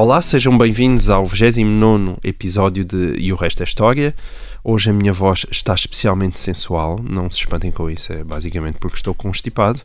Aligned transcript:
Olá, 0.00 0.22
sejam 0.22 0.56
bem-vindos 0.56 1.10
ao 1.10 1.26
29 1.26 2.18
episódio 2.22 2.84
de 2.84 3.16
E 3.18 3.32
o 3.32 3.36
Resto 3.36 3.62
é 3.62 3.64
História. 3.64 4.14
Hoje 4.62 4.90
a 4.90 4.92
minha 4.92 5.12
voz 5.12 5.44
está 5.50 5.74
especialmente 5.74 6.38
sensual, 6.38 7.00
não 7.02 7.28
se 7.28 7.38
espantem 7.38 7.72
com 7.72 7.90
isso, 7.90 8.12
é 8.12 8.22
basicamente 8.22 8.78
porque 8.78 8.94
estou 8.94 9.12
constipado. 9.12 9.80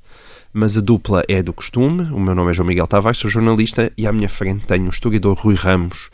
Mas 0.54 0.78
a 0.78 0.82
dupla 0.82 1.24
é 1.28 1.42
do 1.42 1.52
costume. 1.52 2.04
O 2.12 2.20
meu 2.20 2.36
nome 2.36 2.52
é 2.52 2.54
João 2.54 2.68
Miguel 2.68 2.86
Tavares, 2.86 3.18
sou 3.18 3.28
jornalista 3.28 3.92
e 3.98 4.06
à 4.06 4.12
minha 4.12 4.30
frente 4.30 4.68
tenho 4.68 4.86
o 4.86 4.92
historiador 4.92 5.36
Rui 5.36 5.56
Ramos, 5.56 6.12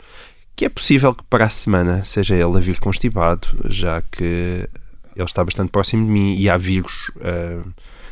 que 0.56 0.64
é 0.64 0.70
possível 0.70 1.14
que 1.14 1.24
para 1.24 1.44
a 1.44 1.50
semana 1.50 2.02
seja 2.02 2.34
ele 2.34 2.56
a 2.56 2.60
vir 2.60 2.80
constipado, 2.80 3.48
já 3.68 4.00
que 4.00 4.66
ele 5.14 5.24
está 5.26 5.44
bastante 5.44 5.68
próximo 5.68 6.06
de 6.06 6.10
mim 6.10 6.36
e 6.38 6.48
há 6.48 6.56
vírus 6.56 7.10
ah, 7.20 7.62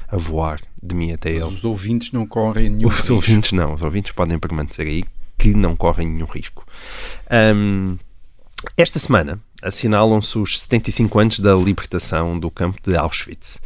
a 0.06 0.18
voar 0.18 0.60
de 0.82 0.94
mim 0.94 1.12
até 1.12 1.30
ele. 1.30 1.44
Os 1.44 1.64
ouvintes 1.64 2.12
não 2.12 2.26
correm 2.26 2.68
nenhum 2.68 2.88
Os 2.88 2.96
risco. 2.96 3.14
ouvintes 3.14 3.52
não, 3.52 3.72
os 3.72 3.82
ouvintes 3.82 4.12
podem 4.12 4.38
permanecer 4.38 4.86
aí 4.86 5.02
que 5.38 5.54
não 5.54 5.76
correm 5.76 6.08
nenhum 6.08 6.26
risco. 6.26 6.66
Ahm, 7.30 7.96
esta 8.76 8.98
semana 8.98 9.40
assinalam-se 9.62 10.38
os 10.38 10.60
75 10.60 11.18
anos 11.18 11.40
da 11.40 11.54
libertação 11.54 12.38
do 12.38 12.50
campo 12.50 12.80
de 12.82 12.96
Auschwitz. 12.96 13.60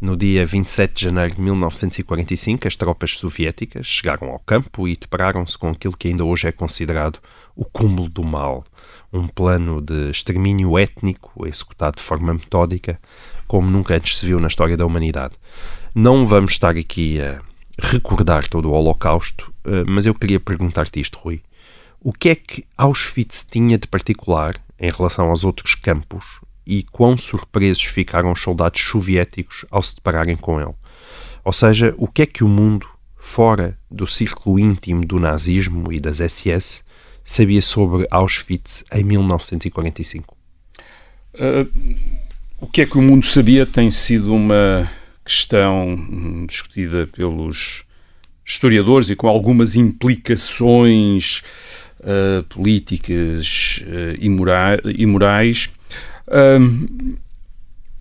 No 0.00 0.16
dia 0.16 0.46
27 0.46 0.94
de 0.94 1.04
janeiro 1.04 1.34
de 1.34 1.40
1945, 1.40 2.68
as 2.68 2.76
tropas 2.76 3.12
soviéticas 3.12 3.86
chegaram 3.86 4.28
ao 4.28 4.38
campo 4.38 4.86
e 4.86 4.96
depararam-se 4.96 5.58
com 5.58 5.70
aquilo 5.70 5.96
que 5.96 6.08
ainda 6.08 6.24
hoje 6.24 6.46
é 6.46 6.52
considerado 6.52 7.18
o 7.56 7.64
cúmulo 7.64 8.08
do 8.08 8.22
mal. 8.22 8.64
Um 9.12 9.26
plano 9.26 9.80
de 9.80 10.10
extermínio 10.10 10.78
étnico 10.78 11.46
executado 11.46 11.96
de 11.96 12.02
forma 12.02 12.34
metódica, 12.34 13.00
como 13.48 13.70
nunca 13.70 13.94
antes 13.94 14.18
se 14.18 14.26
viu 14.26 14.38
na 14.38 14.48
história 14.48 14.76
da 14.76 14.86
humanidade. 14.86 15.34
Não 15.94 16.26
vamos 16.26 16.52
estar 16.52 16.76
aqui 16.76 17.20
a 17.20 17.40
recordar 17.78 18.48
todo 18.48 18.70
o 18.70 18.72
Holocausto, 18.72 19.52
eh, 19.64 19.84
mas 19.86 20.06
eu 20.06 20.14
queria 20.14 20.40
perguntar-te 20.40 21.00
isto, 21.00 21.18
Rui. 21.18 21.42
O 22.00 22.12
que 22.12 22.28
é 22.30 22.34
que 22.34 22.64
Auschwitz 22.76 23.44
tinha 23.44 23.78
de 23.78 23.86
particular 23.86 24.54
em 24.78 24.90
relação 24.90 25.28
aos 25.28 25.44
outros 25.44 25.74
campos 25.74 26.24
e 26.66 26.82
quão 26.84 27.16
surpresos 27.16 27.84
ficaram 27.84 28.32
os 28.32 28.40
soldados 28.40 28.80
soviéticos 28.80 29.64
ao 29.70 29.82
se 29.82 29.94
depararem 29.94 30.36
com 30.36 30.60
ele? 30.60 30.74
Ou 31.44 31.52
seja, 31.52 31.94
o 31.96 32.08
que 32.08 32.22
é 32.22 32.26
que 32.26 32.44
o 32.44 32.48
mundo, 32.48 32.86
fora 33.16 33.78
do 33.90 34.06
círculo 34.06 34.58
íntimo 34.58 35.04
do 35.04 35.18
nazismo 35.18 35.92
e 35.92 36.00
das 36.00 36.18
SS, 36.18 36.82
sabia 37.24 37.62
sobre 37.62 38.06
Auschwitz 38.10 38.84
em 38.92 39.04
1945? 39.04 40.36
Ah, 41.38 41.66
o 42.58 42.66
que 42.66 42.82
é 42.82 42.86
que 42.86 42.96
o 42.96 43.02
mundo 43.02 43.26
sabia 43.26 43.66
tem 43.66 43.90
sido 43.90 44.32
uma 44.32 44.90
questão 45.26 45.88
hum, 45.88 46.46
discutida 46.46 47.06
pelos 47.06 47.84
historiadores 48.44 49.10
e 49.10 49.16
com 49.16 49.28
algumas 49.28 49.76
implicações 49.76 51.42
ah, 52.02 52.44
políticas 52.48 53.82
e 54.18 55.06
morais. 55.06 55.68
Ahm, 56.28 57.16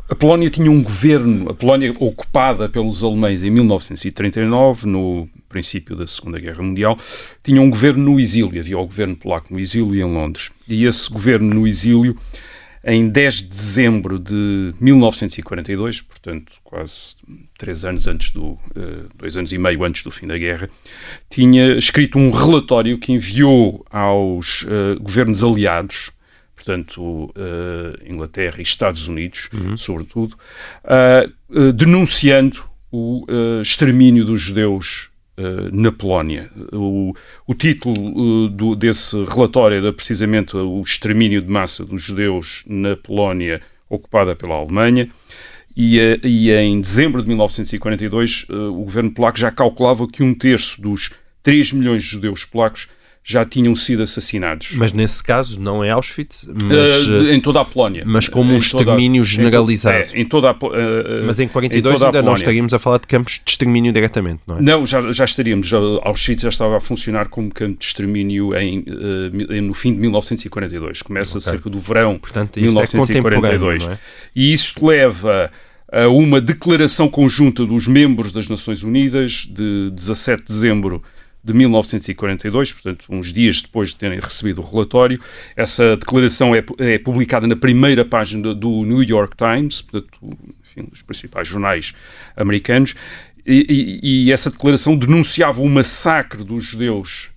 a 0.08 0.14
Polónia 0.14 0.52
tinha 0.52 0.70
um 0.70 0.84
governo, 0.84 1.50
a 1.50 1.54
Polónia 1.56 1.92
ocupada 2.00 2.70
pelos 2.70 3.04
alemães 3.04 3.44
em 3.44 3.50
1939, 3.50 4.86
no 4.86 5.28
princípio 5.50 5.95
da 5.95 6.06
Segunda 6.06 6.39
Guerra 6.39 6.62
Mundial, 6.62 6.95
tinha 7.44 7.60
um 7.60 7.70
governo 7.72 8.11
no 8.11 8.20
exílio. 8.20 8.60
Havia 8.60 8.78
o 8.78 8.86
governo 8.86 9.16
polaco 9.16 9.52
no 9.52 9.60
exílio 9.60 9.95
e 9.95 10.02
em 10.02 10.04
Londres. 10.04 10.52
E 10.67 10.86
esse 10.86 11.10
governo 11.10 11.55
no 11.55 11.67
exílio, 11.67 12.16
em 12.86 13.10
10 13.10 13.42
de 13.42 13.48
dezembro 13.50 14.20
de 14.20 14.76
1942, 14.80 16.02
portanto, 16.02 16.54
quase 16.64 17.16
três 17.58 17.84
anos 17.84 18.08
antes 18.08 18.30
do, 18.30 18.60
eh, 18.76 19.06
dois 19.16 19.36
anos 19.36 19.52
e 19.52 19.58
meio 19.58 19.84
antes 19.84 20.04
do 20.04 20.12
fim 20.12 20.28
da 20.28 20.38
guerra, 20.38 20.70
tinha 21.28 21.76
escrito 21.78 22.20
um 22.20 22.30
relatório 22.30 23.00
que 23.00 23.12
enviou 23.12 23.84
aos 23.90 24.68
eh, 24.70 25.00
governos 25.02 25.44
aliados, 25.44 26.12
portanto, 26.56 27.34
eh, 27.36 28.12
Inglaterra 28.12 28.58
e 28.60 28.62
Estados 28.62 29.08
Unidos, 29.08 29.50
sobretudo, 29.78 30.38
ah, 30.84 31.28
eh, 31.54 31.72
denunciando 31.72 32.64
o 32.92 33.26
extermínio 33.62 34.23
dos 34.23 34.40
judeus 34.40 35.10
na 35.72 35.92
Polónia. 35.92 36.50
O, 36.72 37.14
o 37.46 37.54
título 37.54 37.96
eh, 37.96 38.50
do- 38.50 38.76
desse 38.76 39.22
relatório 39.26 39.78
era 39.78 39.92
precisamente 39.94 40.56
o 40.56 40.82
extermínio 40.82 41.42
de 41.42 41.50
massa 41.50 41.84
dos 41.86 42.02
judeus 42.02 42.64
na 42.68 42.96
Polónia 42.96 43.62
ocupada 43.90 44.36
pela 44.36 44.56
Alemanha. 44.56 45.10
E, 45.76 46.00
eh, 46.00 46.20
e 46.23 46.52
em 46.52 46.80
dezembro 46.80 47.22
de 47.22 47.28
1942, 47.28 48.46
eh, 48.50 48.54
o 48.54 48.84
governo 48.84 49.12
polaco 49.12 49.38
já 49.38 49.52
calculava 49.52 50.08
que 50.08 50.23
um 50.23 50.34
terço 50.34 50.82
dos 50.82 51.12
3 51.44 51.73
milhões 51.73 52.04
de 52.04 52.10
judeus 52.10 52.46
polacos 52.46 52.88
já 53.27 53.43
tinham 53.43 53.75
sido 53.75 54.03
assassinados. 54.03 54.73
Mas 54.75 54.93
nesse 54.93 55.23
caso 55.23 55.59
não 55.59 55.83
é 55.83 55.89
Auschwitz, 55.89 56.47
mas, 56.63 57.09
eh, 57.09 57.33
em 57.33 57.39
toda 57.41 57.59
a 57.59 57.65
Polónia. 57.65 58.03
mas 58.05 58.27
como 58.30 58.53
um 58.53 58.58
Em 58.58 58.59
toda 58.59 58.83
extermínio 58.83 59.21
em 59.23 59.25
generalizado. 59.25 59.97
é, 60.13 60.21
em 60.21 60.23
toda 60.23 60.52
a, 60.52 60.53
eh, 60.53 61.23
mas 61.25 61.39
em 61.39 61.45
em 61.45 61.47
42 61.47 61.95
toda 61.95 62.05
a 62.05 62.08
ainda 62.09 62.21
não 62.21 62.36
estaríamos 62.36 62.71
a 62.71 62.77
falar 62.77 62.99
de 62.99 63.08
campos 63.08 63.41
de 63.43 63.49
extermínio 63.52 63.91
diretamente, 63.91 64.41
não 64.45 64.58
é? 64.59 64.61
Não, 64.61 64.86
já, 64.86 65.11
já 65.11 65.25
estaríamos. 65.25 65.73
Auschwitz 65.73 66.43
já 66.43 66.49
estava 66.49 66.77
a 66.77 66.80
funcionar 66.80 67.27
como 67.30 67.49
campo 67.52 67.80
de 67.80 67.86
extermínio 67.86 68.55
em, 68.55 68.86
eh, 69.49 69.59
no 69.59 69.73
fim 69.73 69.92
de 69.93 69.99
1942. 70.02 71.02
Começa 71.02 71.39
Ok. 71.39 71.52
cerca 71.52 71.67
do 71.67 71.80
verão 71.80 72.19
Portanto, 72.19 72.59
de 72.59 72.67
isto 72.67 72.80
é 72.80 72.86
contemporâneo, 72.86 73.42
1942. 73.42 73.86
não 73.87 73.93
é? 73.93 73.99
E 74.36 74.53
isto 74.53 74.86
leva 74.86 75.49
a 75.92 76.07
uma 76.09 76.39
declaração 76.39 77.07
conjunta 77.07 77.65
dos 77.65 77.87
membros 77.87 78.31
das 78.31 78.47
Nações 78.47 78.83
Unidas 78.83 79.47
de 79.49 79.89
17 79.92 80.43
de 80.43 80.47
dezembro 80.53 81.02
de 81.45 81.54
1942, 81.54 82.73
portanto, 82.73 83.06
uns 83.10 83.32
dias 83.32 83.61
depois 83.61 83.89
de 83.89 83.95
terem 83.98 84.20
recebido 84.20 84.61
o 84.61 84.66
relatório. 84.66 85.20
Essa 85.56 85.95
declaração 85.95 86.56
é, 86.56 86.64
é 86.80 86.98
publicada 86.98 87.45
na 87.45 87.56
primeira 87.56 88.04
página 88.04 88.54
do 88.56 88.83
New 88.83 89.04
York 89.04 89.36
Times, 89.38 89.82
portanto, 89.82 90.17
enfim, 90.64 90.89
dos 90.89 91.04
principais 91.04 91.48
jornais 91.48 91.94
americanos, 92.36 92.95
e, 93.45 94.00
e- 94.04 94.26
e 94.26 94.32
essa 94.32 94.50
declaração 94.50 94.98
denunciava 94.98 95.61
o 95.61 95.70
massacre 95.70 96.44
dos 96.44 96.66
judeus 96.66 97.30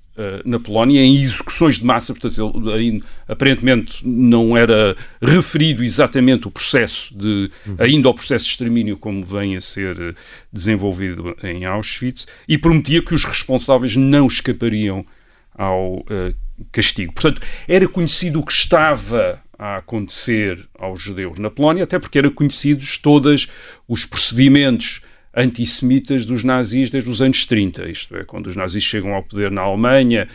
na 0.44 0.58
Polónia 0.58 1.00
em 1.00 1.20
execuções 1.20 1.78
de 1.78 1.84
massa, 1.84 2.12
portanto, 2.12 2.52
ele, 2.56 2.72
aí, 2.72 3.02
aparentemente 3.26 4.06
não 4.06 4.56
era 4.56 4.96
referido 5.22 5.82
exatamente 5.82 6.48
o 6.48 6.50
processo 6.50 7.16
de, 7.16 7.50
ainda 7.78 8.08
o 8.08 8.14
processo 8.14 8.44
de 8.44 8.50
extermínio 8.50 8.96
como 8.96 9.24
vem 9.24 9.56
a 9.56 9.60
ser 9.60 10.00
eh, 10.00 10.14
desenvolvido 10.52 11.36
em 11.42 11.64
Auschwitz, 11.64 12.26
e 12.48 12.58
prometia 12.58 13.02
que 13.02 13.14
os 13.14 13.24
responsáveis 13.24 13.94
não 13.96 14.26
escapariam 14.26 15.06
ao 15.54 16.04
eh, 16.10 16.34
castigo. 16.72 17.12
Portanto, 17.12 17.40
era 17.66 17.86
conhecido 17.88 18.40
o 18.40 18.44
que 18.44 18.52
estava 18.52 19.40
a 19.58 19.76
acontecer 19.76 20.68
aos 20.78 21.02
judeus 21.02 21.38
na 21.38 21.50
Polónia, 21.50 21.84
até 21.84 21.98
porque 21.98 22.18
eram 22.18 22.30
conhecidos 22.30 22.96
todos 22.96 23.48
os 23.88 24.04
procedimentos 24.04 25.00
antissemitas 25.40 26.24
dos 26.26 26.42
nazis 26.42 26.90
desde 26.90 27.08
os 27.08 27.22
anos 27.22 27.44
30, 27.46 27.88
isto 27.88 28.16
é, 28.16 28.24
quando 28.24 28.48
os 28.48 28.56
nazis 28.56 28.82
chegam 28.82 29.14
ao 29.14 29.22
poder 29.22 29.50
na 29.50 29.62
Alemanha 29.62 30.26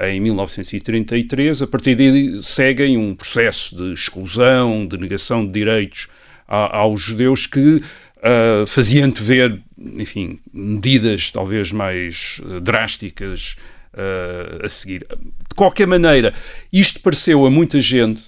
em 0.00 0.20
1933, 0.20 1.62
a 1.62 1.66
partir 1.66 1.94
daí 1.96 2.42
seguem 2.42 2.96
um 2.96 3.14
processo 3.14 3.76
de 3.76 3.92
exclusão, 3.92 4.86
de 4.86 4.96
negação 4.96 5.44
de 5.44 5.52
direitos 5.52 6.08
a- 6.46 6.78
aos 6.78 7.00
judeus 7.02 7.46
que 7.46 7.82
ah, 8.22 8.64
fazia 8.66 9.04
antever, 9.04 9.58
enfim, 9.78 10.38
medidas 10.52 11.32
talvez 11.32 11.72
mais 11.72 12.40
ah, 12.44 12.60
drásticas 12.60 13.56
ah, 13.92 14.64
a 14.64 14.68
seguir. 14.68 15.00
De 15.00 15.54
qualquer 15.56 15.86
maneira, 15.88 16.32
isto 16.72 17.00
pareceu 17.00 17.44
a 17.44 17.50
muita 17.50 17.80
gente, 17.80 18.22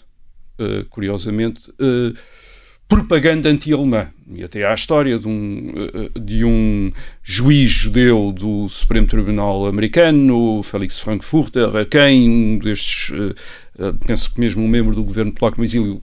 curiosamente, 0.90 1.60
propaganda 2.88 3.48
anti-alemã. 3.48 4.08
E 4.32 4.42
até 4.42 4.64
há 4.64 4.72
a 4.72 4.75
história 4.75 5.19
de 5.19 5.28
um, 5.28 5.72
eh, 5.76 6.19
de 6.19 6.44
um 6.44 6.90
juiz 7.22 7.70
judeu 7.70 8.32
do 8.32 8.69
Supremo 8.69 9.06
Tribunal 9.06 9.66
americano, 9.66 10.62
Felix 10.62 10.98
Frankfurter, 10.98 11.76
a 11.76 11.84
quem 11.84 12.28
um 12.28 12.58
destes, 12.58 13.12
eh, 13.12 13.34
eh, 13.78 13.92
penso 14.06 14.32
que 14.32 14.40
mesmo 14.40 14.62
um 14.64 14.69
membro 14.69 14.94
do 14.94 15.04
governo 15.04 15.32
polaco 15.32 15.58
no 15.58 15.64
exílio, 15.64 16.00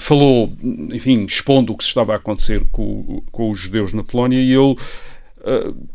falou, 0.00 0.54
enfim, 0.92 1.24
expondo 1.24 1.72
o 1.72 1.76
que 1.76 1.84
se 1.84 1.88
estava 1.88 2.12
a 2.12 2.16
acontecer 2.16 2.66
com, 2.70 3.22
com 3.32 3.50
os 3.50 3.58
judeus 3.58 3.94
na 3.94 4.04
Polónia 4.04 4.38
e 4.38 4.52
ele 4.52 4.76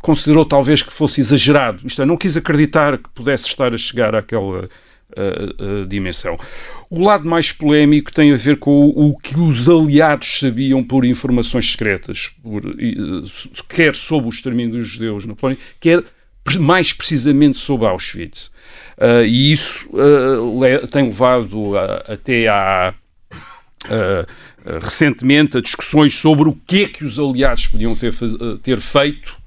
considerou 0.02 0.44
talvez 0.44 0.82
que 0.82 0.92
fosse 0.92 1.22
exagerado. 1.22 1.86
Isto 1.86 2.02
é, 2.02 2.06
não 2.06 2.18
quis 2.18 2.36
acreditar 2.36 2.98
que 2.98 3.10
pudesse 3.10 3.46
estar 3.46 3.74
a 3.74 3.78
chegar 3.78 4.16
àquela 4.16 4.68
uh, 5.18 5.86
dimensão. 5.86 6.38
O 6.90 7.04
lado 7.04 7.30
mais 7.30 7.52
polémico 7.52 8.14
tem 8.14 8.32
a 8.32 8.38
ver 8.38 8.58
com 8.58 8.72
o, 8.72 9.10
o 9.10 9.18
que 9.18 9.38
os 9.38 9.68
aliados 9.68 10.40
sabiam 10.40 10.84
por 10.84 11.04
informações 11.04 11.72
secretas, 11.72 12.30
por, 12.42 12.64
quer 13.68 13.94
sobre 13.94 14.28
o 14.28 14.32
extermínio 14.32 14.78
dos 14.78 14.88
judeus 14.88 15.26
na 15.26 15.36
Polónia, 15.36 15.62
quer 15.80 16.04
mais 16.60 16.94
precisamente 16.94 17.58
sobre 17.58 17.88
Auschwitz. 17.88 18.52
Uh, 18.98 19.26
e 19.26 19.52
isso 19.52 19.88
uh, 19.90 20.88
tem 20.88 21.06
levado 21.06 21.78
a, 21.78 22.14
até 22.14 22.48
a 22.48 22.94
uh, 23.86 24.80
recentemente 24.82 25.58
a 25.58 25.62
discussões 25.62 26.16
sobre 26.16 26.48
o 26.48 26.54
que 26.54 26.84
é 26.84 26.88
que 26.88 27.04
os 27.04 27.20
aliados 27.20 27.68
podiam 27.68 27.96
ter, 27.96 28.14
ter 28.64 28.80
feito 28.80 29.38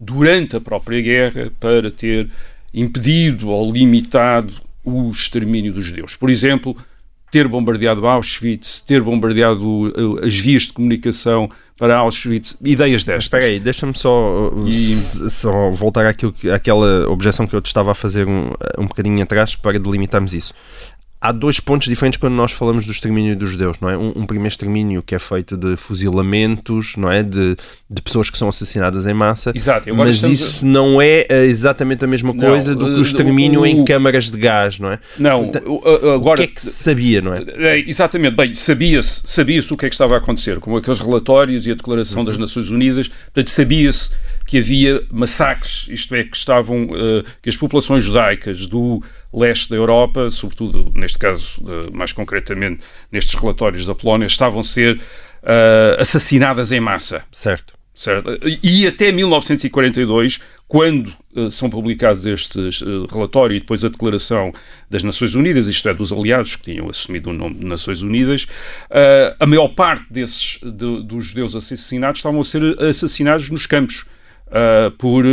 durante 0.00 0.56
a 0.56 0.60
própria 0.60 1.00
guerra 1.00 1.52
para 1.58 1.90
ter 1.90 2.28
impedido 2.72 3.48
ou 3.48 3.72
limitado 3.72 4.67
o 4.88 5.10
extermínio 5.10 5.72
dos 5.72 5.84
judeus. 5.84 6.16
Por 6.16 6.30
exemplo, 6.30 6.76
ter 7.30 7.46
bombardeado 7.46 8.06
Auschwitz, 8.06 8.80
ter 8.80 9.02
bombardeado 9.02 9.92
as 10.22 10.36
vias 10.36 10.62
de 10.62 10.72
comunicação 10.72 11.50
para 11.76 11.96
Auschwitz, 11.96 12.56
ideias 12.60 13.04
destas. 13.04 13.24
espera 13.24 13.44
aí, 13.44 13.60
deixa-me 13.60 13.96
só, 13.96 14.50
e... 14.66 14.96
só 15.30 15.70
voltar 15.70 16.06
àquilo, 16.06 16.34
àquela 16.52 17.08
objeção 17.08 17.46
que 17.46 17.54
eu 17.54 17.60
te 17.60 17.66
estava 17.66 17.92
a 17.92 17.94
fazer 17.94 18.26
um, 18.26 18.52
um 18.78 18.86
bocadinho 18.86 19.22
atrás 19.22 19.54
para 19.54 19.78
delimitarmos 19.78 20.34
isso 20.34 20.52
há 21.20 21.32
dois 21.32 21.60
pontos 21.60 21.88
diferentes 21.88 22.18
quando 22.18 22.34
nós 22.34 22.52
falamos 22.52 22.86
do 22.86 22.92
extermínio 22.92 23.36
dos 23.36 23.50
judeus, 23.50 23.78
não 23.80 23.90
é? 23.90 23.96
Um, 23.96 24.12
um, 24.16 24.26
primeiro 24.26 24.48
extermínio 24.48 25.02
que 25.02 25.14
é 25.14 25.18
feito 25.18 25.56
de 25.56 25.76
fuzilamentos, 25.76 26.96
não 26.96 27.10
é? 27.10 27.22
De, 27.22 27.56
de 27.90 28.02
pessoas 28.02 28.30
que 28.30 28.38
são 28.38 28.48
assassinadas 28.48 29.06
em 29.06 29.14
massa. 29.14 29.52
Exato. 29.54 29.94
Mas 29.94 30.22
isso 30.22 30.64
não 30.64 31.00
é 31.02 31.26
eh, 31.28 31.44
exatamente 31.46 32.04
a 32.04 32.08
mesma 32.08 32.34
coisa 32.34 32.74
não, 32.74 32.84
do 32.84 32.94
que 32.94 33.00
o 33.00 33.02
extermínio 33.02 33.60
o, 33.60 33.62
o, 33.64 33.66
em 33.66 33.84
câmaras 33.84 34.30
de 34.30 34.38
gás, 34.38 34.78
não 34.78 34.92
é? 34.92 34.98
Não. 35.18 35.44
Então, 35.44 35.80
agora... 36.14 36.42
O 36.42 36.44
que 36.44 36.50
é 36.50 36.54
que 36.54 36.62
se 36.62 36.70
sabia, 36.70 37.20
não 37.20 37.34
é? 37.34 37.44
é 37.58 37.78
exatamente. 37.78 38.36
Bem, 38.36 38.54
sabia-se 38.54 39.22
sabia 39.24 39.60
o 39.70 39.76
que 39.76 39.86
é 39.86 39.88
que 39.88 39.94
estava 39.94 40.14
a 40.14 40.18
acontecer, 40.18 40.58
como 40.60 40.76
aqueles 40.76 41.00
relatórios 41.00 41.66
e 41.66 41.72
a 41.72 41.74
Declaração 41.74 42.20
uhum. 42.20 42.24
das 42.24 42.38
Nações 42.38 42.70
Unidas. 42.70 43.08
Portanto, 43.08 43.48
sabia-se 43.48 44.10
que 44.46 44.58
havia 44.58 45.02
massacres, 45.10 45.86
isto 45.90 46.14
é, 46.14 46.24
que 46.24 46.36
estavam, 46.36 46.84
uh, 46.84 47.24
que 47.42 47.48
as 47.48 47.56
populações 47.56 48.04
judaicas 48.04 48.66
do 48.66 49.02
leste 49.32 49.70
da 49.70 49.76
Europa, 49.76 50.30
sobretudo 50.30 50.90
neste 50.94 51.18
caso, 51.18 51.62
mais 51.92 52.12
concretamente 52.12 52.80
nestes 53.12 53.34
relatórios 53.34 53.84
da 53.84 53.94
Polónia, 53.94 54.26
estavam 54.26 54.60
a 54.60 54.64
ser 54.64 54.96
uh, 54.96 56.00
assassinadas 56.00 56.72
em 56.72 56.80
massa. 56.80 57.24
Certo. 57.30 57.78
Certo? 57.98 58.30
E 58.62 58.86
até 58.86 59.10
1942, 59.10 60.38
quando 60.68 61.12
uh, 61.34 61.50
são 61.50 61.68
publicados 61.68 62.26
estes 62.26 62.80
uh, 62.80 63.06
relatório 63.06 63.56
e 63.56 63.58
depois 63.58 63.84
a 63.84 63.88
declaração 63.88 64.52
das 64.88 65.02
Nações 65.02 65.34
Unidas, 65.34 65.66
isto 65.66 65.88
é, 65.88 65.94
dos 65.94 66.12
aliados 66.12 66.54
que 66.54 66.62
tinham 66.62 66.88
assumido 66.88 67.30
o 67.30 67.32
nome 67.32 67.56
de 67.56 67.66
Nações 67.66 68.00
Unidas, 68.00 68.44
uh, 68.44 69.34
a 69.40 69.46
maior 69.48 69.66
parte 69.70 70.06
desses 70.12 70.60
de, 70.62 71.02
dos 71.02 71.24
judeus 71.24 71.56
assassinados 71.56 72.20
estavam 72.20 72.40
a 72.40 72.44
ser 72.44 72.62
assassinados 72.80 73.50
nos 73.50 73.66
campos, 73.66 74.06
por, 74.96 75.24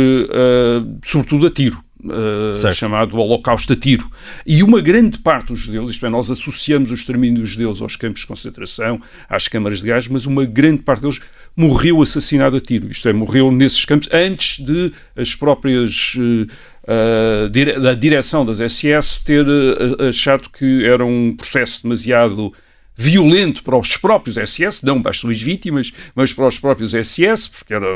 sobretudo 1.02 1.46
a 1.46 1.50
tiro. 1.50 1.85
Uh, 1.98 2.72
chamado 2.74 3.16
Holocausto 3.16 3.72
a 3.72 3.76
tiro. 3.76 4.10
E 4.46 4.62
uma 4.62 4.80
grande 4.80 5.18
parte 5.18 5.48
dos 5.48 5.60
judeus, 5.60 5.90
isto 5.90 6.04
é, 6.04 6.10
nós 6.10 6.30
associamos 6.30 6.90
o 6.90 6.94
extermínio 6.94 7.40
dos 7.40 7.50
judeus 7.50 7.80
aos 7.80 7.96
campos 7.96 8.20
de 8.20 8.26
concentração, 8.26 9.00
às 9.28 9.48
câmaras 9.48 9.80
de 9.80 9.86
gás, 9.86 10.06
mas 10.06 10.26
uma 10.26 10.44
grande 10.44 10.82
parte 10.82 11.00
deles 11.00 11.20
morreu 11.56 12.02
assassinado 12.02 12.56
a 12.56 12.60
tiro. 12.60 12.90
Isto 12.90 13.08
é, 13.08 13.12
morreu 13.14 13.50
nesses 13.50 13.84
campos 13.84 14.08
antes 14.12 14.64
de 14.64 14.92
as 15.16 15.34
próprias. 15.34 16.14
Uh, 16.16 16.46
uh, 16.86 17.80
da 17.80 17.94
direção 17.94 18.44
das 18.44 18.58
SS 18.58 19.24
ter 19.24 19.44
achado 20.08 20.48
que 20.50 20.84
era 20.84 21.04
um 21.04 21.34
processo 21.34 21.82
demasiado 21.82 22.52
violento 22.96 23.62
para 23.62 23.76
os 23.76 23.96
próprios 23.96 24.36
SS, 24.36 24.84
não 24.84 25.02
para 25.02 25.10
as 25.10 25.18
suas 25.18 25.40
vítimas, 25.40 25.92
mas 26.14 26.32
para 26.32 26.46
os 26.46 26.58
próprios 26.58 26.92
SS, 26.92 27.48
porque 27.50 27.74
era, 27.74 27.86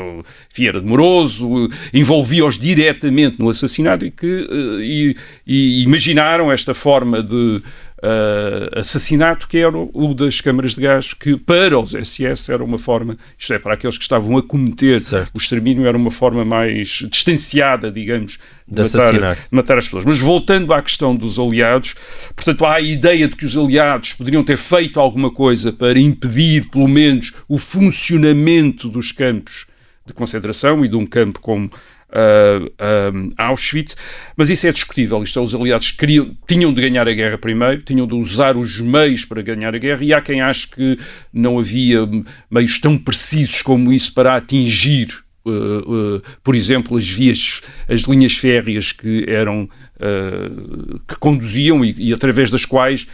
enfim, 0.49 0.67
era 0.67 0.79
demoroso, 0.79 1.69
envolvia-os 1.91 2.59
diretamente 2.59 3.39
no 3.39 3.49
assassinato 3.49 4.05
e 4.05 4.11
que 4.11 4.27
eh, 4.27 4.83
e, 4.83 5.15
e 5.47 5.83
imaginaram 5.83 6.51
esta 6.51 6.73
forma 6.73 7.23
de 7.23 7.61
uh, 8.01 8.79
assassinato, 8.79 9.47
que 9.47 9.57
era 9.57 9.77
o 9.77 10.13
das 10.13 10.41
câmaras 10.41 10.75
de 10.75 10.81
gás, 10.81 11.13
que 11.13 11.37
para 11.37 11.77
os 11.79 11.91
SS 11.91 12.51
era 12.51 12.63
uma 12.63 12.77
forma, 12.77 13.17
isto 13.37 13.53
é, 13.53 13.59
para 13.59 13.75
aqueles 13.75 13.97
que 13.97 14.03
estavam 14.03 14.37
a 14.37 14.43
cometer 14.43 14.99
certo. 15.01 15.31
o 15.33 15.37
extermínio, 15.37 15.85
era 15.85 15.97
uma 15.97 16.11
forma 16.11 16.43
mais 16.43 17.05
distanciada, 17.09 17.91
digamos, 17.91 18.39
de, 18.67 18.83
de 18.83 18.97
matar, 18.97 19.37
matar, 19.51 19.77
as 19.77 19.85
pessoas. 19.85 20.05
Mas 20.05 20.19
voltando 20.19 20.73
à 20.73 20.81
questão 20.81 21.15
dos 21.15 21.39
aliados, 21.39 21.95
portanto, 22.35 22.65
há 22.65 22.75
a 22.75 22.81
ideia 22.81 23.27
de 23.27 23.35
que 23.35 23.45
os 23.45 23.55
aliados 23.55 24.13
poderiam 24.13 24.43
ter 24.43 24.57
feito 24.57 24.99
alguma 24.99 25.31
coisa 25.31 25.71
para 25.71 25.99
impedir, 25.99 26.69
pelo 26.69 26.87
menos, 26.87 27.33
o 27.47 27.57
funcionamento 27.57 28.89
dos 28.89 29.11
campos 29.11 29.65
de 30.05 30.13
concentração 30.13 30.83
e 30.83 30.87
de 30.87 30.95
um 30.95 31.05
campo 31.05 31.39
como 31.39 31.69
uh, 32.11 32.65
uh, 32.65 33.33
Auschwitz, 33.37 33.95
mas 34.35 34.49
isso 34.49 34.67
é 34.67 34.71
discutível. 34.71 35.23
Isto 35.23 35.39
é, 35.39 35.41
os 35.41 35.55
aliados 35.55 35.91
queriam, 35.91 36.35
tinham 36.47 36.73
de 36.73 36.81
ganhar 36.81 37.07
a 37.07 37.13
guerra 37.13 37.37
primeiro, 37.37 37.81
tinham 37.81 38.07
de 38.07 38.15
usar 38.15 38.57
os 38.57 38.79
meios 38.79 39.25
para 39.25 39.41
ganhar 39.41 39.73
a 39.73 39.77
guerra, 39.77 40.03
e 40.03 40.13
há 40.13 40.21
quem 40.21 40.41
ache 40.41 40.67
que 40.67 40.99
não 41.33 41.59
havia 41.59 42.01
meios 42.49 42.79
tão 42.79 42.97
precisos 42.97 43.61
como 43.61 43.91
isso 43.91 44.13
para 44.13 44.35
atingir 44.35 45.21
Uh, 45.43 46.17
uh, 46.17 46.23
por 46.43 46.55
exemplo, 46.55 46.95
as 46.95 47.09
vias, 47.09 47.63
as 47.89 48.01
linhas 48.01 48.33
férreas 48.33 48.91
que 48.91 49.25
eram 49.27 49.67
uh, 49.95 50.99
que 51.07 51.15
conduziam 51.15 51.83
e, 51.83 51.95
e, 51.97 52.13
através 52.13 52.51
das 52.51 52.63
quais 52.63 53.07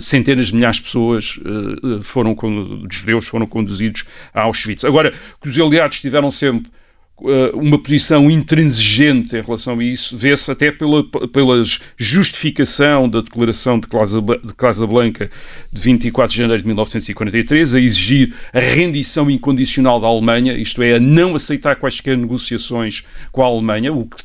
centenas 0.00 0.46
de 0.46 0.54
milhares 0.54 0.76
de 0.76 0.84
pessoas 0.84 1.38
foram 2.00 2.34
de 2.88 2.96
judeus 2.96 3.28
foram 3.28 3.46
conduzidos 3.46 4.04
a 4.32 4.40
Auschwitz. 4.44 4.82
Agora, 4.82 5.12
que 5.42 5.46
os 5.46 5.60
aliados 5.60 6.00
tiveram 6.00 6.30
sempre 6.30 6.70
eh, 6.70 6.85
uma 7.54 7.78
posição 7.78 8.30
intransigente 8.30 9.36
em 9.36 9.40
relação 9.40 9.78
a 9.78 9.84
isso, 9.84 10.16
vê-se 10.16 10.50
até 10.50 10.70
pela, 10.70 11.02
pela 11.02 11.62
justificação 11.96 13.08
da 13.08 13.22
declaração 13.22 13.80
de 13.80 13.86
Casablanca 14.54 15.30
de 15.72 15.80
24 15.80 16.32
de 16.32 16.38
janeiro 16.42 16.62
de 16.62 16.68
1943, 16.68 17.74
a 17.74 17.80
exigir 17.80 18.34
a 18.52 18.60
rendição 18.60 19.30
incondicional 19.30 19.98
da 19.98 20.06
Alemanha, 20.06 20.52
isto 20.58 20.82
é, 20.82 20.96
a 20.96 21.00
não 21.00 21.34
aceitar 21.34 21.76
quaisquer 21.76 22.18
negociações 22.18 23.02
com 23.32 23.42
a 23.42 23.46
Alemanha, 23.46 23.92
o 23.92 24.04
que 24.04 24.22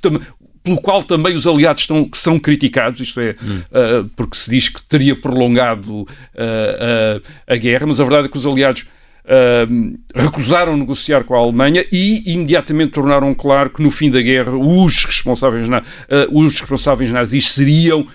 pelo 0.64 0.80
qual 0.80 1.04
também 1.04 1.36
os 1.36 1.48
aliados 1.48 1.84
estão, 1.84 2.10
são 2.14 2.40
criticados, 2.40 3.00
isto 3.00 3.20
é, 3.20 3.36
hum. 3.42 3.62
uh, 3.72 4.10
porque 4.16 4.38
se 4.38 4.50
diz 4.50 4.70
que 4.70 4.82
teria 4.84 5.16
prolongado 5.16 6.02
uh, 6.02 6.06
uh, 6.06 7.22
a 7.48 7.56
guerra, 7.56 7.88
mas 7.88 8.00
a 8.00 8.04
verdade 8.04 8.28
é 8.28 8.30
que 8.30 8.38
os 8.38 8.46
aliados 8.46 8.86
Uh, 9.24 10.00
recusaram 10.16 10.76
negociar 10.76 11.24
com 11.24 11.36
a 11.36 11.38
Alemanha 11.38 11.86
e 11.92 12.34
imediatamente 12.34 12.92
tornaram 12.94 13.34
claro 13.36 13.70
que 13.70 13.82
no 13.82 13.92
fim 13.92 14.10
da 14.10 14.20
guerra 14.20 14.52
os 14.58 15.06
responsáveis, 15.06 15.68
na, 15.68 15.80
uh, 15.80 15.84
os 16.32 16.60
responsáveis 16.60 17.12
nazis 17.12 17.52
seriam 17.52 18.02
uh, 18.02 18.08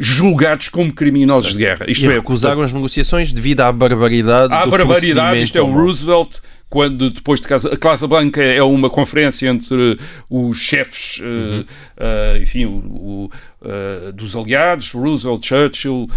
julgados 0.00 0.68
como 0.68 0.92
criminosos 0.92 1.52
de 1.52 1.58
guerra. 1.58 1.86
Isto 1.88 2.04
e 2.04 2.08
é, 2.08 2.12
recusaram 2.12 2.56
portanto, 2.56 2.70
as 2.70 2.72
negociações 2.74 3.32
devido 3.32 3.62
à 3.62 3.72
barbaridade 3.72 4.52
à 4.52 4.66
barbaridade, 4.66 5.40
isto 5.40 5.56
é 5.56 5.62
o 5.62 5.72
Roosevelt 5.72 6.40
quando 6.70 7.10
depois 7.10 7.40
de 7.40 7.48
Casa, 7.48 8.06
Blanca 8.06 8.40
é 8.40 8.62
uma 8.62 8.88
conferência 8.88 9.48
entre 9.48 9.98
os 10.30 10.56
chefes, 10.56 11.18
uhum. 11.18 11.60
uh, 11.60 11.64
uh, 11.64 12.42
enfim, 12.42 12.64
o, 12.64 13.28
o, 13.59 13.59
uh, 13.62 14.12
dos 14.12 14.36
aliados, 14.36 14.92
Roosevelt, 14.92 15.46
Churchill, 15.46 16.08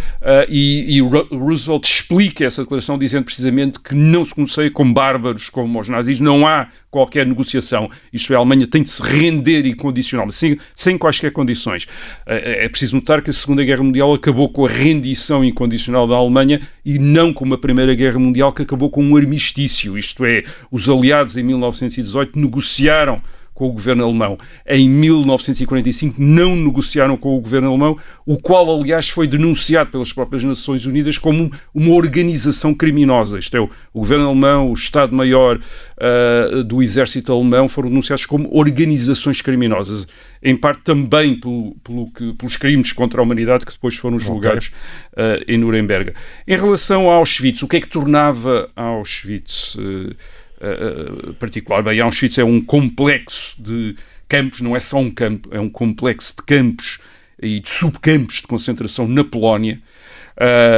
e, 0.49 0.97
e, 0.97 1.01
Roosevelt 1.01 1.85
explica 1.85 2.45
essa 2.45 2.63
declaração 2.63 2.97
dizendo 2.97 3.25
precisamente 3.25 3.79
que 3.79 3.95
não 3.95 4.25
se 4.25 4.33
negocia 4.37 4.71
com 4.71 4.91
bárbaros 4.91 5.49
como 5.49 5.79
os 5.79 5.89
nazis, 5.89 6.19
não 6.19 6.47
há 6.47 6.67
qualquer 6.89 7.25
negociação. 7.25 7.89
Isto 8.11 8.33
é, 8.33 8.35
a 8.35 8.39
Alemanha 8.39 8.67
tem 8.67 8.83
de 8.83 8.91
se 8.91 9.01
render 9.01 9.65
incondicional, 9.65 10.29
sem, 10.29 10.57
sem 10.75 10.97
quaisquer 10.97 11.31
condições. 11.31 11.87
É 12.25 12.69
preciso 12.69 12.95
notar 12.95 13.21
que 13.21 13.29
a 13.29 13.33
Segunda 13.33 13.63
Guerra 13.63 13.83
Mundial 13.83 14.13
acabou 14.13 14.49
com 14.49 14.65
a 14.65 14.69
rendição 14.69 15.43
incondicional 15.43 16.07
da 16.07 16.15
Alemanha 16.15 16.61
e 16.85 16.99
não 16.99 17.33
como 17.33 17.53
a 17.53 17.57
Primeira 17.57 17.95
Guerra 17.95 18.19
Mundial 18.19 18.53
que 18.53 18.61
acabou 18.61 18.89
com 18.89 19.03
um 19.03 19.17
armistício, 19.17 19.97
isto 19.97 20.23
é, 20.25 20.43
os 20.71 20.87
aliados 20.87 21.37
em 21.37 21.43
1918 21.43 22.37
negociaram 22.39 23.21
com 23.53 23.67
o 23.67 23.71
governo 23.71 24.03
alemão. 24.03 24.37
Em 24.67 24.89
1945 24.89 26.15
não 26.21 26.55
negociaram 26.55 27.15
com 27.15 27.37
o 27.37 27.41
governo 27.41 27.69
alemão, 27.69 27.97
o 28.25 28.37
qual, 28.37 28.79
aliás, 28.79 29.09
foi 29.09 29.27
denunciado 29.27 29.91
pelas 29.91 30.11
próprias 30.11 30.43
Nações 30.43 30.85
Unidas 30.85 31.17
como 31.17 31.51
uma 31.73 31.93
organização 31.93 32.73
criminosa. 32.73 33.39
Isto 33.39 33.57
é, 33.57 33.59
o 33.61 33.69
governo 33.93 34.27
alemão, 34.27 34.69
o 34.69 34.73
Estado-Maior 34.73 35.59
uh, 35.59 36.63
do 36.63 36.81
exército 36.81 37.31
alemão 37.31 37.67
foram 37.67 37.89
denunciados 37.89 38.25
como 38.25 38.49
organizações 38.51 39.41
criminosas, 39.41 40.07
em 40.41 40.55
parte 40.55 40.81
também 40.83 41.39
pelo, 41.39 41.75
pelo 41.83 42.11
que, 42.11 42.33
pelos 42.33 42.57
crimes 42.57 42.91
contra 42.91 43.21
a 43.21 43.23
humanidade 43.23 43.65
que 43.65 43.71
depois 43.71 43.95
foram 43.95 44.19
julgados 44.19 44.71
uh, 45.13 45.43
em 45.47 45.57
Nuremberg. 45.57 46.13
Em 46.47 46.57
relação 46.57 47.09
a 47.09 47.15
Auschwitz, 47.15 47.61
o 47.63 47.67
que 47.67 47.77
é 47.77 47.79
que 47.79 47.87
tornava 47.87 48.69
Auschwitz... 48.75 49.75
Uh, 49.75 50.15
uh, 50.63 51.33
particular. 51.35 51.83
Bem, 51.83 51.99
Auschwitz 51.99 52.37
é 52.37 52.43
um 52.43 52.61
complexo 52.61 53.55
de 53.61 53.95
campos, 54.27 54.61
não 54.61 54.75
é 54.75 54.79
só 54.79 54.97
um 54.97 55.11
campo, 55.11 55.49
é 55.51 55.59
um 55.59 55.69
complexo 55.69 56.33
de 56.37 56.43
campos 56.43 56.99
e 57.41 57.59
de 57.59 57.69
subcampos 57.69 58.35
de 58.37 58.47
concentração 58.47 59.07
na 59.07 59.23
Polónia. 59.23 59.81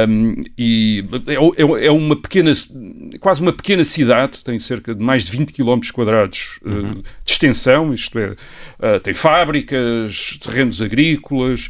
Um, 0.08 0.44
e 0.58 1.04
é, 1.26 1.62
é, 1.62 1.86
é, 1.86 1.90
uma 1.90 2.14
pequena, 2.14 2.52
quase 3.20 3.40
uma 3.40 3.52
pequena 3.52 3.84
cidade, 3.84 4.44
tem 4.44 4.58
cerca 4.58 4.94
de 4.94 5.02
mais 5.02 5.24
de 5.24 5.36
20 5.36 5.52
km 5.52 5.80
quadrados 5.92 6.58
uh, 6.62 6.68
uhum. 6.68 7.02
de 7.24 7.32
extensão, 7.32 7.94
isto 7.94 8.18
é, 8.18 8.32
uh, 8.32 9.00
tem 9.02 9.14
fábricas, 9.14 10.38
terrenos 10.42 10.82
agrícolas. 10.82 11.68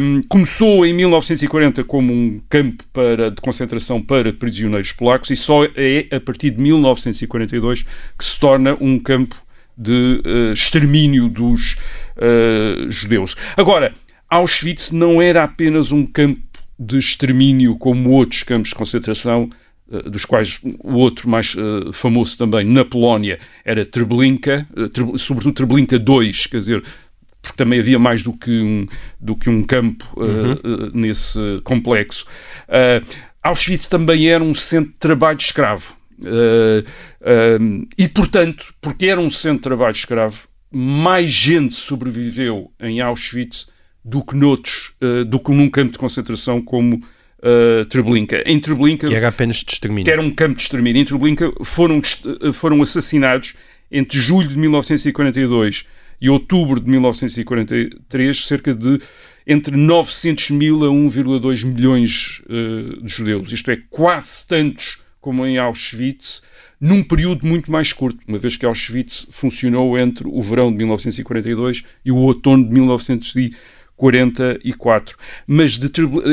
Um, 0.00 0.22
começou 0.28 0.84
em 0.84 0.92
1940 0.92 1.84
como 1.84 2.12
um 2.12 2.40
campo 2.48 2.84
para, 2.92 3.30
de 3.30 3.40
concentração 3.40 4.02
para 4.02 4.32
prisioneiros 4.32 4.92
polacos 4.92 5.30
e 5.30 5.36
só 5.36 5.64
é 5.76 6.08
a 6.10 6.18
partir 6.18 6.50
de 6.50 6.60
1942 6.60 7.84
que 8.18 8.24
se 8.24 8.38
torna 8.40 8.76
um 8.80 8.98
campo 8.98 9.36
de 9.76 10.20
uh, 10.26 10.52
extermínio 10.52 11.28
dos 11.28 11.76
judeus. 12.88 13.34
Agora, 13.56 13.92
Auschwitz 14.28 14.92
não 14.92 15.20
era 15.20 15.42
apenas 15.42 15.90
um 15.90 16.06
campo 16.06 16.40
de 16.86 16.98
extermínio 16.98 17.76
como 17.76 18.10
outros 18.10 18.42
campos 18.42 18.70
de 18.70 18.74
concentração, 18.74 19.48
eh, 19.90 20.08
dos 20.08 20.24
quais 20.24 20.60
o 20.62 20.94
outro 20.94 21.28
mais 21.28 21.54
uh, 21.54 21.92
famoso 21.92 22.36
também 22.38 22.64
na 22.64 22.84
Polónia 22.84 23.38
era 23.64 23.84
Treblinka, 23.84 24.66
uh, 24.74 25.18
sobretudo 25.18 25.54
Treblinka 25.54 25.96
II, 25.96 26.32
quer 26.50 26.58
dizer, 26.58 26.82
porque 27.40 27.56
também 27.56 27.78
havia 27.78 27.98
mais 27.98 28.22
do 28.22 28.32
que 28.32 28.50
um, 28.50 28.86
do 29.20 29.36
que 29.36 29.50
um 29.50 29.62
campo 29.62 30.06
uh, 30.16 30.22
uhum. 30.22 30.90
nesse 30.94 31.38
complexo. 31.64 32.24
Auschwitz 33.42 33.88
também 33.88 34.28
era 34.28 34.42
um 34.42 34.54
centro 34.54 34.92
de 34.92 34.98
trabalho 34.98 35.38
escravo. 35.38 35.96
e, 37.98 38.08
portanto, 38.08 38.72
porque 38.80 39.06
era 39.06 39.20
um 39.20 39.28
centro 39.30 39.56
de 39.56 39.62
trabalho 39.62 39.92
escravo, 39.92 40.46
mais 40.70 41.28
gente 41.28 41.74
sobreviveu 41.74 42.70
em 42.78 43.00
Auschwitz 43.00 43.66
do 44.04 44.22
que 44.22 44.36
noutros, 44.36 44.92
uh, 45.02 45.24
do 45.24 45.38
que 45.38 45.52
num 45.52 45.68
campo 45.68 45.92
de 45.92 45.98
concentração 45.98 46.60
como 46.60 46.96
uh, 46.96 47.84
Treblinka. 47.86 48.42
Em 48.46 48.58
Treblinka... 48.58 49.06
Que 49.06 49.14
era 49.14 49.28
apenas 49.28 49.56
de 49.56 49.72
extermínio. 49.72 50.04
Que 50.04 50.10
era 50.10 50.22
um 50.22 50.30
campo 50.30 50.56
de 50.56 50.62
extermínio. 50.62 51.00
Em 51.00 51.04
Treblinka 51.04 51.52
foram, 51.62 51.98
uh, 51.98 52.52
foram 52.52 52.80
assassinados 52.82 53.54
entre 53.90 54.18
julho 54.18 54.48
de 54.48 54.56
1942 54.56 55.84
e 56.20 56.30
outubro 56.30 56.80
de 56.80 56.88
1943 56.88 58.44
cerca 58.44 58.74
de 58.74 59.00
entre 59.46 59.76
900 59.76 60.50
mil 60.50 60.84
a 60.84 60.88
1,2 60.88 61.64
milhões 61.64 62.42
uh, 62.46 63.02
de 63.02 63.12
judeus. 63.12 63.52
Isto 63.52 63.70
é, 63.72 63.78
quase 63.90 64.46
tantos 64.46 65.02
como 65.20 65.44
em 65.46 65.58
Auschwitz, 65.58 66.42
num 66.80 67.02
período 67.02 67.46
muito 67.46 67.70
mais 67.70 67.92
curto, 67.92 68.18
uma 68.26 68.38
vez 68.38 68.56
que 68.56 68.66
Auschwitz 68.66 69.26
funcionou 69.30 69.96
entre 69.96 70.26
o 70.26 70.42
verão 70.42 70.70
de 70.70 70.78
1942 70.78 71.84
e 72.04 72.10
o 72.10 72.16
outono 72.16 72.64
de 72.64 72.72
1943. 72.72 73.81
44. 73.96 75.16
Mas 75.46 75.78
de, 75.78 75.90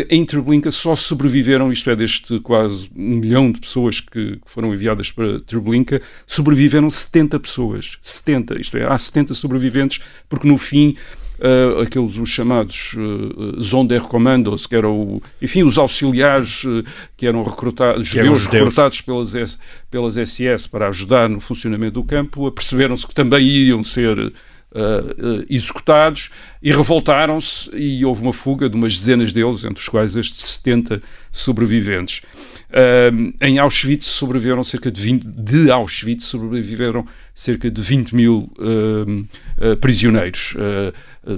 em 0.10 0.26
Treblinka 0.26 0.72
só 0.72 0.96
sobreviveram, 0.96 1.72
isto 1.72 1.90
é, 1.90 1.96
deste 1.96 2.40
quase 2.40 2.90
um 2.96 3.18
milhão 3.18 3.52
de 3.52 3.60
pessoas 3.60 4.00
que, 4.00 4.38
que 4.38 4.52
foram 4.52 4.74
enviadas 4.74 5.12
para 5.12 5.40
Treblinka, 5.42 6.02
sobreviveram 6.26 6.90
70 6.90 7.40
pessoas. 7.40 7.98
70, 8.02 8.60
isto 8.60 8.78
é, 8.78 8.86
há 8.86 8.98
70 8.98 9.34
sobreviventes, 9.34 10.00
porque 10.28 10.48
no 10.48 10.58
fim 10.58 10.96
Uh, 11.40 11.84
aqueles 11.84 12.18
os 12.18 12.28
chamados 12.28 12.94
uh, 12.98 13.62
Sonderkommandos, 13.62 14.68
que 14.68 14.76
eram, 14.76 15.00
o, 15.00 15.24
enfim, 15.42 15.64
os 15.64 15.78
auxiliares 15.78 16.66
uh, 16.66 16.84
que 17.16 17.26
eram 17.26 17.44
recrutados, 17.44 18.10
judeus, 18.10 18.46
recrutados 18.46 19.00
pelas, 19.00 19.58
pelas 19.90 20.16
SS 20.16 20.68
para 20.68 20.90
ajudar 20.90 21.30
no 21.30 21.40
funcionamento 21.40 21.94
do 21.94 22.04
campo, 22.04 22.46
aperceberam-se 22.46 23.08
que 23.08 23.16
também 23.16 23.48
iriam 23.48 23.82
ser 23.86 24.34
uh, 24.72 25.46
executados 25.50 26.30
e 26.62 26.72
revoltaram-se 26.72 27.70
e 27.74 28.04
houve 28.04 28.22
uma 28.22 28.34
fuga 28.34 28.70
de 28.70 28.76
umas 28.76 28.98
dezenas 28.98 29.34
deles, 29.34 29.64
entre 29.64 29.80
os 29.80 29.90
quais 29.90 30.16
estes 30.16 30.50
70 30.52 31.02
sobreviventes. 31.32 32.22
Uh, 32.70 33.34
em 33.42 33.58
Auschwitz 33.58 34.06
sobreviveram 34.06 34.64
cerca 34.64 34.92
de 34.92 35.02
20, 35.02 35.24
de 35.26 35.72
Auschwitz 35.72 36.26
sobreviveram 36.26 37.06
cerca 37.34 37.72
de 37.72 37.82
20 37.82 38.16
mil 38.16 38.52
uh, 38.60 39.78
prisioneiros, 39.78 40.54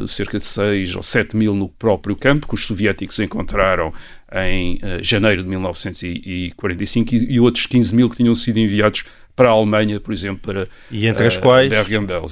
cerca 0.08 0.40
de 0.40 0.46
6 0.46 0.96
ou 0.96 1.04
7 1.04 1.36
mil 1.36 1.54
no 1.54 1.70
próprio 1.70 2.16
campo, 2.16 2.48
que 2.48 2.56
os 2.56 2.66
soviéticos 2.66 3.20
encontraram 3.20 3.94
em 4.34 4.80
janeiro 5.02 5.44
de 5.44 5.50
1945 5.50 7.16
e, 7.16 7.34
e 7.34 7.40
outros 7.40 7.66
15 7.66 7.94
mil 7.94 8.10
que 8.10 8.18
tinham 8.18 8.36
sido 8.36 8.58
enviados 8.58 9.04
para 9.36 9.50
a 9.50 9.52
Alemanha, 9.52 10.00
por 10.00 10.14
exemplo, 10.14 10.42
para 10.42 10.68
e 10.90 11.08
entre 11.08 11.26
as 11.26 11.36
uh, 11.36 11.42
quais 11.42 11.74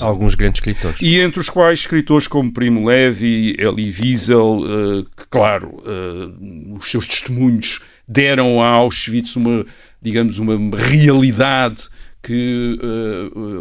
alguns 0.01 0.35
grandes 0.35 0.59
escritores. 0.59 0.99
E 1.01 1.19
entre 1.19 1.39
os 1.39 1.49
quais 1.49 1.79
escritores 1.79 2.27
como 2.27 2.53
Primo 2.53 2.87
Levi, 2.87 3.55
Elie 3.57 3.91
Wiesel, 3.91 4.59
uh, 4.59 5.03
que, 5.15 5.27
claro, 5.29 5.81
uh, 5.85 6.75
os 6.75 6.89
seus 6.89 7.07
testemunhos 7.07 7.79
deram 8.07 8.61
a 8.61 8.67
Auschwitz 8.67 9.35
uma, 9.35 9.65
digamos, 10.01 10.39
uma 10.39 10.55
realidade 10.77 11.87
que 12.21 12.77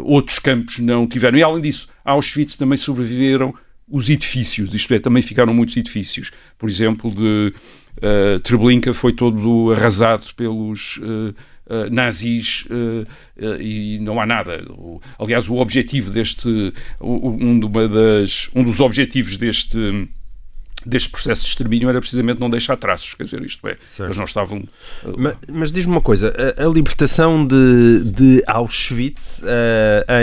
outros 0.03 0.37
campos 0.37 0.79
não 0.79 1.07
tiveram. 1.07 1.37
E, 1.37 1.43
além 1.43 1.61
disso, 1.61 1.87
a 2.03 2.11
Auschwitz 2.11 2.55
também 2.55 2.77
sobreviveram 2.77 3.53
os 3.87 4.09
edifícios, 4.09 4.73
isto 4.73 4.93
é, 4.93 4.99
também 4.99 5.23
ficaram 5.23 5.53
muitos 5.53 5.77
edifícios. 5.77 6.31
Por 6.57 6.69
exemplo, 6.69 7.09
de 7.09 7.53
uh, 7.97 8.39
Treblinka 8.41 8.93
foi 8.93 9.13
todo 9.13 9.71
arrasado 9.71 10.25
pelos 10.35 10.99
uh, 11.69 11.79
uh, 11.87 11.93
nazis 11.93 12.65
uh, 12.69 13.03
uh, 13.45 13.61
e 13.61 13.99
não 13.99 14.19
há 14.19 14.25
nada. 14.25 14.65
O, 14.69 14.99
aliás, 15.17 15.47
o 15.47 15.55
objetivo 15.55 16.09
deste, 16.11 16.73
um, 16.99 17.59
de 17.59 17.87
das, 17.87 18.49
um 18.55 18.63
dos 18.63 18.79
objetivos 18.79 19.37
deste 19.37 20.09
deste 20.85 21.09
processo 21.09 21.43
de 21.43 21.49
extermínio 21.49 21.89
era 21.89 21.99
precisamente 21.99 22.39
não 22.39 22.49
deixar 22.49 22.77
traços, 22.77 23.13
quer 23.13 23.23
dizer, 23.23 23.43
isto 23.43 23.67
é, 23.67 23.75
certo. 23.85 24.07
eles 24.07 24.15
não 24.17 24.23
estavam... 24.23 24.63
Mas, 25.17 25.35
mas 25.51 25.71
diz-me 25.73 25.91
uma 25.91 25.99
coisa, 25.99 26.33
a, 26.57 26.65
a 26.65 26.69
libertação 26.69 27.45
de, 27.45 28.09
de 28.15 28.41
Auschwitz 28.47 29.41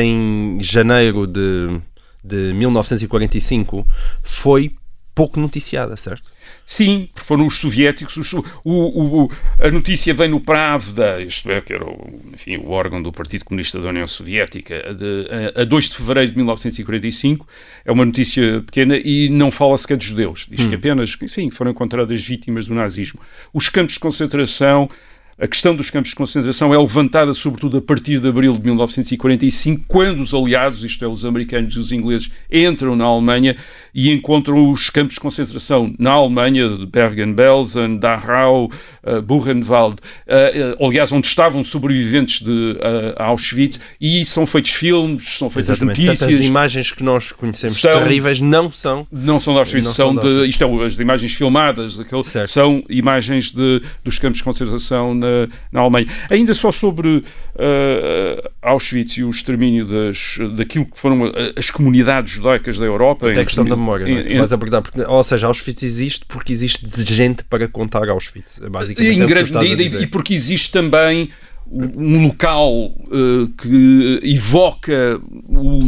em 0.00 0.58
janeiro 0.62 1.26
de, 1.26 1.78
de 2.24 2.54
1945 2.54 3.86
foi 4.24 4.74
pouco 5.14 5.38
noticiada, 5.38 5.94
certo? 5.94 6.26
Sim, 6.66 7.08
foram 7.14 7.46
os 7.46 7.58
soviéticos. 7.58 8.16
Os, 8.16 8.32
o, 8.32 8.42
o, 8.64 9.30
a 9.60 9.70
notícia 9.70 10.12
vem 10.12 10.28
no 10.28 10.40
Pravda, 10.40 11.22
isto 11.22 11.48
é, 11.48 11.60
que 11.60 11.72
era 11.72 11.84
o, 11.84 12.20
enfim, 12.34 12.56
o 12.56 12.70
órgão 12.70 13.00
do 13.00 13.12
Partido 13.12 13.44
Comunista 13.44 13.80
da 13.80 13.88
União 13.90 14.06
Soviética, 14.06 14.92
de, 14.92 15.28
a, 15.56 15.62
a 15.62 15.64
2 15.64 15.88
de 15.88 15.96
fevereiro 15.96 16.30
de 16.32 16.36
1945. 16.36 17.46
É 17.84 17.92
uma 17.92 18.04
notícia 18.04 18.60
pequena 18.62 18.96
e 18.96 19.28
não 19.28 19.52
fala 19.52 19.78
sequer 19.78 19.96
de 19.96 20.06
judeus. 20.06 20.48
Diz 20.50 20.66
hum. 20.66 20.70
que 20.70 20.74
apenas, 20.74 21.16
enfim, 21.22 21.50
foram 21.50 21.70
encontradas 21.70 22.20
vítimas 22.20 22.66
do 22.66 22.74
nazismo. 22.74 23.20
Os 23.54 23.68
campos 23.68 23.94
de 23.94 24.00
concentração 24.00 24.90
a 25.38 25.46
questão 25.46 25.76
dos 25.76 25.90
campos 25.90 26.10
de 26.10 26.16
concentração 26.16 26.72
é 26.72 26.78
levantada 26.78 27.34
sobretudo 27.34 27.76
a 27.76 27.82
partir 27.82 28.18
de 28.18 28.26
abril 28.26 28.54
de 28.54 28.62
1945, 28.64 29.84
quando 29.86 30.20
os 30.20 30.32
aliados, 30.32 30.82
isto 30.82 31.04
é, 31.04 31.08
os 31.08 31.26
americanos 31.26 31.74
e 31.74 31.78
os 31.78 31.92
ingleses, 31.92 32.30
entram 32.50 32.96
na 32.96 33.04
Alemanha 33.04 33.54
e 33.96 34.12
encontram 34.12 34.70
os 34.70 34.90
campos 34.90 35.14
de 35.14 35.20
concentração 35.20 35.94
na 35.98 36.10
Alemanha, 36.10 36.68
de 36.68 36.84
Bergen-Belsen, 36.84 37.96
Dachau, 37.96 38.70
uh, 39.02 39.22
Buchenwald, 39.22 39.96
uh, 40.26 40.82
uh, 40.82 40.86
aliás, 40.86 41.10
onde 41.12 41.26
estavam 41.26 41.64
sobreviventes 41.64 42.42
de 42.42 42.76
Auschwitz, 43.16 43.80
e 43.98 44.22
são 44.26 44.44
feitos 44.46 44.72
filmes, 44.72 45.38
são 45.38 45.48
feitas 45.48 45.78
Exatamente. 45.78 46.04
notícias. 46.04 46.28
Tanto 46.28 46.42
as 46.42 46.46
imagens 46.46 46.92
que 46.92 47.02
nós 47.02 47.32
conhecemos 47.32 47.80
são, 47.80 48.02
terríveis 48.02 48.38
não 48.38 48.70
são. 48.70 49.06
Não 49.10 49.40
são 49.40 49.54
de 49.54 49.60
Auschwitz, 49.60 49.88
são, 49.88 50.14
são 50.14 50.16
de, 50.16 50.46
isto 50.46 50.62
é, 50.62 50.84
as 50.84 50.98
imagens 50.98 51.32
filmadas, 51.32 51.96
daquele, 51.96 52.22
são 52.46 52.84
imagens 52.90 53.50
de, 53.50 53.80
dos 54.04 54.18
campos 54.18 54.38
de 54.38 54.44
concentração 54.44 55.14
na, 55.14 55.48
na 55.72 55.80
Alemanha. 55.80 56.06
Ainda 56.28 56.52
só 56.52 56.70
sobre 56.70 57.24
Auschwitz 58.60 59.16
e 59.16 59.24
o 59.24 59.30
extermínio 59.30 59.86
das, 59.86 60.36
daquilo 60.54 60.84
que 60.84 60.98
foram 60.98 61.32
as 61.56 61.70
comunidades 61.70 62.34
judaicas 62.34 62.78
da 62.78 62.84
Europa. 62.84 63.30
Até 63.30 63.40
a 63.40 63.44
questão 63.44 63.64
da 63.64 63.85
memória, 63.86 64.06
não 64.06 64.16
é? 64.18 64.32
em, 64.32 64.52
abordar, 64.52 64.82
porque, 64.82 65.00
ou 65.00 65.24
seja, 65.24 65.46
Auschwitz 65.46 65.82
existe 65.82 66.24
porque 66.26 66.52
existe 66.52 66.86
gente 67.14 67.44
para 67.44 67.68
contar 67.68 68.08
Auschwitz. 68.08 68.60
É 68.62 68.68
basicamente 68.68 69.18
em 69.18 69.22
é 69.22 69.26
grande 69.26 69.52
medida, 69.52 70.02
e 70.02 70.06
porque 70.06 70.34
existe 70.34 70.70
também 70.70 71.30
um 71.70 72.28
local 72.28 72.70
uh, 72.70 73.48
que 73.58 74.20
evoca 74.22 75.20
o, 75.48 75.80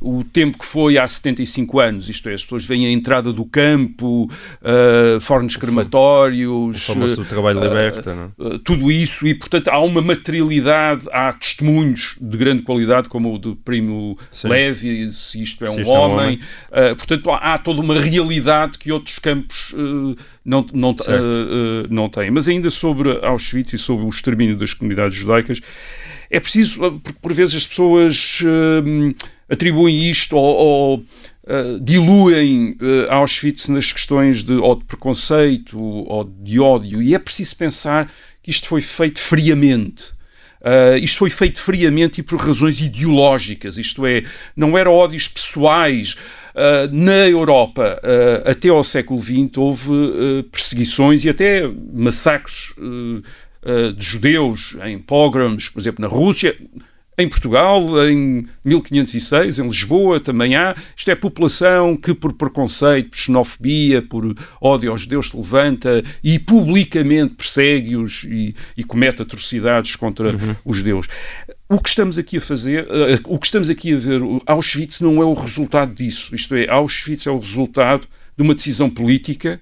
o, 0.00 0.24
tempo 0.24 0.58
que 0.58 0.66
foi 0.66 0.98
há 0.98 1.08
75 1.08 1.80
anos, 1.80 2.08
isto 2.08 2.28
é, 2.28 2.34
as 2.34 2.42
pessoas 2.42 2.64
veem 2.64 2.86
a 2.86 2.90
entrada 2.90 3.32
do 3.32 3.44
campo, 3.46 4.30
uh, 4.60 5.20
fornos 5.20 5.56
crematórios, 5.56 6.88
o 6.88 6.92
famoso 6.92 7.22
uh, 7.22 7.24
trabalho 7.24 7.60
liberta, 7.60 8.30
uh, 8.38 8.58
tudo 8.58 8.92
isso, 8.92 9.26
e 9.26 9.34
portanto 9.34 9.68
há 9.68 9.78
uma 9.78 10.02
materialidade, 10.02 11.06
há 11.10 11.32
testemunhos 11.32 12.16
de 12.20 12.36
grande 12.36 12.62
qualidade, 12.62 13.08
como 13.08 13.34
o 13.34 13.38
do 13.38 13.56
Primo 13.56 14.18
Sim. 14.30 14.48
Levi, 14.48 15.12
se 15.12 15.40
isto 15.40 15.64
é 15.64 15.68
se 15.68 15.78
um 15.78 15.80
isto 15.80 15.90
homem, 15.90 16.40
é 16.70 16.78
um 16.78 16.84
homem. 16.84 16.96
portanto 16.96 17.30
há, 17.30 17.54
há, 17.54 17.58
toda 17.58 17.80
uma 17.80 17.98
realidade 17.98 18.76
que 18.76 18.92
outros 18.92 19.18
campos 19.18 19.74
não, 20.44 20.66
não, 20.74 20.94
não 21.88 22.08
tem. 22.08 22.30
Mas 22.30 22.48
ainda 22.48 22.68
sobre 22.68 23.18
Auschwitz 23.24 23.72
e 23.72 23.78
sobre 23.78 24.04
o 24.04 24.08
extermínio 24.08 24.56
das 24.56 24.74
comunidades 24.74 25.21
judaicas, 25.22 25.60
é 26.30 26.40
preciso, 26.40 26.78
porque 27.00 27.18
por 27.20 27.32
vezes 27.32 27.54
as 27.56 27.66
pessoas 27.66 28.40
uh, 28.42 29.14
atribuem 29.48 30.10
isto 30.10 30.36
ou, 30.36 30.56
ou 30.56 30.96
uh, 30.98 31.80
diluem 31.80 32.76
uh, 32.80 33.10
Auschwitz 33.10 33.68
nas 33.68 33.92
questões 33.92 34.42
de, 34.42 34.54
ou 34.54 34.76
de 34.76 34.84
preconceito 34.84 35.78
ou 35.78 36.24
de 36.24 36.58
ódio. 36.58 37.02
E 37.02 37.14
é 37.14 37.18
preciso 37.18 37.56
pensar 37.56 38.10
que 38.42 38.50
isto 38.50 38.66
foi 38.66 38.80
feito 38.80 39.20
friamente. 39.20 40.12
Uh, 40.62 40.96
isto 40.98 41.18
foi 41.18 41.28
feito 41.28 41.60
friamente 41.60 42.20
e 42.20 42.22
por 42.22 42.38
razões 42.38 42.80
ideológicas, 42.80 43.76
isto 43.76 44.06
é, 44.06 44.22
não 44.56 44.78
eram 44.78 44.92
ódios 44.92 45.26
pessoais. 45.26 46.14
Uh, 46.54 46.86
na 46.92 47.26
Europa, 47.28 48.00
uh, 48.00 48.48
até 48.48 48.68
ao 48.68 48.84
século 48.84 49.20
XX, 49.20 49.56
houve 49.56 50.44
perseguições 50.52 51.24
e 51.24 51.30
até 51.30 51.62
massacres 51.92 52.74
de 53.96 54.04
judeus 54.04 54.76
em 54.84 54.98
pogroms, 54.98 55.68
por 55.68 55.80
exemplo, 55.80 56.02
na 56.02 56.08
Rússia. 56.08 56.56
Em 57.18 57.28
Portugal, 57.28 58.08
em 58.08 58.48
1506, 58.64 59.58
em 59.58 59.66
Lisboa, 59.66 60.18
também 60.18 60.56
há. 60.56 60.74
Isto 60.96 61.10
é 61.10 61.14
população 61.14 61.94
que, 61.94 62.14
por 62.14 62.32
preconceito, 62.32 63.10
por 63.10 63.18
xenofobia, 63.18 64.00
por 64.00 64.34
ódio 64.58 64.90
aos 64.90 65.02
judeus, 65.02 65.28
se 65.28 65.36
levanta 65.36 66.02
e 66.24 66.38
publicamente 66.38 67.34
persegue-os 67.34 68.24
e, 68.24 68.54
e, 68.74 68.82
comete 68.82 69.20
atrocidades 69.20 69.94
contra 69.94 70.30
uhum. 70.30 70.56
os 70.64 70.78
judeus. 70.78 71.06
O 71.68 71.78
que 71.78 71.90
estamos 71.90 72.16
aqui 72.16 72.38
a 72.38 72.40
fazer, 72.40 72.84
uh, 72.84 73.20
o 73.26 73.38
que 73.38 73.46
estamos 73.46 73.68
aqui 73.68 73.92
a 73.92 73.98
ver, 73.98 74.22
Auschwitz 74.46 75.00
não 75.00 75.20
é 75.20 75.24
o 75.24 75.34
resultado 75.34 75.94
disso. 75.94 76.34
Isto 76.34 76.54
é, 76.54 76.66
Auschwitz 76.70 77.26
é 77.26 77.30
o 77.30 77.38
resultado 77.38 78.08
de 78.36 78.42
uma 78.42 78.54
decisão 78.54 78.88
política 78.88 79.60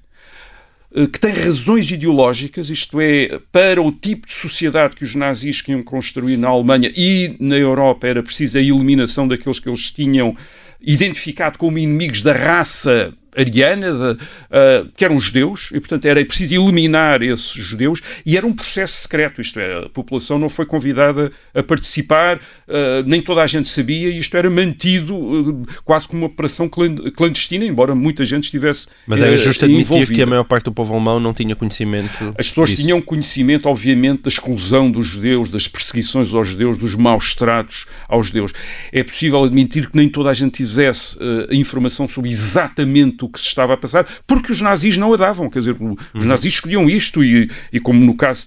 que 1.12 1.20
tem 1.20 1.32
razões 1.32 1.90
ideológicas, 1.90 2.68
isto 2.68 3.00
é, 3.00 3.40
para 3.52 3.80
o 3.80 3.92
tipo 3.92 4.26
de 4.26 4.32
sociedade 4.32 4.97
que 4.97 5.04
os 5.04 5.14
nazis 5.14 5.62
queriam 5.62 5.82
construir 5.82 6.37
na 6.37 6.49
Alemanha 6.49 6.90
e 6.97 7.37
na 7.38 7.56
Europa 7.56 8.09
era 8.09 8.23
preciso 8.23 8.59
a 8.59 8.61
eliminação 8.61 9.28
daqueles 9.28 9.61
que 9.61 9.68
eles 9.68 9.92
tinham 9.92 10.37
identificado 10.80 11.59
como 11.59 11.78
inimigos 11.78 12.23
da 12.23 12.32
raça 12.32 13.14
ariana, 13.37 13.92
de, 13.92 14.22
uh, 14.22 14.90
que 14.96 15.04
eram 15.04 15.18
judeus, 15.20 15.70
e 15.72 15.80
portanto 15.80 16.04
era 16.06 16.25
preciso 16.25 16.54
eliminar 16.54 17.22
esses 17.22 17.52
judeus, 17.52 18.00
e 18.25 18.37
era 18.37 18.46
um 18.46 18.52
processo 18.52 19.02
secreto, 19.02 19.40
isto 19.40 19.58
é, 19.60 19.84
a 19.84 19.88
população 19.88 20.38
não 20.38 20.49
foi 20.49 20.66
convidada 20.66 21.30
a 21.54 21.62
participar, 21.62 22.38
uh, 22.38 23.02
nem 23.06 23.22
toda 23.22 23.42
a 23.42 23.46
gente 23.46 23.68
sabia, 23.68 24.08
e 24.08 24.18
isto 24.18 24.37
era 24.37 24.50
mantido 24.50 25.14
uh, 25.16 25.66
quase 25.84 26.08
como 26.08 26.22
uma 26.22 26.26
operação 26.26 26.68
clandestina, 26.68 27.64
embora 27.64 27.94
muita 27.94 28.25
gente 28.25 28.44
estivesse 28.44 28.87
Mas 29.06 29.22
é 29.22 29.37
justo 29.37 29.64
admitir 29.64 29.84
envolvida. 29.84 30.14
que 30.14 30.22
a 30.22 30.26
maior 30.26 30.44
parte 30.44 30.64
do 30.64 30.72
povo 30.72 30.94
alemão 30.94 31.20
não 31.20 31.32
tinha 31.32 31.54
conhecimento 31.54 32.34
As 32.37 32.49
pessoas 32.49 32.70
disso. 32.70 32.82
tinham 32.82 33.00
conhecimento, 33.00 33.68
obviamente, 33.68 34.22
da 34.22 34.28
exclusão 34.28 34.90
dos 34.90 35.06
judeus, 35.06 35.50
das 35.50 35.68
perseguições 35.68 36.32
aos 36.34 36.49
judeus, 36.49 36.78
dos 36.78 36.94
maus 36.94 37.34
tratos 37.34 37.87
aos 38.08 38.26
judeus. 38.28 38.52
É 38.92 39.02
possível 39.02 39.44
admitir 39.44 39.88
que 39.88 39.96
nem 39.96 40.08
toda 40.08 40.30
a 40.30 40.32
gente 40.32 40.62
tivesse 40.62 41.16
informação 41.50 42.08
sobre 42.08 42.30
exatamente 42.30 43.20
o 43.27 43.29
que 43.29 43.41
se 43.41 43.47
estava 43.47 43.75
a 43.75 43.77
passar, 43.77 44.07
porque 44.27 44.53
os 44.53 44.61
nazis 44.61 44.97
não 44.97 45.12
a 45.12 45.17
davam. 45.17 45.49
Quer 45.50 45.61
dizer, 45.61 45.75
os 45.75 45.81
uhum. 45.81 46.29
nazis 46.29 46.55
escolhiam 46.55 46.89
isto 46.89 47.23
e, 47.23 47.50
e 47.73 47.81
como 47.81 48.05
no 48.05 48.17
caso 48.17 48.47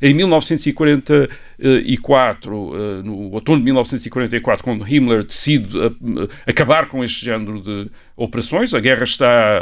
em 0.00 0.14
1940 0.14 1.28
eh, 1.58 1.82
e 1.86 1.96
quatro 1.96 2.72
eh, 2.74 3.02
no 3.02 3.32
outono 3.32 3.58
de 3.58 3.64
1944, 3.64 4.62
quando 4.62 4.86
Himmler 4.86 5.24
decide 5.24 5.78
eh, 5.78 6.28
acabar 6.46 6.86
com 6.86 7.02
este 7.02 7.24
género 7.24 7.62
de 7.62 7.90
operações, 8.14 8.72
a 8.72 8.80
guerra 8.80 9.04
está 9.04 9.60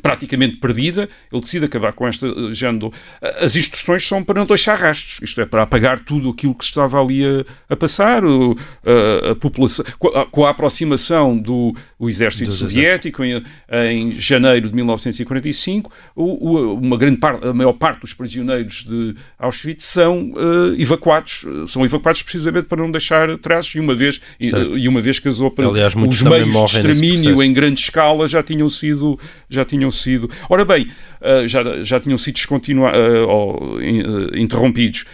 praticamente 0.00 0.56
perdida, 0.58 1.08
ele 1.32 1.40
decide 1.40 1.64
acabar 1.64 1.92
com 1.92 2.08
este 2.08 2.24
género. 2.54 2.92
As 3.40 3.56
instruções 3.56 4.06
são 4.06 4.22
para 4.22 4.38
não 4.38 4.46
deixar 4.46 4.76
rastros, 4.76 5.18
isto 5.20 5.40
é, 5.40 5.46
para 5.46 5.62
apagar 5.62 5.98
tudo 5.98 6.30
aquilo 6.30 6.54
que 6.54 6.62
estava 6.62 7.02
ali 7.02 7.24
a, 7.24 7.44
a 7.68 7.76
passar, 7.76 8.22
a, 8.24 9.30
a 9.32 9.34
população, 9.34 9.84
com 10.30 10.46
a 10.46 10.50
aproximação 10.50 11.36
do 11.36 11.74
exército 12.02 12.50
do 12.50 12.56
soviético 12.56 13.24
em, 13.24 13.42
em, 13.68 14.12
janeiro 14.12 14.68
de 14.68 14.76
1945, 14.76 15.90
o, 16.14 16.22
o, 16.24 16.74
uma 16.74 16.96
grande 16.96 17.18
parte, 17.18 17.48
a 17.48 17.52
maior 17.52 17.72
parte 17.72 18.02
dos 18.02 18.14
prisioneiros 18.14 18.84
de 18.84 19.16
Auschwitz 19.40 19.86
são 19.86 20.32
evacuados, 20.80 21.44
são 21.68 21.84
evacuados 21.84 22.22
precisamente 22.22 22.64
para 22.64 22.80
não 22.80 22.90
deixar 22.90 23.36
traços, 23.38 23.74
e 23.74 23.80
uma 23.80 23.94
vez, 23.94 24.20
e, 24.40 24.50
e, 24.78 24.88
uma 24.88 25.00
vez 25.00 25.18
que 25.18 25.28
as 25.28 25.38
Aliás, 25.40 25.94
os 25.94 26.22
meios 26.22 26.54
de 26.54 26.64
extermínio 26.64 27.42
em 27.42 27.52
grande 27.52 27.80
escala 27.80 28.26
já 28.26 28.42
tinham 28.42 28.68
sido, 28.70 29.18
já 29.48 29.62
tinham 29.62 29.90
sido. 29.90 30.30
Ora 30.48 30.64
bem, 30.64 30.84
uh, 31.20 31.46
já, 31.46 31.82
já 31.82 32.00
tinham 32.00 32.16
sido 32.16 32.34
descontinuados 32.34 32.98
uh, 32.98 33.28
ou 33.28 33.76
uh, 33.76 34.36
interrompidos. 34.36 35.04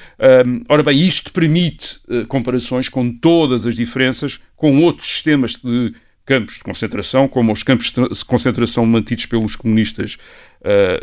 ora 0.69 0.83
bem, 0.85 0.99
isto 0.99 1.33
permite 1.33 2.01
comparações 2.29 2.89
com 2.89 3.11
todas 3.11 3.67
as 3.67 3.75
diferenças 3.75 4.39
com 4.55 4.81
outros 4.83 5.09
sistemas 5.09 5.57
de 5.57 5.93
campos 6.25 6.55
de 6.55 6.61
concentração, 6.61 7.29
como 7.29 7.53
os 7.53 7.63
campos 7.63 7.91
de 7.93 8.25
concentração 8.25 8.85
mantidos 8.87 9.27
pelos 9.27 9.55
comunistas 9.55 10.17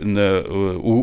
na 0.01 0.43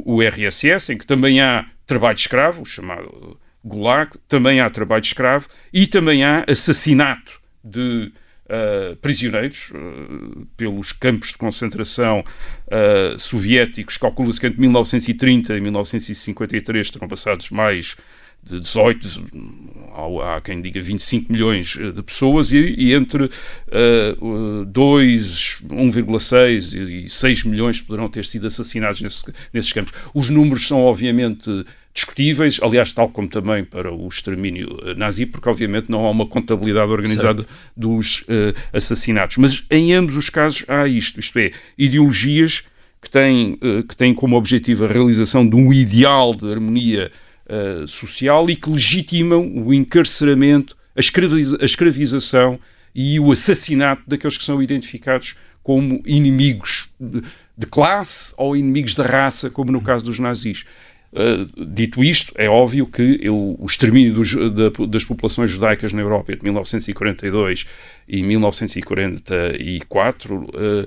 URSS, 0.04 0.92
em 0.92 0.98
que 0.98 1.06
também 1.06 1.40
há 1.40 1.66
trabalho 1.86 2.16
escravo, 2.16 2.64
chamado 2.66 3.38
Gulag, 3.64 4.12
também 4.28 4.60
há 4.60 4.70
trabalho 4.70 5.02
escravo 5.02 5.48
e 5.72 5.86
também 5.86 6.24
há 6.24 6.44
assassinato 6.48 7.40
de 7.62 8.12
uh, 8.46 8.96
prisioneiros 8.96 9.70
uh, 9.70 10.46
pelos 10.56 10.92
campos 10.92 11.28
de 11.28 11.38
concentração 11.38 12.20
uh, 12.20 13.18
soviéticos. 13.18 13.96
Calcula-se 13.96 14.40
que 14.40 14.46
entre 14.46 14.60
1930 14.60 15.56
e 15.56 15.60
1953 15.60 16.90
terão 16.90 17.08
passados 17.08 17.50
mais 17.50 17.96
de 18.42 18.58
18, 18.58 19.28
há 20.24 20.40
quem 20.40 20.62
diga 20.62 20.80
25 20.80 21.30
milhões 21.30 21.76
de 21.76 22.02
pessoas, 22.02 22.52
e, 22.52 22.74
e 22.78 22.94
entre 22.94 23.24
uh, 23.24 24.64
2, 24.64 25.58
1,6 25.68 27.04
e 27.04 27.08
6 27.08 27.44
milhões 27.44 27.82
poderão 27.82 28.08
ter 28.08 28.24
sido 28.24 28.46
assassinados 28.46 29.02
nesse, 29.02 29.24
nesses 29.52 29.72
campos. 29.72 29.92
Os 30.14 30.30
números 30.30 30.66
são, 30.66 30.80
obviamente, 30.80 31.66
discutíveis, 31.92 32.60
aliás, 32.62 32.92
tal 32.92 33.08
como 33.08 33.28
também 33.28 33.64
para 33.64 33.92
o 33.92 34.06
extermínio 34.06 34.78
eh, 34.84 34.94
nazi, 34.94 35.26
porque 35.26 35.48
obviamente 35.48 35.90
não 35.90 36.06
há 36.06 36.10
uma 36.10 36.26
contabilidade 36.26 36.90
organizada 36.90 37.42
certo. 37.42 37.48
dos 37.76 38.20
uh, 38.22 38.54
assassinatos. 38.72 39.36
Mas 39.38 39.64
em 39.70 39.92
ambos 39.92 40.16
os 40.16 40.30
casos 40.30 40.64
há 40.68 40.86
isto, 40.86 41.18
isto 41.18 41.38
é, 41.38 41.50
ideologias 41.76 42.62
que 43.02 43.10
têm, 43.10 43.54
uh, 43.54 43.82
que 43.82 43.96
têm 43.96 44.14
como 44.14 44.36
objetivo 44.36 44.84
a 44.84 44.88
realização 44.88 45.48
de 45.48 45.56
um 45.56 45.72
ideal 45.72 46.32
de 46.32 46.50
harmonia 46.50 47.10
uh, 47.46 47.86
social 47.88 48.48
e 48.48 48.54
que 48.54 48.70
legitimam 48.70 49.50
o 49.64 49.74
encarceramento, 49.74 50.76
a, 50.94 51.00
escraviza 51.00 51.58
a 51.60 51.64
escravização 51.64 52.60
e 52.94 53.18
o 53.18 53.32
assassinato 53.32 54.02
daqueles 54.06 54.38
que 54.38 54.44
são 54.44 54.62
identificados 54.62 55.34
como 55.62 56.02
inimigos 56.06 56.90
de, 56.98 57.22
de 57.56 57.66
classe 57.66 58.32
ou 58.36 58.56
inimigos 58.56 58.94
da 58.94 59.04
raça, 59.04 59.50
como 59.50 59.70
no 59.70 59.80
caso 59.80 60.04
dos 60.04 60.18
nazis. 60.18 60.64
Uh, 61.12 61.44
dito 61.66 62.04
isto, 62.04 62.32
é 62.36 62.48
óbvio 62.48 62.86
que 62.86 63.18
eu, 63.20 63.56
o 63.58 63.66
extermínio 63.66 64.14
dos, 64.14 64.32
da, 64.32 64.70
das 64.86 65.02
populações 65.04 65.50
judaicas 65.50 65.92
na 65.92 66.00
Europa 66.00 66.32
entre 66.32 66.44
1942 66.44 67.66
e 68.06 68.22
1944 68.22 70.36
uh, 70.36 70.46
uh, 70.46 70.86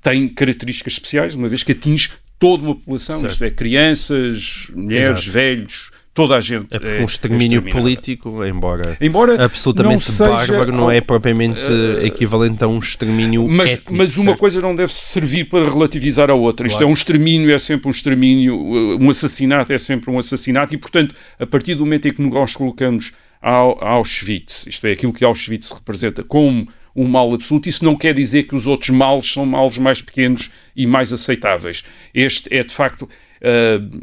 tem 0.00 0.28
características 0.28 0.92
especiais, 0.92 1.34
uma 1.34 1.48
vez 1.48 1.64
que 1.64 1.72
atinge 1.72 2.12
toda 2.38 2.62
uma 2.62 2.76
população, 2.76 3.18
certo. 3.20 3.32
isto 3.32 3.44
é, 3.44 3.50
crianças, 3.50 4.68
mulheres, 4.74 5.22
Exato. 5.22 5.30
velhos, 5.30 5.90
toda 6.14 6.36
a 6.36 6.40
gente. 6.40 6.74
É 6.74 6.78
porque 6.78 7.02
um 7.02 7.04
extermínio 7.04 7.62
político, 7.62 8.44
embora, 8.44 8.96
embora 9.00 9.44
absolutamente 9.44 9.94
não 9.94 10.00
seja, 10.00 10.28
bárbaro, 10.28 10.72
não 10.72 10.90
é 10.90 11.00
propriamente 11.00 11.60
uh, 11.60 12.04
equivalente 12.04 12.62
a 12.62 12.68
um 12.68 12.78
extermínio 12.78 13.46
mas, 13.48 13.72
étnico, 13.72 13.94
Mas 13.94 14.16
uma 14.16 14.36
coisa 14.36 14.60
não 14.60 14.74
deve 14.74 14.92
servir 14.92 15.46
para 15.46 15.68
relativizar 15.68 16.30
a 16.30 16.34
outra. 16.34 16.66
Claro. 16.66 16.72
Isto 16.72 16.82
é 16.82 16.86
um 16.86 16.94
extermínio, 16.94 17.50
é 17.50 17.58
sempre 17.58 17.88
um 17.88 17.90
extermínio, 17.90 18.56
um 19.00 19.10
assassinato 19.10 19.72
é 19.72 19.78
sempre 19.78 20.10
um 20.10 20.18
assassinato 20.18 20.74
e, 20.74 20.78
portanto, 20.78 21.14
a 21.38 21.46
partir 21.46 21.74
do 21.74 21.84
momento 21.84 22.08
em 22.08 22.12
que 22.12 22.22
nós 22.22 22.54
colocamos 22.54 23.12
ao, 23.40 23.82
Auschwitz, 23.82 24.66
isto 24.66 24.86
é, 24.86 24.92
aquilo 24.92 25.12
que 25.12 25.24
Auschwitz 25.24 25.70
representa 25.72 26.22
como 26.22 26.68
um 26.94 27.08
mal 27.08 27.32
absoluto, 27.32 27.68
isso 27.68 27.84
não 27.84 27.96
quer 27.96 28.12
dizer 28.12 28.44
que 28.44 28.54
os 28.54 28.66
outros 28.66 28.90
males 28.90 29.30
são 29.30 29.46
males 29.46 29.78
mais 29.78 30.02
pequenos 30.02 30.50
e 30.76 30.86
mais 30.86 31.10
aceitáveis. 31.12 31.82
Este 32.14 32.54
é, 32.54 32.62
de 32.62 32.74
facto, 32.74 33.02
uh, 33.02 34.00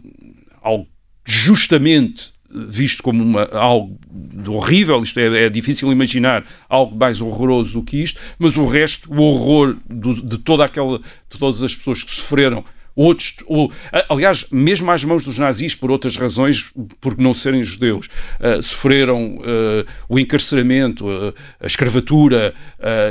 algo 0.61 0.87
justamente 1.29 2.31
visto 2.51 3.03
como 3.03 3.23
uma, 3.23 3.43
algo 3.51 3.97
horrível, 4.47 5.03
isto 5.03 5.19
é, 5.19 5.45
é, 5.45 5.49
difícil 5.49 5.91
imaginar 5.91 6.43
algo 6.67 6.97
mais 6.97 7.21
horroroso 7.21 7.73
do 7.73 7.83
que 7.83 8.01
isto, 8.01 8.19
mas 8.39 8.57
o 8.57 8.65
resto, 8.65 9.13
o 9.13 9.21
horror 9.21 9.77
do, 9.87 10.13
de 10.21 10.37
toda 10.39 10.65
aquela, 10.65 10.97
de 10.97 11.37
todas 11.37 11.61
as 11.61 11.75
pessoas 11.75 12.03
que 12.03 12.11
sofreram 12.11 12.65
outros, 12.95 13.35
ou, 13.45 13.71
aliás, 14.09 14.45
mesmo 14.51 14.91
às 14.91 15.03
mãos 15.05 15.23
dos 15.23 15.37
nazis, 15.39 15.73
por 15.73 15.89
outras 15.89 16.17
razões, 16.17 16.71
por 16.99 17.17
não 17.17 17.33
serem 17.33 17.63
judeus, 17.63 18.07
uh, 18.39 18.61
sofreram 18.61 19.37
uh, 19.37 19.85
o 20.09 20.19
encarceramento, 20.19 21.07
uh, 21.07 21.33
a 21.61 21.65
escravatura 21.65 22.53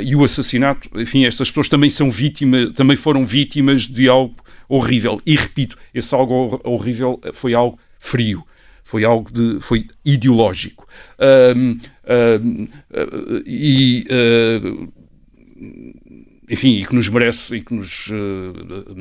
e 0.05 0.15
o 0.15 0.25
assassinato. 0.25 0.91
Enfim, 0.95 1.25
estas 1.25 1.49
pessoas 1.49 1.69
também 1.69 1.89
são 1.89 2.11
vítimas, 2.11 2.73
também 2.75 2.97
foram 2.97 3.25
vítimas 3.25 3.87
de 3.87 4.09
algo 4.09 4.35
horrível. 4.69 5.21
E 5.25 5.37
repito, 5.37 5.79
esse 5.95 6.15
algo 6.15 6.61
horrível 6.65 7.19
foi 7.33 7.55
algo 7.55 7.79
frio 7.99 8.45
foi 8.83 9.05
algo 9.05 9.31
de 9.31 9.61
foi 9.61 9.87
ideológico 10.05 10.87
um, 11.55 11.79
um, 12.43 12.69
e 13.45 14.07
uh, 14.11 14.93
enfim, 16.51 16.79
e 16.79 16.87
que 16.87 16.95
nos 16.95 17.09
merece 17.09 17.57
e 17.57 17.63
que 17.63 17.75
nos 17.75 18.09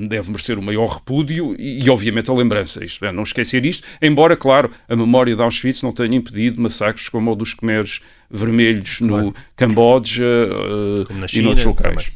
deve 0.09 0.29
merecer 0.29 0.59
o 0.59 0.61
maior 0.61 0.87
repúdio 0.87 1.55
e, 1.57 1.83
e 1.83 1.89
obviamente, 1.89 2.29
a 2.29 2.33
lembrança. 2.33 2.83
Isto 2.83 3.05
é, 3.05 3.11
não 3.11 3.23
esquecer 3.23 3.65
isto, 3.65 3.87
embora, 4.01 4.35
claro, 4.35 4.69
a 4.87 4.95
memória 4.95 5.35
de 5.35 5.41
Auschwitz 5.41 5.81
não 5.81 5.93
tenha 5.93 6.15
impedido 6.15 6.61
massacres 6.61 7.07
como 7.07 7.31
o 7.31 7.35
dos 7.35 7.53
Khmeres 7.53 8.01
vermelhos 8.29 8.97
claro. 8.97 9.27
no 9.27 9.35
Camboja 9.55 10.25
uh, 10.25 11.25
e 11.33 11.41
noutros 11.41 11.65
locais. 11.65 11.95
Também. 11.95 12.11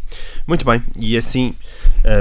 Muito 0.45 0.65
bem, 0.65 0.83
e 0.99 1.15
assim 1.15 1.53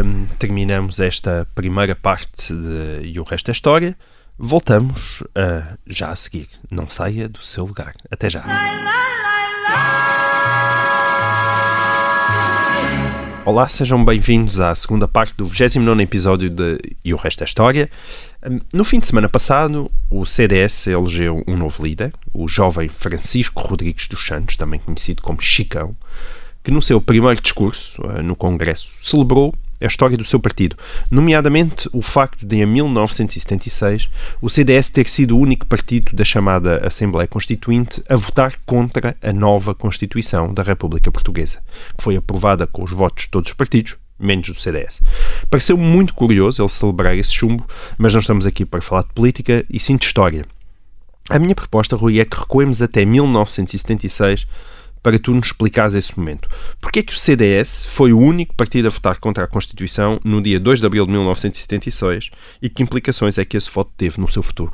um, 0.04 0.26
terminamos 0.38 1.00
esta 1.00 1.48
primeira 1.54 1.96
parte 1.96 2.54
de 2.54 3.08
E 3.08 3.18
o 3.18 3.24
Resto 3.24 3.46
da 3.46 3.52
História. 3.52 3.96
Voltamos 4.42 5.22
já 5.86 6.08
a 6.08 6.16
seguir. 6.16 6.48
Não 6.70 6.88
saia 6.88 7.28
do 7.28 7.44
seu 7.44 7.62
lugar. 7.62 7.94
Até 8.10 8.30
já. 8.30 8.42
Olá, 13.44 13.68
sejam 13.68 14.02
bem-vindos 14.02 14.58
à 14.58 14.74
segunda 14.74 15.06
parte 15.06 15.34
do 15.36 15.44
29 15.44 16.02
episódio 16.02 16.48
de 16.48 16.78
E 17.04 17.12
o 17.12 17.18
Resto 17.18 17.40
da 17.40 17.44
História. 17.44 17.90
No 18.72 18.82
fim 18.82 18.98
de 18.98 19.08
semana 19.08 19.28
passado, 19.28 19.90
o 20.08 20.24
CDS 20.24 20.86
elegeu 20.86 21.44
um 21.46 21.54
novo 21.54 21.84
líder, 21.84 22.10
o 22.32 22.48
jovem 22.48 22.88
Francisco 22.88 23.60
Rodrigues 23.60 24.08
dos 24.08 24.24
Santos, 24.24 24.56
também 24.56 24.80
conhecido 24.80 25.20
como 25.20 25.42
Chicão, 25.42 25.94
que 26.64 26.70
no 26.70 26.80
seu 26.80 26.98
primeiro 26.98 27.42
discurso 27.42 28.00
eh, 28.16 28.22
no 28.22 28.34
Congresso 28.34 28.90
celebrou 29.02 29.54
a 29.80 29.86
história 29.86 30.16
do 30.16 30.24
seu 30.24 30.38
partido, 30.38 30.76
nomeadamente 31.10 31.88
o 31.92 32.02
facto 32.02 32.46
de, 32.46 32.56
em 32.56 32.66
1976, 32.66 34.08
o 34.40 34.50
CDS 34.50 34.90
ter 34.90 35.08
sido 35.08 35.36
o 35.36 35.40
único 35.40 35.66
partido 35.66 36.14
da 36.14 36.24
chamada 36.24 36.86
Assembleia 36.86 37.26
Constituinte 37.26 38.02
a 38.08 38.16
votar 38.16 38.54
contra 38.66 39.16
a 39.22 39.32
nova 39.32 39.74
Constituição 39.74 40.52
da 40.52 40.62
República 40.62 41.10
Portuguesa, 41.10 41.60
que 41.96 42.04
foi 42.04 42.16
aprovada 42.16 42.66
com 42.66 42.82
os 42.82 42.90
votos 42.90 43.24
de 43.24 43.30
todos 43.30 43.50
os 43.50 43.56
partidos, 43.56 43.96
menos 44.18 44.48
do 44.48 44.54
CDS. 44.54 45.00
Pareceu 45.48 45.76
muito 45.76 46.14
curioso 46.14 46.60
ele 46.60 46.68
celebrar 46.68 47.16
esse 47.16 47.32
chumbo, 47.32 47.66
mas 47.96 48.12
não 48.12 48.20
estamos 48.20 48.46
aqui 48.46 48.64
para 48.64 48.82
falar 48.82 49.02
de 49.02 49.14
política 49.14 49.64
e 49.70 49.80
sim 49.80 49.96
de 49.96 50.04
história. 50.04 50.44
A 51.30 51.38
minha 51.38 51.54
proposta, 51.54 51.96
Rui, 51.96 52.20
é 52.20 52.24
que 52.24 52.36
recuemos 52.36 52.82
até 52.82 53.04
1976 53.04 54.46
para 55.02 55.18
tu 55.18 55.32
nos 55.32 55.46
explicares 55.46 55.94
esse 55.94 56.16
momento. 56.18 56.48
Porquê 56.80 57.00
é 57.00 57.02
que 57.02 57.12
o 57.12 57.16
CDS 57.16 57.86
foi 57.86 58.12
o 58.12 58.18
único 58.18 58.54
partido 58.54 58.86
a 58.86 58.90
votar 58.90 59.18
contra 59.18 59.44
a 59.44 59.46
Constituição 59.46 60.20
no 60.24 60.42
dia 60.42 60.60
2 60.60 60.80
de 60.80 60.86
abril 60.86 61.06
de 61.06 61.12
1976 61.12 62.30
e 62.60 62.68
que 62.68 62.82
implicações 62.82 63.38
é 63.38 63.44
que 63.44 63.56
esse 63.56 63.70
voto 63.70 63.90
teve 63.96 64.20
no 64.20 64.28
seu 64.28 64.42
futuro? 64.42 64.72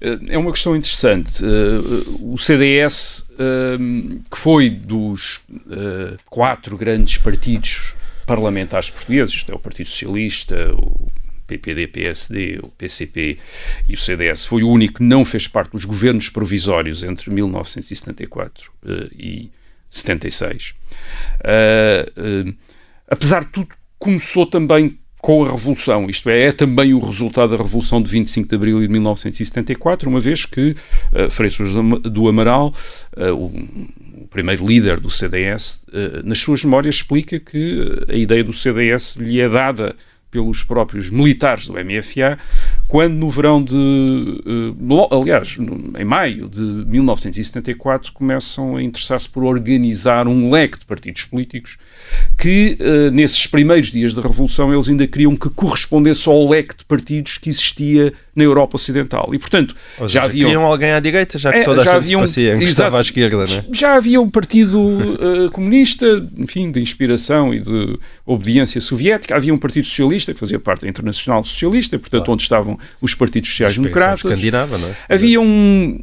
É 0.00 0.38
uma 0.38 0.52
questão 0.52 0.76
interessante. 0.76 1.42
Uh, 1.42 2.32
o 2.32 2.38
CDS, 2.38 3.26
uh, 3.32 4.20
que 4.30 4.38
foi 4.38 4.70
dos 4.70 5.40
quatro 6.26 6.76
grandes 6.76 7.18
partidos 7.18 7.96
parlamentares 8.24 8.90
portugueses, 8.90 9.34
isto 9.34 9.50
é 9.50 9.54
o 9.54 9.58
Partido 9.58 9.88
Socialista, 9.88 10.72
o 10.74 11.08
PPD, 11.48 11.88
PSD, 11.88 12.60
o 12.62 12.68
PCP 12.68 13.38
e 13.88 13.94
o 13.94 13.96
CDS, 13.96 14.46
foi 14.46 14.62
o 14.62 14.68
único 14.68 14.98
que 14.98 15.02
não 15.02 15.24
fez 15.24 15.48
parte 15.48 15.72
dos 15.72 15.84
governos 15.84 16.28
provisórios 16.28 17.02
entre 17.02 17.30
1974 17.30 18.70
uh, 18.84 18.88
e 19.12 19.50
76. 19.90 20.74
Uh, 21.40 22.50
uh, 22.50 22.54
apesar 23.08 23.44
de 23.44 23.50
tudo, 23.50 23.68
começou 23.98 24.46
também 24.46 24.98
com 25.20 25.44
a 25.44 25.50
Revolução, 25.50 26.08
isto 26.08 26.30
é, 26.30 26.44
é 26.44 26.52
também 26.52 26.94
o 26.94 27.00
resultado 27.00 27.50
da 27.50 27.62
Revolução 27.62 28.00
de 28.00 28.08
25 28.08 28.48
de 28.48 28.54
Abril 28.54 28.80
de 28.80 28.88
1974, 28.88 30.08
uma 30.08 30.20
vez 30.20 30.46
que 30.46 30.76
uh, 31.12 31.30
Freitas 31.30 31.72
do 32.02 32.28
Amaral, 32.28 32.72
uh, 33.16 33.34
o, 33.34 33.46
o, 34.22 34.28
primeiro 34.28 34.64
líder 34.66 35.00
do 35.00 35.10
CDS, 35.10 35.82
uh, 35.88 36.24
nas 36.24 36.38
suas 36.38 36.64
memórias 36.64 36.96
explica 36.96 37.40
que 37.40 38.04
a 38.08 38.14
ideia 38.14 38.44
do 38.44 38.52
CDS 38.52 39.16
lhe 39.16 39.40
é 39.40 39.48
dada 39.48 39.96
pelos 40.30 40.62
próprios 40.62 41.10
militares 41.10 41.66
do 41.66 41.72
MFA, 41.72 42.38
quando 42.86 43.14
no 43.14 43.30
verão 43.30 43.62
de. 43.62 43.74
Uh, 43.74 45.08
aliás, 45.10 45.56
em 45.98 46.04
maio 46.04 46.48
de 46.48 46.60
1974, 46.60 48.12
começam 48.12 48.76
a 48.76 48.82
interessar-se 48.82 49.28
por 49.28 49.44
organizar 49.44 50.28
um 50.28 50.50
leque 50.50 50.78
de 50.78 50.84
partidos 50.84 51.24
políticos 51.24 51.78
que, 52.36 52.76
uh, 52.80 53.10
nesses 53.10 53.46
primeiros 53.46 53.90
dias 53.90 54.14
da 54.14 54.22
Revolução, 54.22 54.72
eles 54.72 54.88
ainda 54.88 55.06
queriam 55.06 55.36
que 55.36 55.48
correspondesse 55.50 56.28
ao 56.28 56.48
leque 56.48 56.76
de 56.76 56.84
partidos 56.84 57.38
que 57.38 57.48
existia 57.50 58.12
na 58.38 58.44
Europa 58.44 58.76
Ocidental. 58.76 59.30
E, 59.34 59.38
portanto, 59.38 59.74
Ou 59.98 60.08
já 60.08 60.22
havia. 60.22 60.44
Queriam 60.44 60.62
alguém 60.62 60.92
à 60.92 61.00
direita, 61.00 61.38
já 61.38 61.50
que 61.50 61.58
é, 61.58 61.64
toda 61.64 61.82
já 61.82 61.96
a 61.96 62.00
gente 62.00 62.14
parecia, 62.14 62.56
estava 62.62 62.98
à 62.98 63.00
esquerda, 63.00 63.42
é? 63.42 63.64
Já 63.74 63.96
havia 63.96 64.20
o 64.20 64.30
Partido 64.30 64.78
uh, 64.80 65.50
Comunista, 65.50 66.06
enfim, 66.36 66.70
de 66.70 66.80
inspiração 66.80 67.52
e 67.52 67.58
de 67.58 67.98
obediência 68.24 68.80
soviética, 68.80 69.34
havia 69.34 69.52
um 69.52 69.58
Partido 69.58 69.86
Socialista, 69.86 70.32
que 70.32 70.38
fazia 70.38 70.60
parte 70.60 70.82
da 70.82 70.88
Internacional 70.88 71.44
Socialista, 71.44 71.98
portanto, 71.98 72.20
claro. 72.20 72.32
onde 72.32 72.42
estavam 72.42 72.78
os 73.02 73.14
partidos 73.14 73.50
sociais-democratas. 73.50 74.44
É? 75.08 75.14
Havia 75.14 75.40
um 75.40 75.98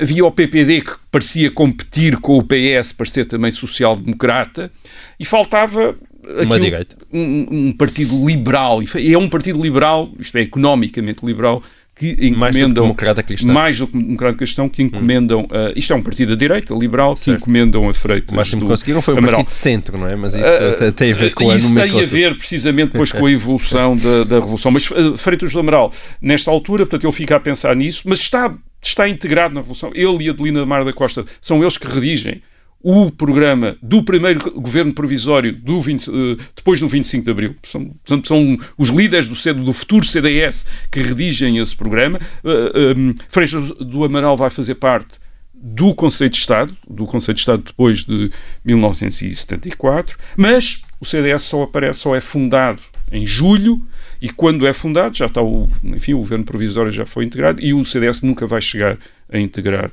havia 0.00 0.24
o 0.24 0.30
PPD 0.30 0.80
que 0.80 0.92
parecia 1.10 1.50
competir 1.50 2.16
com 2.16 2.38
o 2.38 2.42
PS 2.42 2.92
para 2.92 3.06
ser 3.06 3.26
também 3.26 3.50
social-democrata 3.50 4.72
e 5.20 5.24
faltava 5.24 5.94
uma 6.22 6.58
direita. 6.58 6.96
Um, 7.12 7.46
um, 7.50 7.72
partido 7.72 8.26
liberal 8.26 8.82
e 8.82 9.12
é 9.12 9.18
um 9.18 9.28
partido 9.28 9.60
liberal, 9.60 10.10
isto 10.18 10.36
é 10.38 10.42
economicamente 10.42 11.24
liberal 11.24 11.62
que 11.94 12.12
encomendam 12.12 12.38
mais 12.38 12.56
do 12.56 12.68
que 12.68 12.80
democrata 12.80 13.22
cristão, 13.22 13.54
mais 13.54 13.78
do 13.78 13.86
que 13.86 13.98
democrata 13.98 14.38
cristão 14.38 14.68
que 14.68 14.82
encomendam 14.82 15.40
hum. 15.40 15.44
uh, 15.44 15.72
isto 15.76 15.92
é 15.92 15.96
um 15.96 16.02
partido 16.02 16.30
da 16.30 16.36
direita 16.36 16.74
liberal 16.74 17.14
certo. 17.14 17.36
que 17.36 17.42
encomendam 17.42 17.88
a 17.88 17.92
Freitas 17.92 18.34
mas 18.34 18.50
do 18.50 18.66
conseguiram 18.66 19.02
foi 19.02 19.14
um 19.14 19.18
Amaral. 19.18 19.36
partido 19.36 19.54
de 19.54 19.54
centro 19.54 19.98
não 19.98 20.08
é 20.08 20.16
mas 20.16 20.34
isso 20.34 20.42
uh, 20.42 20.92
tem 20.92 21.12
a 21.12 21.14
ver 21.14 21.34
com 21.34 21.52
isso 21.54 21.78
a 21.78 21.82
tem 21.82 22.02
a 22.02 22.06
ver 22.06 22.36
precisamente 22.36 22.92
depois 22.92 23.12
com 23.12 23.26
a 23.26 23.30
evolução 23.30 23.94
da, 23.94 24.24
da 24.24 24.36
revolução 24.36 24.72
mas 24.72 24.90
uh, 24.90 25.18
Freitas 25.18 25.52
do 25.52 25.60
Amaral 25.60 25.92
nesta 26.20 26.50
altura 26.50 26.86
portanto 26.86 27.04
ele 27.04 27.12
fica 27.12 27.36
a 27.36 27.40
pensar 27.40 27.76
nisso 27.76 28.02
mas 28.06 28.20
está 28.20 28.54
está 28.82 29.06
integrado 29.06 29.54
na 29.54 29.60
revolução 29.60 29.90
ele 29.94 30.24
e 30.24 30.30
Adelina 30.30 30.64
Mar 30.64 30.86
da 30.86 30.94
Costa 30.94 31.26
são 31.42 31.60
eles 31.60 31.76
que 31.76 31.86
redigem 31.86 32.40
o 32.82 33.10
programa 33.10 33.76
do 33.82 34.02
primeiro 34.02 34.50
governo 34.60 34.92
provisório 34.92 35.52
do 35.52 35.80
20, 35.80 36.08
uh, 36.08 36.12
depois 36.56 36.80
do 36.80 36.88
25 36.88 37.24
de 37.24 37.30
Abril. 37.30 37.56
São, 37.62 37.94
são 38.24 38.58
os 38.76 38.88
líderes 38.88 39.28
do, 39.28 39.54
do 39.64 39.72
futuro 39.72 40.04
CDS 40.04 40.66
que 40.90 41.00
redigem 41.00 41.58
esse 41.58 41.76
programa. 41.76 42.18
Uh, 42.42 42.48
eh, 42.48 42.72
eh, 42.74 43.24
Freixas 43.28 43.68
do 43.70 44.04
Amaral 44.04 44.36
vai 44.36 44.50
fazer 44.50 44.74
parte 44.74 45.18
do 45.54 45.94
Conselho 45.94 46.30
de 46.30 46.36
Estado, 46.36 46.76
do 46.88 47.06
Conselho 47.06 47.34
de 47.34 47.40
Estado 47.40 47.62
depois 47.62 48.04
de 48.04 48.32
1974, 48.64 50.18
mas 50.36 50.82
o 50.98 51.04
CDS 51.04 51.42
só 51.42 51.62
aparece, 51.62 52.00
só 52.00 52.16
é 52.16 52.20
fundado 52.20 52.82
em 53.12 53.24
julho 53.24 53.80
e 54.20 54.28
quando 54.30 54.66
é 54.66 54.72
fundado 54.72 55.16
já 55.16 55.26
está 55.26 55.42
o, 55.42 55.68
enfim, 55.84 56.14
o 56.14 56.18
governo 56.18 56.44
provisório 56.44 56.90
já 56.90 57.06
foi 57.06 57.24
integrado 57.24 57.62
e 57.62 57.72
o 57.72 57.84
CDS 57.84 58.22
nunca 58.22 58.46
vai 58.46 58.60
chegar 58.60 58.98
a 59.30 59.38
integrar 59.38 59.90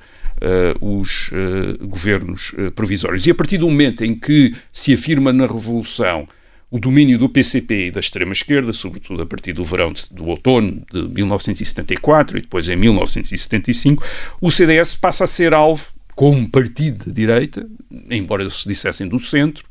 os 0.80 1.30
uh, 1.32 1.88
governos 1.88 2.54
uh, 2.54 2.71
provisórios. 2.71 3.25
E 3.28 3.32
a 3.32 3.36
partir 3.36 3.58
do 3.58 3.67
momento 3.67 4.04
em 4.04 4.15
que 4.15 4.56
se 4.71 4.93
afirma 4.93 5.34
na 5.34 5.45
Revolução 5.45 6.28
o 6.71 6.80
domínio 6.80 7.17
do 7.17 7.28
PCP 7.28 7.88
e 7.88 7.91
da 7.91 7.99
extrema-esquerda, 7.99 8.71
sobretudo 8.71 9.23
a 9.23 9.25
partir 9.25 9.54
do 9.54 9.63
verão 9.63 9.91
de, 9.91 10.04
do 10.12 10.25
outono 10.28 10.84
de 10.91 11.02
1974 11.08 12.38
e 12.38 12.41
depois 12.41 12.69
em 12.69 12.75
1975, 12.75 14.04
o 14.39 14.52
CDS 14.52 14.93
passa 14.93 15.23
a 15.23 15.28
ser 15.28 15.54
alvo, 15.54 15.91
como 16.15 16.47
partido 16.49 17.06
de 17.06 17.12
direita, 17.12 17.67
embora 18.10 18.47
se 18.49 18.67
dissessem 18.67 19.08
do 19.08 19.17
centro, 19.19 19.65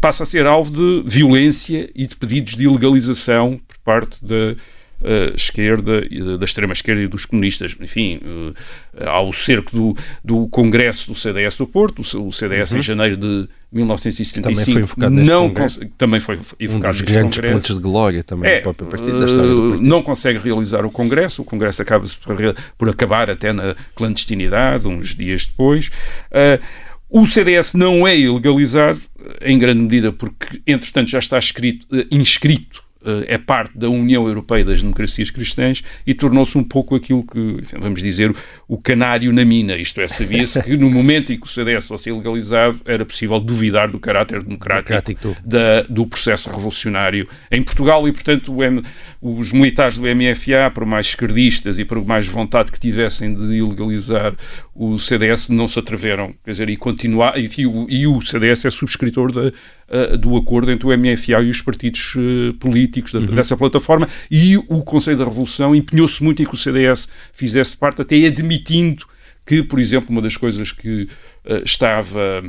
passa 0.00 0.22
a 0.22 0.26
ser 0.26 0.46
alvo 0.46 0.70
de 0.70 1.08
violência 1.08 1.90
e 1.94 2.06
de 2.06 2.16
pedidos 2.16 2.54
de 2.54 2.64
ilegalização 2.64 3.58
por 3.66 3.78
parte 3.78 4.24
da 4.24 4.54
uh, 5.02 5.34
esquerda, 5.34 6.02
da 6.38 6.44
extrema 6.44 6.72
esquerda 6.72 7.02
e 7.02 7.08
dos 7.08 7.26
comunistas. 7.26 7.76
Enfim, 7.80 8.20
uh, 8.24 8.54
há 9.00 9.20
o 9.20 9.32
cerco 9.32 9.74
do, 9.74 9.96
do 10.24 10.48
Congresso 10.48 11.08
do 11.08 11.18
CDS 11.18 11.56
do 11.56 11.66
Porto, 11.66 12.00
o 12.00 12.32
CDS 12.32 12.72
uhum. 12.72 12.78
em 12.78 12.82
janeiro 12.82 13.16
de 13.16 13.48
1975 13.72 14.96
também 14.96 15.08
foi 15.08 15.10
não 15.10 15.54
também 15.98 16.20
foi 16.20 16.38
evocado 16.58 16.94
um 16.94 16.98
dos 16.98 17.00
grandes 17.00 17.36
congresso. 17.36 17.54
pontos 17.54 17.74
de 17.74 17.82
glória 17.82 18.22
também 18.22 18.50
é, 18.50 18.58
do 18.58 18.62
próprio 18.62 18.88
partido, 18.88 19.18
da 19.18 19.26
história 19.26 19.50
do 19.50 19.68
partido. 19.70 19.88
não 19.88 20.02
consegue 20.02 20.38
realizar 20.38 20.86
o 20.86 20.90
congresso 20.90 21.42
o 21.42 21.44
congresso 21.44 21.82
acaba-se 21.82 22.16
por, 22.16 22.36
por, 22.78 22.88
acabar 22.88 23.28
até 23.28 23.52
na 23.52 23.74
clandestinidade 23.94 24.86
uns 24.86 25.14
dias 25.14 25.46
depois 25.46 25.88
uh, 26.30 26.62
o 27.10 27.26
CDS 27.26 27.74
não 27.74 28.06
é 28.06 28.16
ilegalizado 28.16 29.00
em 29.42 29.58
grande 29.58 29.80
medida 29.80 30.12
porque 30.12 30.60
entretanto 30.66 31.10
já 31.10 31.18
está 31.18 31.38
escrito, 31.38 31.86
inscrito 32.10 32.85
é 33.26 33.38
parte 33.38 33.76
da 33.78 33.88
União 33.88 34.26
Europeia 34.26 34.64
das 34.64 34.82
Democracias 34.82 35.30
Cristãs 35.30 35.82
e 36.06 36.14
tornou-se 36.14 36.56
um 36.58 36.64
pouco 36.64 36.94
aquilo 36.94 37.24
que, 37.24 37.38
enfim, 37.38 37.76
vamos 37.78 38.02
dizer, 38.02 38.34
o 38.68 38.78
canário 38.78 39.32
na 39.32 39.44
mina. 39.44 39.76
Isto 39.76 40.00
é, 40.00 40.08
sabia-se 40.08 40.62
que 40.62 40.76
no 40.76 40.90
momento 40.90 41.32
em 41.32 41.38
que 41.38 41.46
o 41.46 41.48
CDS 41.48 41.86
fosse 41.86 42.10
legalizado 42.10 42.80
era 42.84 43.04
possível 43.04 43.38
duvidar 43.38 43.90
do 43.90 43.98
caráter 43.98 44.42
democrático, 44.42 44.88
democrático 44.88 45.36
da, 45.44 45.82
do 45.82 46.06
processo 46.06 46.50
revolucionário 46.50 47.28
em 47.50 47.62
Portugal 47.62 48.06
e, 48.08 48.12
portanto, 48.12 48.62
M, 48.62 48.82
os 49.20 49.52
militares 49.52 49.98
do 49.98 50.02
MFA, 50.02 50.70
por 50.72 50.84
mais 50.84 51.06
esquerdistas 51.06 51.78
e 51.78 51.84
por 51.84 52.04
mais 52.04 52.26
vontade 52.26 52.70
que 52.72 52.80
tivessem 52.80 53.34
de 53.34 53.54
ilegalizar 53.54 54.34
o 54.74 54.98
CDS, 54.98 55.48
não 55.48 55.66
se 55.66 55.78
atreveram, 55.78 56.34
quer 56.44 56.50
dizer, 56.50 56.68
e 56.68 56.76
continuar, 56.76 57.38
enfim, 57.38 57.66
o, 57.66 57.86
e 57.88 58.06
o 58.06 58.20
CDS 58.20 58.64
é 58.64 58.70
subscritor 58.70 59.32
da, 59.32 59.52
uh, 59.88 60.16
do 60.16 60.36
acordo 60.36 60.70
entre 60.70 60.86
o 60.86 60.96
MFA 60.96 61.42
e 61.42 61.50
os 61.50 61.60
partidos 61.60 62.14
uh, 62.14 62.54
políticos 62.54 63.12
da, 63.12 63.20
uhum. 63.20 63.26
dessa 63.26 63.56
plataforma 63.56 64.08
e 64.30 64.56
o 64.56 64.82
Conselho 64.82 65.18
da 65.18 65.24
Revolução 65.24 65.74
empenhou-se 65.74 66.22
muito 66.22 66.42
em 66.42 66.46
que 66.46 66.54
o 66.54 66.58
CDS 66.58 67.08
fizesse 67.32 67.76
parte, 67.76 68.02
até 68.02 68.16
admitindo 68.26 69.06
que, 69.44 69.62
por 69.62 69.78
exemplo, 69.78 70.10
uma 70.10 70.22
das 70.22 70.36
coisas 70.36 70.72
que 70.72 71.08
uh, 71.44 71.62
estava 71.64 72.42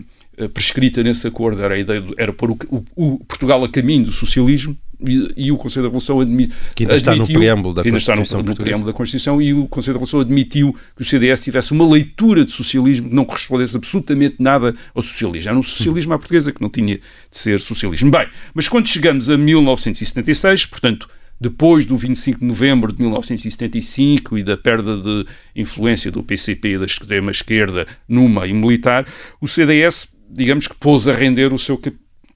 prescrita 0.54 1.02
nesse 1.02 1.26
acordo 1.26 1.63
era 1.63 1.73
a 1.73 1.80
ideia 1.80 2.00
de, 2.00 2.13
era 2.15 2.32
pôr 2.32 2.52
o, 2.52 2.58
o, 2.69 2.86
o 2.95 3.26
Portugal 3.26 3.63
a 3.63 3.69
caminho 3.69 4.06
do 4.06 4.12
socialismo 4.12 4.78
e, 4.99 5.33
e, 5.38 5.51
o 5.51 5.57
Conselho 5.57 5.83
da 5.83 5.89
Revolução 5.89 6.19
admi, 6.19 6.51
que 6.73 6.83
ainda 6.83 6.95
está 6.95 7.12
admitiu, 7.12 7.33
no 7.33 7.39
preâmbulo 7.39 7.73
da 7.73 7.81
que 7.81 7.88
ainda 7.89 7.97
Constituição 7.97 8.23
está 8.23 8.38
no, 8.38 8.43
no 8.43 8.55
preâmbulo 8.55 8.91
da 8.91 8.97
Constituição 8.97 9.41
e 9.41 9.53
o 9.53 9.67
Conselho 9.67 9.93
da 9.93 9.97
Revolução 9.99 10.19
admitiu 10.19 10.75
que 10.95 11.01
o 11.01 11.05
CDS 11.05 11.41
tivesse 11.41 11.71
uma 11.71 11.88
leitura 11.88 12.43
de 12.43 12.51
socialismo 12.51 13.10
que 13.10 13.15
não 13.15 13.23
correspondesse 13.25 13.77
absolutamente 13.77 14.38
nada 14.39 14.73
ao 14.95 15.01
socialismo. 15.01 15.49
Era 15.49 15.60
um 15.60 15.63
socialismo 15.63 16.13
à 16.13 16.17
portuguesa 16.17 16.51
que 16.51 16.62
não 16.62 16.69
tinha 16.69 16.95
de 16.97 17.38
ser 17.38 17.60
socialismo. 17.60 18.10
Bem, 18.10 18.27
mas 18.53 18.67
quando 18.67 18.88
chegamos 18.88 19.29
a 19.29 19.38
1976, 19.38 20.65
portanto, 20.65 21.07
depois 21.39 21.86
do 21.86 21.95
25 21.95 22.39
de 22.39 22.45
novembro 22.45 22.91
de 22.91 22.99
1975 22.99 24.38
e 24.38 24.43
da 24.43 24.57
perda 24.57 24.97
de 24.97 25.25
influência 25.55 26.12
do 26.12 26.23
PCP 26.23 26.69
e 26.69 26.77
da 26.79 26.86
extrema-esquerda 26.86 27.86
no 28.07 28.27
meio 28.27 28.55
militar, 28.55 29.07
o 29.39 29.47
CDS, 29.47 30.07
digamos 30.29 30.67
que 30.67 30.75
pôs 30.75 31.07
a 31.07 31.13
render 31.13 31.53
o 31.53 31.60
seu 31.60 31.77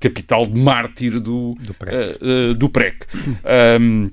capital 0.01 0.45
de 0.45 0.59
mártir 0.59 1.19
do, 1.19 1.55
do 1.59 1.73
PREC. 1.73 2.17
Uh, 2.21 2.53
do 2.55 2.69
PREC. 2.69 3.05
Um, 3.79 4.09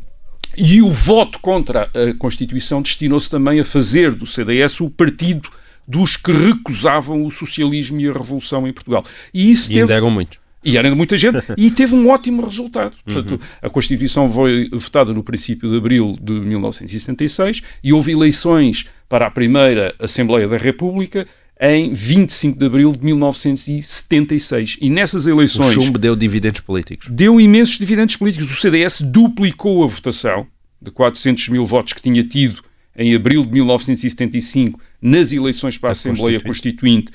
e 0.56 0.82
o 0.82 0.90
voto 0.90 1.38
contra 1.40 1.84
a 1.84 2.14
Constituição 2.18 2.82
destinou-se 2.82 3.30
também 3.30 3.60
a 3.60 3.64
fazer 3.64 4.14
do 4.14 4.26
CDS 4.26 4.80
o 4.80 4.90
partido 4.90 5.48
dos 5.86 6.16
que 6.16 6.32
recusavam 6.32 7.24
o 7.24 7.30
socialismo 7.30 8.00
e 8.00 8.08
a 8.08 8.12
revolução 8.12 8.68
em 8.68 8.72
Portugal. 8.72 9.04
E, 9.32 9.50
isso 9.50 9.66
e 9.66 9.68
teve... 9.68 9.80
ainda 9.80 9.94
eram 9.94 10.10
muitos. 10.10 10.38
E 10.64 10.76
era 10.76 10.92
muita 10.94 11.16
gente, 11.16 11.38
e 11.56 11.70
teve 11.70 11.94
um 11.94 12.08
ótimo 12.10 12.44
resultado. 12.44 12.96
Portanto, 13.04 13.32
uhum. 13.32 13.38
a 13.62 13.70
Constituição 13.70 14.30
foi 14.30 14.68
votada 14.72 15.14
no 15.14 15.22
princípio 15.22 15.70
de 15.70 15.76
abril 15.76 16.16
de 16.20 16.32
1976 16.32 17.62
e 17.82 17.92
houve 17.92 18.12
eleições 18.12 18.86
para 19.08 19.26
a 19.26 19.30
primeira 19.30 19.94
Assembleia 19.98 20.48
da 20.48 20.56
República 20.56 21.26
em 21.60 21.92
25 21.92 22.58
de 22.58 22.66
abril 22.66 22.92
de 22.92 23.04
1976. 23.04 24.78
E 24.80 24.88
nessas 24.88 25.26
eleições. 25.26 25.76
O 25.76 25.80
chumbo 25.80 25.98
deu 25.98 26.14
dividendos 26.14 26.60
políticos. 26.60 27.08
Deu 27.10 27.40
imensos 27.40 27.78
dividendos 27.78 28.16
políticos. 28.16 28.50
O 28.50 28.60
CDS 28.60 29.00
duplicou 29.00 29.82
a 29.82 29.86
votação 29.86 30.46
de 30.80 30.90
400 30.90 31.48
mil 31.48 31.66
votos 31.66 31.92
que 31.92 32.02
tinha 32.02 32.22
tido 32.22 32.62
em 32.96 33.14
abril 33.14 33.44
de 33.44 33.52
1975 33.52 34.80
nas 35.00 35.32
eleições 35.32 35.78
para 35.78 35.88
a, 35.88 35.90
a 35.90 35.92
Assembleia 35.92 36.40
Constituinte. 36.40 37.10
Constituinte 37.10 37.12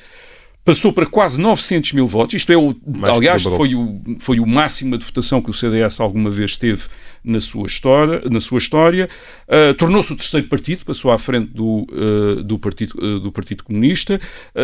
passou 0.65 0.93
para 0.93 1.05
quase 1.05 1.39
900 1.39 1.93
mil 1.93 2.07
votos. 2.07 2.35
Isto 2.35 2.53
é, 2.53 2.57
o, 2.57 2.75
aliás, 3.03 3.43
foi 3.43 3.75
o, 3.75 4.01
foi 4.19 4.39
o 4.39 4.45
máximo 4.45 4.97
de 4.97 5.05
votação 5.05 5.41
que 5.41 5.49
o 5.49 5.53
CDS 5.53 5.99
alguma 5.99 6.29
vez 6.29 6.55
teve 6.55 6.83
na 7.23 7.39
sua 7.39 7.65
história. 7.67 8.21
Na 8.29 8.39
sua 8.39 8.57
história. 8.57 9.09
Uh, 9.47 9.73
Tornou-se 9.75 10.11
o 10.11 10.15
terceiro 10.15 10.47
partido, 10.47 10.85
passou 10.85 11.11
à 11.11 11.17
frente 11.17 11.51
do, 11.51 11.87
uh, 11.91 12.43
do, 12.43 12.59
partido, 12.59 12.93
uh, 12.97 13.19
do 13.19 13.31
Partido 13.31 13.63
Comunista, 13.63 14.19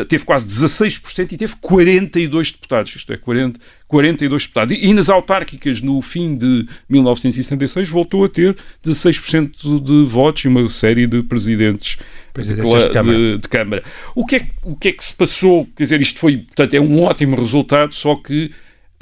teve 0.08 0.26
quase 0.26 0.48
16% 0.48 1.32
e 1.32 1.38
teve 1.38 1.56
42 1.62 2.52
deputados, 2.52 2.95
isto 2.95 3.12
é, 3.13 3.17
40, 3.17 3.60
42 3.88 4.43
deputados. 4.43 4.76
E, 4.76 4.86
e 4.86 4.93
nas 4.93 5.10
autárquicas, 5.10 5.82
no 5.82 6.02
fim 6.02 6.36
de 6.36 6.67
1976, 6.89 7.89
voltou 7.89 8.24
a 8.24 8.30
ter 8.30 8.56
16% 8.84 9.84
de 9.84 10.06
votos 10.06 10.43
e 10.45 10.48
uma 10.48 10.67
série 10.69 11.08
de 11.08 11.24
presidentes 11.24 11.98
de, 12.36 12.54
de, 12.54 13.38
de, 13.38 13.50
Câmara. 13.50 13.84
O 14.15 14.26
que, 14.26 14.38
é, 14.38 14.48
o 14.63 14.76
que 14.76 14.89
é 14.89 14.91
que 14.91 15.04
se 15.04 15.13
passou? 15.13 15.67
Quer 15.76 15.84
dizer, 15.84 16.02
isto 16.02 16.19
foi, 16.19 16.38
portanto, 16.38 16.74
é 16.74 16.80
um 16.80 17.02
ótimo 17.02 17.36
resultado, 17.36 17.93
só 17.93 18.15
que 18.15 18.52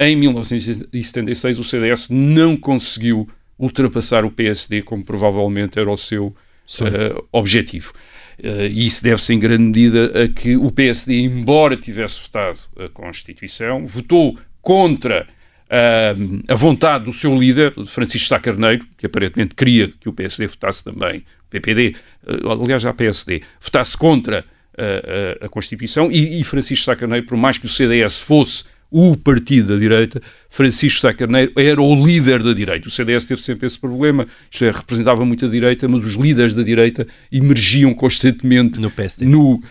em 0.00 0.16
1976 0.16 1.58
o 1.58 1.64
CDS 1.64 2.08
não 2.08 2.56
conseguiu 2.56 3.28
ultrapassar 3.58 4.24
o 4.24 4.30
PSD, 4.30 4.82
como 4.82 5.04
provavelmente 5.04 5.78
era 5.78 5.90
o 5.90 5.96
seu 5.96 6.26
uh, 6.26 7.26
objetivo. 7.32 7.92
Uh, 8.38 8.66
e 8.70 8.86
isso 8.86 9.02
deve-se 9.02 9.34
em 9.34 9.38
grande 9.38 9.64
medida 9.64 10.24
a 10.24 10.28
que 10.28 10.56
o 10.56 10.70
PSD, 10.70 11.20
embora 11.20 11.76
tivesse 11.76 12.20
votado 12.20 12.58
a 12.78 12.88
Constituição, 12.88 13.84
votou 13.86 14.38
contra 14.62 15.26
uh, 15.66 16.42
a 16.46 16.54
vontade 16.54 17.06
do 17.06 17.12
seu 17.12 17.36
líder, 17.36 17.74
Francisco 17.86 18.28
Sá 18.28 18.38
Carneiro, 18.38 18.86
que 18.96 19.06
aparentemente 19.06 19.54
queria 19.54 19.88
que 19.88 20.08
o 20.08 20.12
PSD 20.12 20.46
votasse 20.46 20.84
também, 20.84 21.24
o 21.46 21.50
PPD, 21.50 21.96
uh, 22.26 22.62
aliás 22.62 22.82
já 22.82 22.94
PSD, 22.94 23.42
votasse 23.60 23.96
contra 23.96 24.44
a, 25.40 25.46
a 25.46 25.48
Constituição, 25.48 26.08
e, 26.08 26.40
e 26.40 26.44
Francisco 26.44 26.84
Sá 26.84 26.94
Carneiro, 26.94 27.26
por 27.26 27.36
mais 27.36 27.58
que 27.58 27.66
o 27.66 27.68
CDS 27.68 28.18
fosse 28.18 28.64
o 28.90 29.16
partido 29.16 29.74
da 29.74 29.78
direita, 29.78 30.20
Francisco 30.48 31.00
Sá 31.00 31.12
Carneiro 31.12 31.52
era 31.56 31.80
o 31.80 32.06
líder 32.06 32.42
da 32.42 32.52
direita. 32.52 32.88
O 32.88 32.90
CDS 32.90 33.24
teve 33.24 33.42
sempre 33.42 33.66
esse 33.66 33.78
problema, 33.78 34.26
isto 34.50 34.64
é, 34.64 34.70
representava 34.70 35.24
muito 35.24 35.44
a 35.44 35.48
direita, 35.48 35.86
mas 35.86 36.04
os 36.04 36.14
líderes 36.14 36.54
da 36.54 36.62
direita 36.62 37.06
emergiam 37.30 37.92
constantemente 37.92 38.80
no 38.80 38.90
PSD. 38.90 39.26
No, 39.26 39.54
uh, 39.56 39.62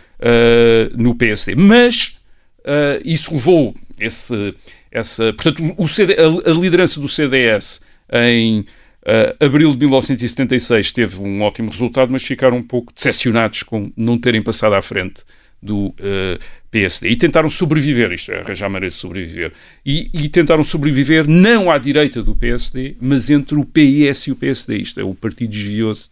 no 0.95 1.15
PSD. 1.15 1.55
Mas 1.55 2.17
uh, 2.59 3.01
isso 3.03 3.31
levou 3.33 3.73
esse, 3.99 4.53
essa. 4.91 5.33
Portanto, 5.33 5.73
o 5.77 5.87
CD, 5.87 6.15
a, 6.15 6.51
a 6.51 6.53
liderança 6.53 6.99
do 6.99 7.07
CDS 7.07 7.81
em 8.11 8.65
Uh, 9.07 9.45
abril 9.45 9.71
de 9.71 9.77
1976 9.77 10.91
teve 10.91 11.21
um 11.21 11.41
ótimo 11.41 11.71
resultado, 11.71 12.11
mas 12.11 12.23
ficaram 12.23 12.57
um 12.57 12.61
pouco 12.61 12.93
decepcionados 12.93 13.63
com 13.63 13.89
não 13.95 14.17
terem 14.17 14.43
passado 14.43 14.73
à 14.73 14.81
frente 14.81 15.23
do 15.61 15.87
uh, 15.87 16.39
PSD. 16.69 17.09
E 17.09 17.15
tentaram 17.15 17.49
sobreviver, 17.49 18.11
isto 18.11 18.31
é, 18.31 18.41
arranjar 18.41 18.69
maneira 18.69 18.89
de 18.89 18.99
sobreviver. 18.99 19.51
E, 19.85 20.09
e, 20.13 20.29
tentaram 20.29 20.63
sobreviver 20.63 21.27
não 21.27 21.71
à 21.71 21.77
direita 21.77 22.21
do 22.21 22.35
PSD, 22.35 22.95
mas 23.01 23.29
entre 23.29 23.57
o 23.57 23.65
PS 23.65 24.27
e 24.27 24.31
o 24.31 24.35
PSD. 24.35 24.77
Isto 24.77 24.99
é, 24.99 25.03
o 25.03 25.15
partido 25.15 25.51
desviou-se 25.51 26.09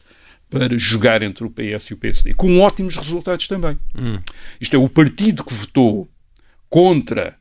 para 0.50 0.78
jogar 0.78 1.22
entre 1.22 1.44
o 1.44 1.50
PS 1.50 1.88
e 1.88 1.94
o 1.94 1.98
PSD, 1.98 2.34
com 2.34 2.60
ótimos 2.60 2.96
resultados 2.96 3.48
também. 3.48 3.78
Hum. 3.98 4.20
Isto 4.60 4.76
é, 4.76 4.80
o 4.80 4.88
partido 4.88 5.44
que 5.44 5.54
votou 5.54 6.10
contra 6.70 7.36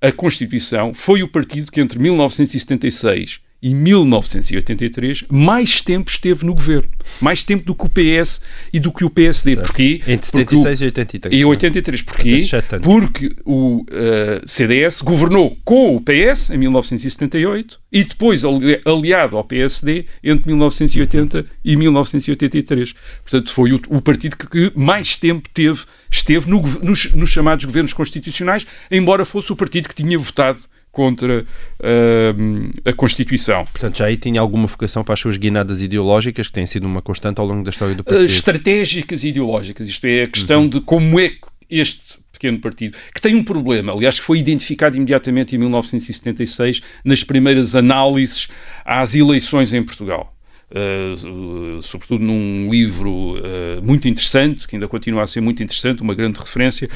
a 0.00 0.12
Constituição 0.12 0.94
foi 0.94 1.22
o 1.22 1.28
partido 1.28 1.70
que 1.70 1.80
entre 1.80 1.98
1976 1.98 3.40
e 3.60 3.74
1983, 3.74 5.24
mais 5.28 5.82
tempo 5.82 6.08
esteve 6.10 6.46
no 6.46 6.54
governo. 6.54 6.88
Mais 7.20 7.42
tempo 7.42 7.64
do 7.64 7.74
que 7.74 7.86
o 7.86 7.88
PS 7.88 8.40
e 8.72 8.78
do 8.78 8.92
que 8.92 9.04
o 9.04 9.10
PSD. 9.10 9.54
Certo. 9.54 9.66
Porquê? 9.66 10.00
Entre 10.06 10.26
76 10.26 10.80
o, 10.80 10.84
e 10.84 10.86
83. 10.86 11.40
E 11.40 11.44
83. 11.44 12.02
Porquê? 12.02 12.46
Porque 12.82 13.34
o 13.44 13.82
uh, 13.82 14.46
CDS 14.46 15.00
governou 15.00 15.56
com 15.64 15.96
o 15.96 16.00
PS 16.00 16.50
em 16.50 16.58
1978 16.58 17.80
e 17.90 18.04
depois 18.04 18.42
aliado 18.84 19.36
ao 19.36 19.42
PSD 19.42 20.06
entre 20.22 20.46
1980 20.46 21.46
e 21.64 21.76
1983. 21.76 22.94
Portanto, 23.22 23.52
foi 23.52 23.72
o, 23.72 23.80
o 23.88 24.00
partido 24.00 24.36
que, 24.36 24.46
que, 24.46 24.72
mais 24.78 25.16
tempo 25.16 25.48
teve, 25.52 25.80
esteve 26.08 26.48
no, 26.48 26.60
nos, 26.82 27.12
nos 27.12 27.30
chamados 27.30 27.64
governos 27.64 27.92
constitucionais, 27.92 28.64
embora 28.88 29.24
fosse 29.24 29.52
o 29.52 29.56
partido 29.56 29.88
que 29.88 29.94
tinha 29.94 30.16
votado 30.16 30.60
contra 30.98 31.42
uh, 31.42 32.80
a 32.84 32.92
Constituição. 32.92 33.64
Portanto, 33.66 33.98
já 33.98 34.06
aí 34.06 34.16
tinha 34.16 34.40
alguma 34.40 34.66
vocação 34.66 35.04
para 35.04 35.14
as 35.14 35.20
suas 35.20 35.36
guinadas 35.36 35.80
ideológicas, 35.80 36.48
que 36.48 36.52
têm 36.52 36.66
sido 36.66 36.88
uma 36.88 37.00
constante 37.00 37.38
ao 37.38 37.46
longo 37.46 37.62
da 37.62 37.70
história 37.70 37.94
do 37.94 38.02
partido. 38.02 38.24
Estratégicas 38.24 39.22
ideológicas, 39.22 39.88
isto 39.88 40.04
é, 40.08 40.24
a 40.24 40.26
questão 40.26 40.62
uhum. 40.62 40.68
de 40.68 40.80
como 40.80 41.20
é 41.20 41.28
que 41.28 41.38
este 41.70 42.18
pequeno 42.32 42.58
partido, 42.58 42.98
que 43.14 43.20
tem 43.20 43.36
um 43.36 43.44
problema, 43.44 43.92
aliás, 43.92 44.18
que 44.18 44.24
foi 44.24 44.40
identificado 44.40 44.96
imediatamente 44.96 45.54
em 45.54 45.58
1976 45.58 46.80
nas 47.04 47.22
primeiras 47.22 47.76
análises 47.76 48.48
às 48.84 49.14
eleições 49.14 49.72
em 49.72 49.84
Portugal. 49.84 50.34
Uh, 50.70 51.80
sobretudo 51.80 52.22
num 52.22 52.68
livro 52.70 53.36
uh, 53.38 53.82
muito 53.82 54.06
interessante, 54.06 54.68
que 54.68 54.76
ainda 54.76 54.86
continua 54.86 55.22
a 55.22 55.26
ser 55.26 55.40
muito 55.40 55.62
interessante, 55.62 56.02
uma 56.02 56.14
grande 56.14 56.38
referência, 56.38 56.90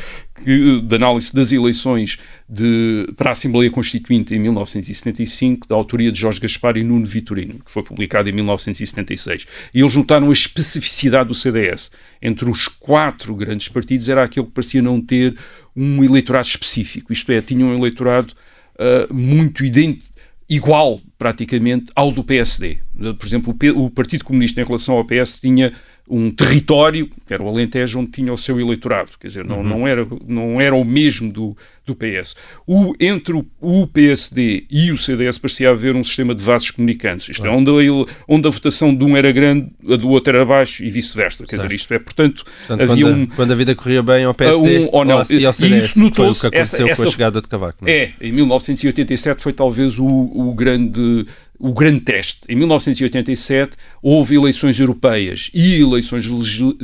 que, 0.44 0.82
de 0.82 0.94
análise 0.94 1.32
das 1.32 1.52
eleições 1.52 2.18
de, 2.46 3.10
para 3.16 3.30
a 3.30 3.32
Assembleia 3.32 3.70
Constituinte 3.70 4.34
em 4.34 4.38
1975, 4.38 5.66
da 5.66 5.74
autoria 5.74 6.12
de 6.12 6.20
Jorge 6.20 6.38
Gaspar 6.38 6.76
e 6.76 6.84
Nuno 6.84 7.06
Vitorino, 7.06 7.60
que 7.64 7.70
foi 7.70 7.82
publicado 7.82 8.28
em 8.28 8.32
1976. 8.32 9.46
E 9.72 9.80
eles 9.80 9.96
notaram 9.96 10.28
a 10.28 10.32
especificidade 10.32 11.28
do 11.28 11.34
CDS. 11.34 11.90
Entre 12.20 12.50
os 12.50 12.68
quatro 12.68 13.34
grandes 13.34 13.68
partidos, 13.68 14.06
era 14.06 14.22
aquele 14.22 14.46
que 14.46 14.52
parecia 14.52 14.82
não 14.82 15.00
ter 15.00 15.34
um 15.74 16.04
eleitorado 16.04 16.46
específico, 16.46 17.10
isto 17.10 17.32
é, 17.32 17.40
tinha 17.40 17.64
um 17.64 17.74
eleitorado 17.74 18.34
uh, 18.74 19.12
muito 19.12 19.64
idêntico 19.64 20.12
igual 20.48 21.00
praticamente 21.18 21.86
ao 21.94 22.10
do 22.10 22.24
PSD. 22.24 22.78
Por 23.18 23.26
exemplo, 23.26 23.56
o 23.76 23.90
Partido 23.90 24.24
Comunista 24.24 24.60
em 24.60 24.64
relação 24.64 24.96
ao 24.96 25.04
PS 25.04 25.40
tinha 25.40 25.72
um 26.14 26.30
território, 26.30 27.08
que 27.26 27.32
era 27.32 27.42
o 27.42 27.48
Alentejo, 27.48 27.98
onde 27.98 28.10
tinha 28.10 28.30
o 28.30 28.36
seu 28.36 28.60
eleitorado. 28.60 29.12
Quer 29.18 29.28
dizer, 29.28 29.44
não, 29.46 29.58
uhum. 29.58 29.62
não, 29.62 29.88
era, 29.88 30.06
não 30.28 30.60
era 30.60 30.74
o 30.76 30.84
mesmo 30.84 31.32
do, 31.32 31.56
do 31.86 31.94
PS. 31.94 32.36
O, 32.66 32.92
entre 33.00 33.32
o, 33.32 33.46
o, 33.58 33.86
PSD 33.86 34.66
e 34.70 34.92
o 34.92 34.98
CDS 34.98 35.38
parecia 35.38 35.70
haver 35.70 35.96
um 35.96 36.04
sistema 36.04 36.34
de 36.34 36.42
vasos 36.42 36.70
comunicantes. 36.70 37.30
Isto 37.30 37.46
é, 37.46 37.50
onde 37.50 37.70
a, 37.70 38.06
onde 38.28 38.46
a 38.46 38.50
votação 38.50 38.94
de 38.94 39.02
um 39.02 39.16
era 39.16 39.32
grande, 39.32 39.70
a 39.88 39.96
do 39.96 40.10
outro 40.10 40.36
era 40.36 40.44
baixo 40.44 40.84
e 40.84 40.90
vice-versa. 40.90 41.46
Quer 41.46 41.56
dizer, 41.56 41.72
isto 41.72 41.94
é, 41.94 41.98
portanto, 41.98 42.44
portanto 42.44 42.90
havia 42.90 43.06
quando, 43.06 43.16
um... 43.16 43.26
Quando 43.28 43.52
a 43.52 43.54
vida 43.54 43.74
corria 43.74 44.02
bem 44.02 44.24
ao 44.24 44.34
PSD 44.34 44.80
um, 44.80 44.88
ou 44.92 45.04
não, 45.06 45.18
ou 45.20 45.24
CDS, 45.24 45.60
isso 45.60 45.98
notou 45.98 46.34
foi 46.34 46.48
o 46.48 46.52
que 46.52 46.56
aconteceu 46.58 46.86
essa, 46.86 46.92
essa, 46.92 47.02
com 47.02 47.08
a 47.08 47.10
chegada 47.10 47.40
de 47.40 47.48
Cavaco. 47.48 47.88
É? 47.88 47.92
é, 47.92 48.12
em 48.20 48.32
1987 48.32 49.42
foi 49.42 49.54
talvez 49.54 49.98
o, 49.98 50.06
o 50.06 50.52
grande 50.52 51.24
o 51.62 51.72
grande 51.72 52.00
teste. 52.00 52.40
Em 52.48 52.56
1987 52.56 53.76
houve 54.02 54.34
eleições 54.34 54.80
europeias 54.80 55.48
e 55.54 55.80
eleições 55.80 56.28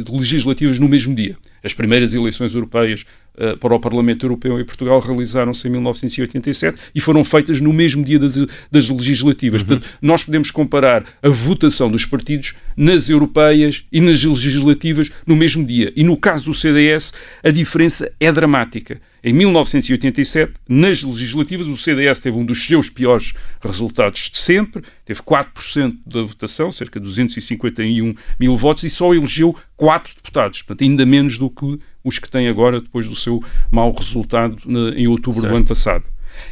legislativas 0.08 0.78
no 0.78 0.88
mesmo 0.88 1.16
dia. 1.16 1.36
As 1.62 1.72
primeiras 1.72 2.14
eleições 2.14 2.54
europeias 2.54 3.04
uh, 3.36 3.56
para 3.58 3.74
o 3.74 3.80
Parlamento 3.80 4.24
Europeu 4.24 4.60
em 4.60 4.64
Portugal 4.64 5.00
realizaram-se 5.00 5.66
em 5.66 5.70
1987 5.70 6.78
e 6.94 7.00
foram 7.00 7.24
feitas 7.24 7.60
no 7.60 7.72
mesmo 7.72 8.04
dia 8.04 8.18
das, 8.18 8.36
das 8.70 8.88
legislativas. 8.88 9.62
Uhum. 9.62 9.68
Portanto, 9.68 9.88
nós 10.00 10.24
podemos 10.24 10.50
comparar 10.50 11.04
a 11.22 11.28
votação 11.28 11.90
dos 11.90 12.04
partidos 12.04 12.54
nas 12.76 13.08
europeias 13.08 13.84
e 13.92 14.00
nas 14.00 14.22
legislativas 14.22 15.10
no 15.26 15.36
mesmo 15.36 15.64
dia. 15.64 15.92
E 15.96 16.02
no 16.02 16.16
caso 16.16 16.46
do 16.46 16.54
CDS, 16.54 17.12
a 17.42 17.50
diferença 17.50 18.10
é 18.18 18.30
dramática. 18.30 19.00
Em 19.22 19.32
1987, 19.32 20.52
nas 20.68 21.02
legislativas, 21.02 21.66
o 21.66 21.76
CDS 21.76 22.20
teve 22.20 22.38
um 22.38 22.46
dos 22.46 22.64
seus 22.64 22.88
piores 22.88 23.34
resultados 23.60 24.30
de 24.30 24.38
sempre, 24.38 24.82
teve 25.08 25.20
4% 25.22 25.96
da 26.04 26.22
votação, 26.22 26.70
cerca 26.70 27.00
de 27.00 27.06
251 27.06 28.14
mil 28.38 28.54
votos, 28.54 28.84
e 28.84 28.90
só 28.90 29.14
elegeu 29.14 29.56
4 29.74 30.14
deputados, 30.14 30.60
portanto, 30.60 30.86
ainda 30.86 31.06
menos 31.06 31.38
do 31.38 31.48
que 31.48 31.78
os 32.04 32.18
que 32.18 32.30
tem 32.30 32.46
agora, 32.46 32.78
depois 32.78 33.08
do 33.08 33.16
seu 33.16 33.42
mau 33.70 33.90
resultado 33.90 34.58
em 34.94 35.08
outubro 35.08 35.40
certo. 35.40 35.50
do 35.50 35.56
ano 35.56 35.64
passado. 35.64 36.04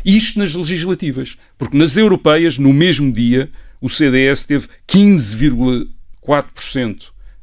Isto 0.03 0.39
nas 0.39 0.55
legislativas, 0.55 1.37
porque 1.59 1.77
nas 1.77 1.99
europeias, 1.99 2.57
no 2.57 2.73
mesmo 2.73 3.13
dia, 3.13 3.51
o 3.79 3.91
CDS 3.91 4.45
teve 4.45 4.69
15,4% 4.89 7.03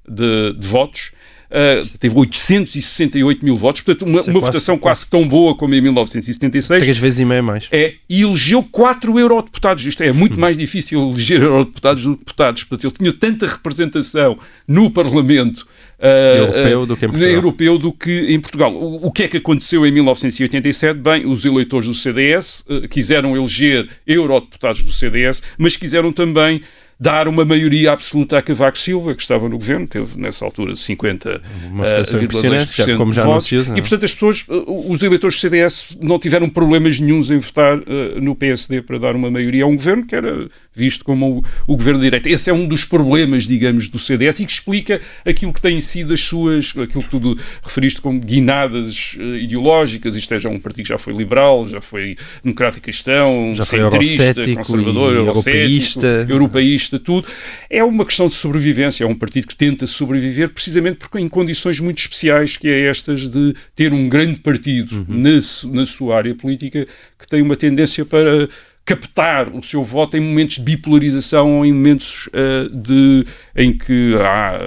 de, 0.09 0.53
de 0.53 0.67
votos 0.67 1.11
Uh, 1.53 1.87
teve 1.99 2.17
868 2.17 3.45
mil 3.45 3.55
votos, 3.55 3.81
portanto, 3.81 4.09
uma, 4.09 4.21
uma 4.21 4.23
quase, 4.23 4.39
votação 4.39 4.75
quase, 4.75 5.05
quase 5.05 5.09
tão 5.11 5.27
boa 5.27 5.55
como 5.55 5.75
em 5.75 5.81
1976. 5.81 6.81
Três 6.81 6.97
vezes 6.97 7.19
e 7.19 7.25
meia 7.25 7.43
mais. 7.43 7.67
É, 7.71 7.93
e 8.09 8.23
elegeu 8.23 8.63
quatro 8.63 9.19
eurodeputados. 9.19 9.85
Isto 9.85 10.01
é, 10.01 10.07
é 10.07 10.11
muito 10.11 10.35
hum. 10.35 10.39
mais 10.39 10.57
difícil 10.57 10.99
eleger 10.99 11.43
eurodeputados 11.43 12.03
do 12.05 12.17
que 12.17 12.33
deputados. 12.33 12.63
Portanto, 12.63 12.87
ele 12.87 12.97
tinha 12.97 13.13
tanta 13.13 13.45
representação 13.45 14.37
no 14.67 14.89
Parlamento 14.89 15.67
Uh, 16.03 16.57
europeu, 16.67 16.85
do 16.85 16.97
que 16.97 17.05
europeu 17.05 17.77
do 17.77 17.93
que 17.93 18.33
em 18.33 18.37
Portugal. 18.37 18.73
O, 18.73 19.07
o, 19.07 19.11
que 19.11 19.23
é 19.23 19.27
que 19.29 19.37
aconteceu 19.37 19.85
em 19.85 19.91
1987? 19.91 20.99
Bem, 20.99 21.25
os 21.25 21.45
eleitores 21.45 21.87
do 21.87 21.93
CDS 21.93 22.65
uh, 22.67 22.85
quiseram 22.89 23.37
eleger 23.37 23.87
eurodeputados 24.05 24.83
do 24.83 24.91
CDS, 24.91 25.41
mas 25.57 25.77
quiseram 25.77 26.11
também 26.11 26.61
dar 26.99 27.27
uma 27.27 27.43
maioria 27.43 27.91
absoluta 27.91 28.37
a 28.37 28.41
Cavaco 28.41 28.77
Silva, 28.77 29.15
que 29.15 29.21
estava 29.21 29.49
no 29.49 29.57
governo, 29.57 29.87
teve 29.87 30.19
nessa 30.19 30.45
altura 30.45 30.73
50,2% 30.73 32.93
uh, 32.93 32.97
como 32.97 33.13
já 33.13 33.21
de 33.21 33.27
votos, 33.27 33.51
e 33.51 33.81
portanto 33.81 34.05
as 34.05 34.13
pessoas, 34.13 34.45
uh, 34.47 34.91
os 34.91 35.03
eleitores 35.03 35.35
do 35.35 35.39
CDS 35.39 35.97
não 36.01 36.19
tiveram 36.19 36.49
problemas 36.49 36.99
nenhums 36.99 37.31
em 37.31 37.37
votar 37.37 37.77
uh, 37.77 38.21
no 38.21 38.35
PSD 38.35 38.81
para 38.81 38.97
dar 38.97 39.15
uma 39.15 39.29
maioria 39.29 39.63
a 39.63 39.67
um 39.67 39.75
governo 39.75 40.05
que 40.05 40.15
era 40.15 40.49
visto 40.75 41.03
como 41.03 41.39
o, 41.67 41.73
o 41.73 41.77
governo 41.77 41.99
de 41.99 42.05
direita. 42.05 42.29
Esse 42.29 42.49
é 42.49 42.53
um 42.53 42.67
dos 42.67 42.83
problemas, 42.85 43.47
digamos, 43.47 43.87
do 43.87 43.99
CDS 43.99 44.39
e 44.39 44.45
que 44.45 44.51
explica 44.51 45.01
aquilo 45.25 45.53
que 45.53 45.61
têm 45.61 45.79
sido 45.81 46.13
as 46.13 46.21
suas, 46.21 46.73
aquilo 46.77 47.03
que 47.03 47.09
tu 47.09 47.37
referiste 47.63 48.01
como 48.01 48.19
guinadas 48.19 49.15
uh, 49.17 49.35
ideológicas. 49.35 50.15
Isto 50.15 50.33
é 50.33 50.39
já 50.39 50.49
um 50.49 50.59
partido 50.59 50.83
que 50.83 50.89
já 50.89 50.97
foi 50.97 51.13
liberal, 51.13 51.65
já 51.65 51.81
foi 51.81 52.15
democrático 52.43 52.83
cristão, 52.83 53.53
já 53.55 53.63
centrista, 53.63 54.33
conservador, 54.55 55.15
europeísta, 55.15 56.25
europeísta, 56.27 56.99
tudo. 56.99 57.27
É 57.69 57.83
uma 57.83 58.05
questão 58.05 58.27
de 58.27 58.35
sobrevivência. 58.35 59.03
É 59.03 59.07
um 59.07 59.15
partido 59.15 59.47
que 59.47 59.55
tenta 59.55 59.87
sobreviver 59.87 60.49
precisamente 60.49 60.97
porque 60.97 61.19
em 61.19 61.27
condições 61.27 61.79
muito 61.79 61.99
especiais, 61.99 62.57
que 62.57 62.67
é 62.67 62.87
estas 62.87 63.29
de 63.29 63.55
ter 63.75 63.93
um 63.93 64.09
grande 64.09 64.39
partido 64.39 65.05
uhum. 65.07 65.17
na, 65.17 65.79
na 65.79 65.85
sua 65.85 66.17
área 66.17 66.35
política 66.35 66.85
que 67.17 67.27
tem 67.27 67.41
uma 67.41 67.55
tendência 67.55 68.05
para 68.05 68.49
captar 68.85 69.49
o 69.49 69.63
seu 69.63 69.83
voto 69.83 70.15
em 70.17 70.19
momentos 70.19 70.55
de 70.55 70.61
bipolarização 70.61 71.57
ou 71.57 71.65
em 71.65 71.71
momentos 71.71 72.27
uh, 72.27 72.69
de, 72.69 73.25
em 73.55 73.71
que 73.75 74.15
há 74.17 74.59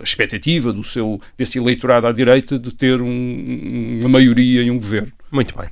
a 0.00 0.02
expectativa 0.02 0.72
do 0.72 0.82
seu, 0.82 1.20
desse 1.38 1.58
eleitorado 1.58 2.06
à 2.06 2.12
direita 2.12 2.58
de 2.58 2.74
ter 2.74 3.00
um, 3.00 4.00
uma 4.00 4.08
maioria 4.08 4.62
em 4.62 4.70
um 4.70 4.78
governo. 4.78 5.12
Muito 5.30 5.54
bem. 5.56 5.68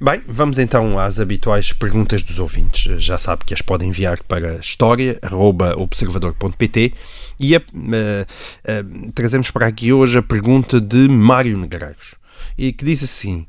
Bem, 0.00 0.22
vamos 0.26 0.58
então 0.58 0.98
às 0.98 1.20
habituais 1.20 1.72
perguntas 1.72 2.22
dos 2.22 2.40
ouvintes. 2.40 3.04
Já 3.04 3.16
sabe 3.16 3.44
que 3.44 3.54
as 3.54 3.62
podem 3.62 3.90
enviar 3.90 4.20
para 4.24 4.56
história.observador.pt 4.56 6.92
e 7.38 7.54
a, 7.54 7.58
uh, 7.58 7.62
uh, 7.62 9.12
trazemos 9.12 9.52
para 9.52 9.68
aqui 9.68 9.92
hoje 9.92 10.18
a 10.18 10.22
pergunta 10.22 10.80
de 10.80 11.06
Mário 11.08 11.56
Negreiros, 11.56 12.16
e 12.56 12.72
que 12.72 12.84
diz 12.84 13.02
assim: 13.02 13.46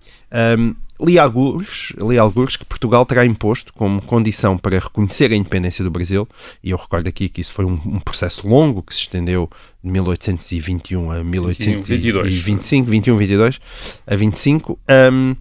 um, 0.57 0.75
li 1.01 1.17
alguns, 1.17 1.93
li 1.97 2.17
alguns 2.17 2.57
que 2.57 2.65
Portugal 2.65 3.05
terá 3.05 3.25
imposto 3.25 3.73
como 3.73 4.01
condição 4.01 4.57
para 4.57 4.79
reconhecer 4.79 5.31
a 5.31 5.35
independência 5.35 5.83
do 5.83 5.89
Brasil, 5.89 6.27
e 6.63 6.71
eu 6.71 6.77
recordo 6.77 7.07
aqui 7.07 7.29
que 7.29 7.41
isso 7.41 7.53
foi 7.53 7.65
um, 7.65 7.79
um 7.85 7.99
processo 7.99 8.47
longo 8.47 8.83
que 8.83 8.93
se 8.93 9.01
estendeu 9.01 9.49
de 9.83 9.89
1821 9.89 11.11
a 11.11 11.23
1825, 11.23 12.89
21, 12.89 13.17
22 13.17 13.59
a 14.05 14.15
25. 14.15 14.79
Um, 15.11 15.35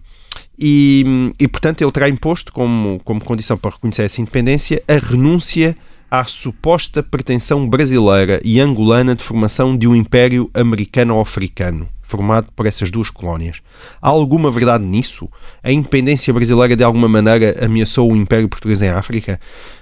e, 0.61 1.31
e, 1.39 1.47
portanto, 1.47 1.81
ele 1.81 1.91
terá 1.91 2.09
imposto 2.09 2.51
como, 2.51 2.99
como 3.05 3.23
condição 3.23 3.57
para 3.57 3.71
reconhecer 3.71 4.03
essa 4.03 4.19
independência 4.21 4.83
a 4.87 4.97
renúncia 4.97 5.75
à 6.11 6.23
suposta 6.25 7.03
pretensão 7.03 7.67
brasileira 7.67 8.41
e 8.43 8.59
angolana 8.59 9.15
de 9.15 9.23
formação 9.23 9.77
de 9.77 9.87
um 9.87 9.95
império 9.95 10.49
americano-africano 10.53 11.87
formado 12.09 12.51
por 12.55 12.65
essas 12.65 12.89
duas 12.89 13.09
colónias. 13.09 13.61
Há 14.01 14.09
alguma 14.09 14.49
verdade 14.49 14.83
nisso? 14.83 15.29
A 15.63 15.71
independência 15.71 16.33
brasileira 16.33 16.75
de 16.75 16.83
alguma 16.83 17.07
maneira 17.07 17.55
ameaçou 17.63 18.11
o 18.11 18.15
Império 18.15 18.49
Português 18.49 18.81
em 18.81 18.89
África? 18.89 19.39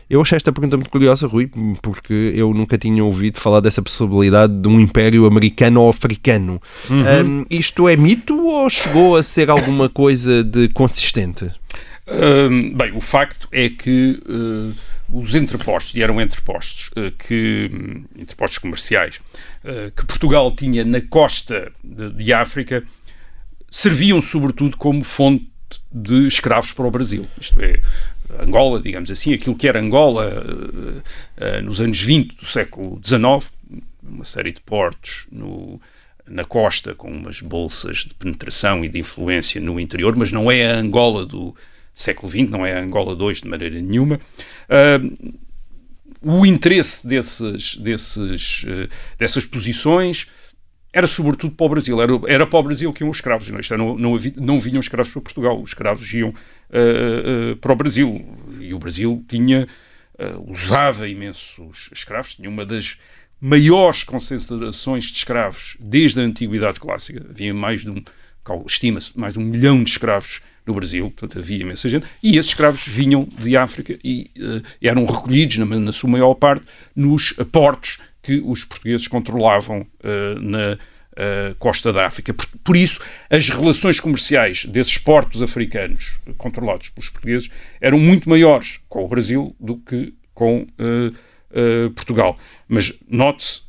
Eu 0.09 0.21
achei 0.21 0.37
esta 0.37 0.53
pergunta 0.53 0.77
muito 0.77 0.89
curiosa, 0.89 1.27
Rui, 1.27 1.49
porque 1.81 2.33
eu 2.33 2.53
nunca 2.53 2.77
tinha 2.77 3.03
ouvido 3.03 3.39
falar 3.39 3.59
dessa 3.59 3.81
possibilidade 3.81 4.53
de 4.53 4.67
um 4.67 4.79
império 4.79 5.25
americano 5.25 5.81
ou 5.81 5.89
africano. 5.89 6.61
Uhum. 6.89 7.41
Um, 7.41 7.45
isto 7.49 7.89
é 7.89 7.95
mito 7.97 8.45
ou 8.45 8.69
chegou 8.69 9.17
a 9.17 9.23
ser 9.23 9.49
alguma 9.49 9.89
coisa 9.89 10.43
de 10.43 10.69
consistente? 10.69 11.51
Um, 12.07 12.73
bem, 12.73 12.93
o 12.95 13.01
facto 13.01 13.49
é 13.51 13.67
que 13.67 14.17
uh, 14.29 14.73
os 15.11 15.35
entrepostos, 15.35 15.93
e 15.93 16.01
eram 16.01 16.21
entrepostos, 16.21 16.89
uh, 16.89 17.11
que, 17.11 17.69
hum, 17.73 18.05
entrepostos 18.17 18.59
comerciais, 18.59 19.19
que 19.95 20.05
Portugal 20.05 20.51
tinha 20.51 20.83
na 20.85 21.01
costa 21.01 21.71
de, 21.83 22.11
de, 22.11 22.33
África, 22.33 22.83
serviam 23.69 24.21
sobretudo 24.21 24.77
como 24.77 25.03
fonte 25.03 25.49
de 25.91 26.27
escravos 26.27 26.71
para 26.71 26.87
o 26.87 26.91
Brasil. 26.91 27.25
Isto 27.39 27.59
é, 27.61 27.81
Angola, 28.41 28.81
digamos 28.81 29.11
assim, 29.11 29.33
aquilo 29.33 29.55
que 29.55 29.67
era 29.67 29.79
Angola 29.79 30.43
nos 31.63 31.81
anos 31.81 32.01
20 32.01 32.35
do 32.35 32.45
século 32.45 32.99
XIX, 33.03 33.51
uma 34.01 34.23
série 34.23 34.53
de 34.53 34.61
portos 34.61 35.27
no, 35.31 35.79
na 36.29 36.43
costa 36.43 36.93
com 36.93 37.09
umas 37.09 37.41
bolsas 37.41 37.99
de 37.99 38.13
penetração 38.13 38.83
e 38.83 38.89
de 38.89 38.99
influência 38.99 39.61
no 39.61 39.79
interior, 39.79 40.15
mas 40.15 40.31
não 40.31 40.51
é 40.51 40.71
a 40.71 40.77
Angola 40.77 41.25
do 41.25 41.55
século 41.93 42.29
XX, 42.29 42.49
não 42.49 42.65
é 42.65 42.79
Angola 42.79 43.17
II 43.19 43.33
de 43.33 43.47
maneira 43.47 43.81
nenhuma. 43.81 44.19
Uh, 44.69 45.37
o 46.27 46.45
interesse 46.45 47.07
desses, 47.07 47.77
desses, 47.77 48.63
uh, 48.63 48.89
dessas 49.17 49.45
posições 49.45 50.27
era 50.91 51.07
sobretudo 51.07 51.55
para 51.55 51.65
o 51.65 51.69
Brasil. 51.69 52.01
Era, 52.01 52.11
era 52.27 52.45
para 52.45 52.59
o 52.59 52.63
Brasil 52.63 52.91
que 52.91 53.03
iam 53.03 53.09
os 53.09 53.17
escravos. 53.17 53.49
Não, 53.49 53.59
isto 53.59 53.73
é, 53.73 53.77
não, 53.77 53.95
não, 53.97 54.59
vinham 54.59 54.79
escravos 54.81 55.13
para 55.13 55.21
Portugal. 55.21 55.61
Os 55.61 55.69
escravos 55.69 56.13
iam 56.13 56.29
uh, 56.29 57.55
para 57.57 57.71
o 57.71 57.75
Brasil. 57.75 58.25
E 58.59 58.73
o 58.73 58.79
Brasil 58.79 59.23
tinha, 59.27 59.67
usava 60.47 61.07
imensos 61.07 61.89
escravos. 61.93 62.35
Tinha 62.35 62.49
uma 62.49 62.65
das 62.65 62.97
maiores 63.39 64.03
concentrações 64.03 65.05
de 65.05 65.17
escravos 65.17 65.77
desde 65.79 66.19
a 66.19 66.23
Antiguidade 66.23 66.79
Clássica. 66.79 67.25
Havia 67.29 67.53
mais 67.53 67.81
de 67.81 67.91
um, 67.91 68.03
estima-se, 68.65 69.17
mais 69.17 69.33
de 69.33 69.39
um 69.39 69.43
milhão 69.43 69.83
de 69.83 69.91
escravos 69.91 70.41
no 70.67 70.73
Brasil, 70.73 71.09
portanto 71.09 71.39
havia 71.39 71.61
imensa 71.61 71.87
gente, 71.87 72.05
e 72.21 72.37
esses 72.37 72.51
escravos 72.51 72.85
vinham 72.85 73.25
de 73.39 73.55
África 73.55 73.97
e 74.03 74.29
uh, 74.37 74.61
eram 74.81 75.05
recolhidos, 75.05 75.57
na, 75.57 75.65
na, 75.65 75.91
sua 75.91 76.09
maior 76.09 76.33
parte, 76.35 76.65
nos 76.95 77.31
portos 77.51 77.99
que 78.21 78.41
os 78.45 78.65
portugueses 78.65 79.07
controlavam 79.07 79.81
uh, 79.81 80.39
na, 80.41 80.73
uh, 80.73 81.55
costa 81.57 81.93
da 81.93 82.05
África. 82.05 82.33
Por, 82.33 82.45
por, 82.63 82.75
isso, 82.75 82.99
as 83.29 83.49
relações 83.49 83.99
comerciais 83.99 84.65
desses 84.65 84.97
portos 84.97 85.41
africanos 85.41 86.19
controlados 86.37 86.89
pelos 86.89 87.09
portugueses 87.09 87.49
eram 87.79 87.97
muito 87.97 88.29
maiores 88.29 88.79
com 88.89 89.05
o 89.05 89.07
Brasil 89.07 89.55
do 89.59 89.77
que 89.77 90.13
com 90.33 90.67
Portugal. 91.95 92.37
Mas 92.67 92.93
note-se, 93.09 93.61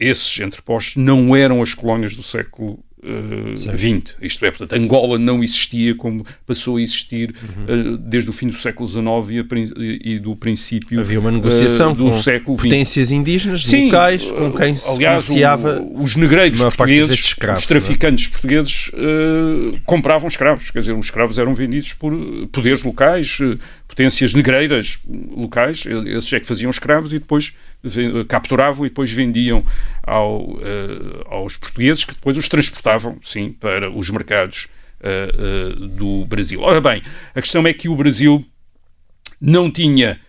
esses 0.00 0.40
entrepostos 0.40 0.96
não 0.96 1.36
eram 1.36 1.62
as 1.62 1.74
colónias 1.74 2.16
do 2.16 2.24
século 2.24 2.82
uh, 3.02 3.76
20. 3.76 4.16
Isto 4.20 4.44
é, 4.44 4.50
portanto, 4.50 4.72
Angola 4.74 5.18
não 5.18 5.42
existia 5.42 5.94
como 5.94 6.24
passou 6.46 6.76
a 6.76 6.82
existir 6.82 7.34
uhum. 7.42 7.94
uh, 7.94 7.98
desde 7.98 8.30
o 8.30 8.32
fim 8.32 8.46
do 8.46 8.54
século 8.54 8.88
XIX 8.88 9.46
e, 9.76 10.14
e 10.14 10.18
do 10.18 10.34
princípio 10.34 11.00
Havia 11.00 11.20
uma 11.20 11.30
negociação 11.30 11.92
uh, 11.92 11.94
do 11.94 12.10
com 12.10 12.22
século 12.22 12.56
XX. 12.56 12.64
potências 12.64 13.10
indígenas, 13.12 13.64
Sim, 13.64 13.86
locais, 13.86 14.30
com 14.30 14.52
quem 14.52 14.74
se 14.74 14.90
aliás, 14.90 15.28
negociava 15.28 15.80
o, 15.80 16.02
os 16.02 16.16
negreiros 16.16 16.60
portugueses, 16.60 17.18
escravos, 17.18 17.62
os 17.62 17.66
traficantes 17.66 18.26
é? 18.26 18.30
portugueses 18.30 18.88
uh, 18.88 19.80
compravam 19.84 20.28
escravos. 20.28 20.70
Quer 20.70 20.80
dizer, 20.80 20.92
os 20.92 21.06
escravos 21.06 21.38
eram 21.38 21.54
vendidos 21.54 21.92
por 21.92 22.12
poderes 22.52 22.82
locais, 22.82 23.38
potências 23.86 24.34
negreiras 24.34 24.98
locais, 25.30 25.84
esses 26.06 26.32
é 26.32 26.40
que 26.40 26.46
faziam 26.46 26.70
escravos 26.70 27.12
e 27.12 27.18
depois 27.18 27.52
capturavam 28.26 28.84
e 28.84 28.88
depois 28.88 29.10
vendiam 29.10 29.64
ao, 30.02 30.58
aos 31.26 31.56
portugueses 31.56 32.04
que 32.04 32.12
depois 32.12 32.36
os 32.36 32.48
transportavam, 32.48 32.87
sim, 33.22 33.52
para 33.52 33.90
os 33.90 34.10
mercados 34.10 34.68
uh, 35.00 35.82
uh, 35.82 35.88
do 35.88 36.24
Brasil. 36.26 36.60
Ora 36.60 36.80
bem, 36.80 37.02
a 37.34 37.40
questão 37.40 37.66
é 37.66 37.72
que 37.72 37.88
o 37.88 37.96
Brasil 37.96 38.44
não 39.40 39.70
tinha 39.70 40.20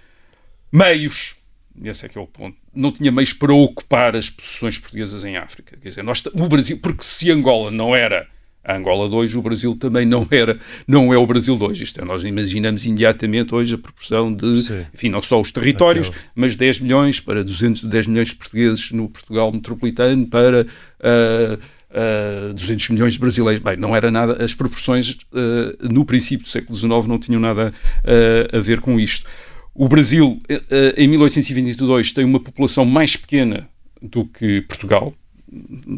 meios, 0.71 1.35
esse 1.83 2.05
é 2.05 2.09
que 2.09 2.17
é 2.17 2.21
o 2.21 2.27
ponto, 2.27 2.57
não 2.73 2.91
tinha 2.91 3.11
meios 3.11 3.33
para 3.33 3.53
ocupar 3.53 4.15
as 4.15 4.29
posições 4.29 4.77
portuguesas 4.77 5.23
em 5.23 5.37
África. 5.37 5.77
Quer 5.81 5.89
dizer, 5.89 6.03
nós, 6.03 6.23
o 6.25 6.47
Brasil, 6.47 6.79
porque 6.81 7.03
se 7.03 7.31
Angola 7.31 7.71
não 7.71 7.95
era 7.95 8.27
a 8.63 8.75
Angola 8.75 9.09
2, 9.09 9.35
o 9.35 9.41
Brasil 9.41 9.75
também 9.75 10.05
não 10.05 10.27
era, 10.29 10.59
não 10.87 11.13
é 11.13 11.17
o 11.17 11.25
Brasil 11.25 11.55
2. 11.55 11.79
Isto 11.81 12.01
é, 12.01 12.05
nós 12.05 12.23
imaginamos 12.23 12.85
imediatamente 12.85 13.55
hoje 13.55 13.75
a 13.75 13.77
proporção 13.77 14.33
de, 14.33 14.61
Sim. 14.61 14.85
enfim, 14.93 15.09
não 15.09 15.21
só 15.21 15.39
os 15.39 15.51
territórios, 15.51 16.09
Aquela. 16.09 16.25
mas 16.35 16.55
10 16.55 16.79
milhões 16.81 17.19
para 17.19 17.43
200, 17.43 17.83
10 17.85 18.07
milhões 18.07 18.27
de 18.29 18.35
portugueses 18.35 18.91
no 18.91 19.09
Portugal 19.09 19.51
metropolitano 19.51 20.27
para 20.27 20.63
uh, 20.63 21.59
uh, 21.91 22.53
200 22.53 22.89
milhões 22.89 23.13
de 23.13 23.19
brasileiros. 23.19 23.61
Bem, 23.61 23.77
não 23.77 23.95
era 23.95 24.09
nada, 24.11 24.43
as 24.43 24.53
proporções 24.53 25.11
uh, 25.11 25.91
no 25.91 26.05
princípio 26.05 26.43
do 26.43 26.49
século 26.49 26.77
XIX 26.77 27.07
não 27.07 27.19
tinham 27.19 27.39
nada 27.39 27.73
uh, 27.73 28.57
a 28.57 28.59
ver 28.59 28.81
com 28.81 28.99
isto. 28.99 29.27
O 29.73 29.87
Brasil, 29.87 30.41
em 30.97 31.07
1822, 31.07 32.11
tem 32.11 32.25
uma 32.25 32.39
população 32.39 32.83
mais 32.83 33.15
pequena 33.15 33.69
do 34.01 34.25
que 34.25 34.61
Portugal, 34.61 35.13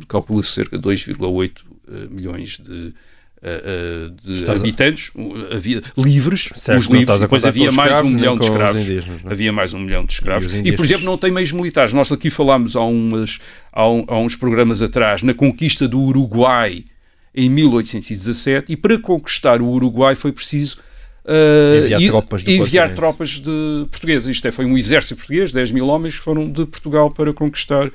calcula-se 0.07 0.51
cerca 0.51 0.77
de 0.77 0.87
2,8 0.87 1.61
uh, 1.61 2.09
milhões 2.09 2.57
de, 2.57 2.93
uh, 3.41 4.09
de 4.23 4.49
habitantes 4.49 5.11
a... 5.51 5.55
havia, 5.55 5.81
livres, 5.97 6.49
certo, 6.55 6.79
os 6.79 6.87
livres, 6.87 7.19
depois 7.19 7.43
havia 7.43 7.71
mais 7.71 7.91
escravos, 7.91 8.11
um 8.11 8.13
milhão 8.13 8.37
de 8.37 8.45
escravos. 8.45 8.81
Indígenas, 8.81 9.25
é? 9.25 9.31
havia 9.31 9.51
mais 9.53 9.73
um 9.73 9.79
milhão 9.79 10.05
de 10.05 10.13
escravos. 10.13 10.53
E, 10.53 10.59
e, 10.59 10.75
por 10.75 10.85
exemplo, 10.85 11.05
não 11.05 11.17
tem 11.17 11.31
meios 11.31 11.51
militares. 11.51 11.93
Nós 11.93 12.11
aqui 12.11 12.29
falámos 12.29 12.75
há, 12.75 12.81
umas, 12.81 13.39
há, 13.71 13.87
um, 13.87 14.05
há 14.07 14.17
uns 14.19 14.35
programas 14.35 14.81
atrás 14.81 15.23
na 15.23 15.33
conquista 15.33 15.87
do 15.87 15.99
Uruguai 15.99 16.85
em 17.33 17.49
1817 17.49 18.71
e 18.71 18.77
para 18.77 18.99
conquistar 18.99 19.61
o 19.61 19.67
Uruguai 19.67 20.15
foi 20.15 20.31
preciso 20.31 20.77
Uh, 21.23 21.85
enviar, 21.85 22.09
tropas, 22.09 22.47
enviar 22.47 22.95
tropas 22.95 23.29
de 23.29 23.85
portugueses. 23.91 24.27
Isto 24.27 24.47
é, 24.47 24.51
foi 24.51 24.65
um 24.65 24.75
exército 24.75 25.17
português, 25.17 25.51
10 25.51 25.69
mil 25.69 25.85
homens 25.85 26.17
que 26.17 26.23
foram 26.23 26.51
de 26.51 26.65
Portugal 26.65 27.11
para 27.11 27.31
conquistar 27.31 27.85
uh, 27.87 27.91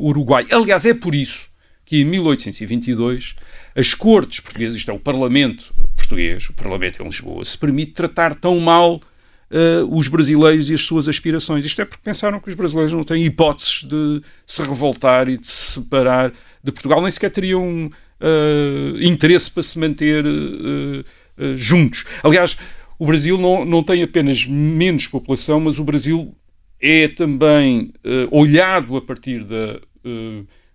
uh, 0.00 0.02
Uruguai. 0.02 0.46
Aliás, 0.50 0.86
é 0.86 0.94
por 0.94 1.14
isso 1.14 1.49
que 1.90 2.02
em 2.02 2.04
1822 2.04 3.34
as 3.74 3.94
cortes 3.94 4.38
portuguesas, 4.38 4.76
isto 4.76 4.92
é, 4.92 4.94
o 4.94 4.98
Parlamento 5.00 5.74
português, 5.96 6.48
o 6.48 6.52
Parlamento 6.52 7.02
em 7.02 7.04
Lisboa, 7.04 7.44
se 7.44 7.58
permite 7.58 7.94
tratar 7.94 8.36
tão 8.36 8.60
mal 8.60 8.94
uh, 8.94 9.98
os 9.98 10.06
brasileiros 10.06 10.70
e 10.70 10.74
as 10.74 10.82
suas 10.82 11.08
aspirações. 11.08 11.64
Isto 11.64 11.82
é 11.82 11.84
porque 11.84 12.04
pensaram 12.04 12.38
que 12.38 12.48
os 12.48 12.54
brasileiros 12.54 12.92
não 12.92 13.02
têm 13.02 13.24
hipóteses 13.24 13.82
de 13.82 14.22
se 14.46 14.62
revoltar 14.62 15.28
e 15.28 15.36
de 15.36 15.48
se 15.48 15.80
separar 15.80 16.32
de 16.62 16.70
Portugal, 16.70 17.02
nem 17.02 17.10
sequer 17.10 17.32
teriam 17.32 17.86
uh, 17.86 19.02
interesse 19.02 19.50
para 19.50 19.64
se 19.64 19.76
manter 19.76 20.24
uh, 20.24 21.56
juntos. 21.56 22.04
Aliás, 22.22 22.56
o 23.00 23.04
Brasil 23.04 23.36
não, 23.36 23.64
não 23.64 23.82
tem 23.82 24.00
apenas 24.04 24.46
menos 24.46 25.08
população, 25.08 25.58
mas 25.58 25.80
o 25.80 25.84
Brasil 25.84 26.32
é 26.80 27.08
também 27.08 27.92
olhado 28.30 28.96
a 28.96 29.02
partir 29.02 29.42
da 29.42 29.80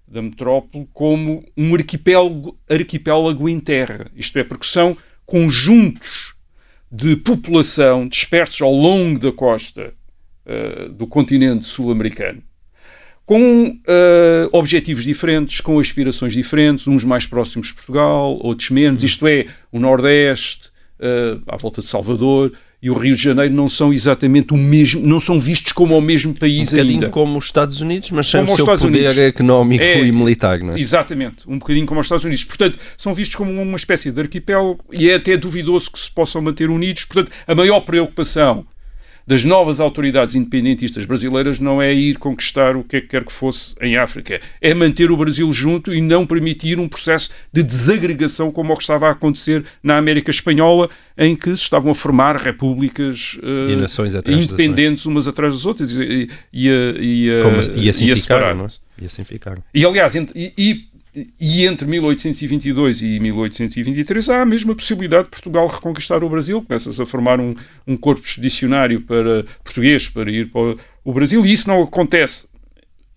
da 0.08 0.22
metrópole 0.22 0.88
como 0.94 1.44
um 1.58 1.74
arquipélago, 1.74 2.58
arquipélago 2.70 3.50
em 3.50 3.60
terra. 3.60 4.12
Isto 4.16 4.40
é, 4.40 4.44
porque 4.44 4.66
são 4.66 4.98
conjuntos 5.26 6.36
de 6.92 7.16
população 7.16 8.08
dispersos 8.08 8.62
ao 8.62 8.74
longo 8.74 9.20
da 9.20 9.32
costa 9.32 9.94
uh, 10.46 10.90
do 10.90 11.08
continente 11.08 11.66
sul-americano, 11.66 12.42
com 13.26 13.70
uh, 13.70 14.50
objetivos 14.52 15.04
diferentes, 15.04 15.60
com 15.60 15.80
aspirações 15.80 16.34
diferentes, 16.34 16.88
uns 16.88 17.04
mais 17.04 17.26
próximos 17.26 17.68
de 17.68 17.74
Portugal, 17.74 18.40
outros 18.42 18.70
menos. 18.70 19.04
Isto 19.04 19.28
é, 19.28 19.48
o 19.72 19.80
Nordeste, 19.80 20.70
uh, 21.00 21.42
à 21.48 21.58
volta 21.58 21.82
de 21.82 21.88
Salvador, 21.88 22.54
e 22.86 22.90
o 22.92 22.94
Rio 22.94 23.16
de 23.16 23.22
Janeiro 23.24 23.52
não 23.52 23.68
são 23.68 23.92
exatamente 23.92 24.54
o 24.54 24.58
mesmo, 24.58 25.02
não 25.04 25.20
são 25.20 25.40
vistos 25.40 25.72
como 25.72 25.98
o 25.98 26.02
mesmo 26.02 26.36
país 26.36 26.72
um 26.72 26.78
ainda. 26.78 27.10
como 27.10 27.36
os 27.36 27.46
Estados 27.46 27.82
Unidos, 27.82 28.12
mas 28.12 28.28
sem 28.28 28.42
como 28.42 28.54
o 28.54 28.56
seu 28.56 28.64
Estados 28.64 28.84
poder 28.84 29.00
Unidos. 29.00 29.18
económico 29.18 29.84
é, 29.84 30.04
e 30.04 30.12
militar, 30.12 30.60
não 30.60 30.76
é? 30.76 30.80
Exatamente, 30.80 31.38
um 31.48 31.58
bocadinho 31.58 31.88
como 31.88 32.00
os 32.00 32.06
Estados 32.06 32.24
Unidos. 32.24 32.44
Portanto, 32.44 32.78
são 32.96 33.12
vistos 33.16 33.36
como 33.38 33.60
uma 33.60 33.76
espécie 33.76 34.12
de 34.12 34.22
arquipélago 34.22 34.86
e 34.94 35.10
é 35.10 35.16
até 35.16 35.36
duvidoso 35.36 35.90
que 35.90 35.98
se 35.98 36.12
possam 36.12 36.44
manter 36.44 36.70
unidos. 36.70 37.06
Portanto, 37.06 37.32
a 37.48 37.56
maior 37.56 37.80
preocupação 37.80 38.68
das 39.28 39.44
novas 39.44 39.80
autoridades 39.80 40.36
independentistas 40.36 41.06
brasileiras 41.06 41.60
não 41.60 41.82
é 41.82 41.94
ir 41.94 42.18
conquistar 42.18 42.76
o 42.76 42.84
que 42.84 42.98
é 42.98 43.02
que 43.02 43.08
quer 43.08 43.26
que 43.26 43.32
fosse 43.32 43.76
em 43.82 43.98
África, 43.98 44.40
é 44.62 44.74
manter 44.74 45.10
o 45.10 45.18
Brasil 45.18 45.52
junto 45.52 45.94
e 45.94 46.02
não 46.02 46.26
permitir 46.26 46.80
um 46.80 46.88
processo 46.88 47.30
de 47.52 47.64
desagregação 47.64 48.52
como 48.52 48.74
o 48.74 48.78
que 48.78 48.84
estava 48.84 49.08
a 49.08 49.12
acontecer 49.12 49.66
na 49.82 49.98
América 49.98 50.30
Espanhola, 50.30 50.90
em 51.18 51.36
que 51.36 51.50
se 51.56 51.64
estavam 51.64 51.92
a 51.92 51.96
formar 51.96 52.36
repúblicas 52.36 53.38
uh, 53.42 54.32
independentes 54.32 55.06
umas 55.06 55.28
atrás 55.28 55.54
das 55.54 55.66
outras 55.66 55.96
e, 55.96 56.30
e, 56.54 56.70
e, 56.70 57.30
e, 57.30 57.42
como, 57.42 57.62
e 57.76 57.90
assim 57.90 58.10
e 58.10 58.16
ficaram, 58.16 58.56
não 58.56 58.66
é? 58.66 58.68
E 59.02 59.06
assim 59.06 59.24
ficaram. 59.24 59.64
E 59.74 59.86
aliás, 59.86 60.14
e, 60.16 60.88
e 61.40 61.66
entre 61.66 61.88
1822 61.88 63.02
e 63.02 63.20
1823 63.20 64.30
há 64.30 64.42
a 64.42 64.46
mesma 64.46 64.76
possibilidade 64.76 65.26
de 65.26 65.30
Portugal 65.30 65.68
reconquistar 65.68 66.24
o 66.24 66.30
Brasil. 66.30 66.62
Começa-se 66.62 67.02
a 67.02 67.06
formar 67.06 67.40
um, 67.40 67.56
um 67.88 67.96
corpo 67.96 68.26
expedicionário 68.26 69.02
para 69.02 69.46
português 69.64 70.08
para 70.10 70.30
ir 70.30 70.50
para 70.50 70.76
o 71.04 71.14
Brasil 71.14 71.46
e 71.46 71.54
isso 71.54 71.68
não 71.68 71.82
acontece 71.84 72.46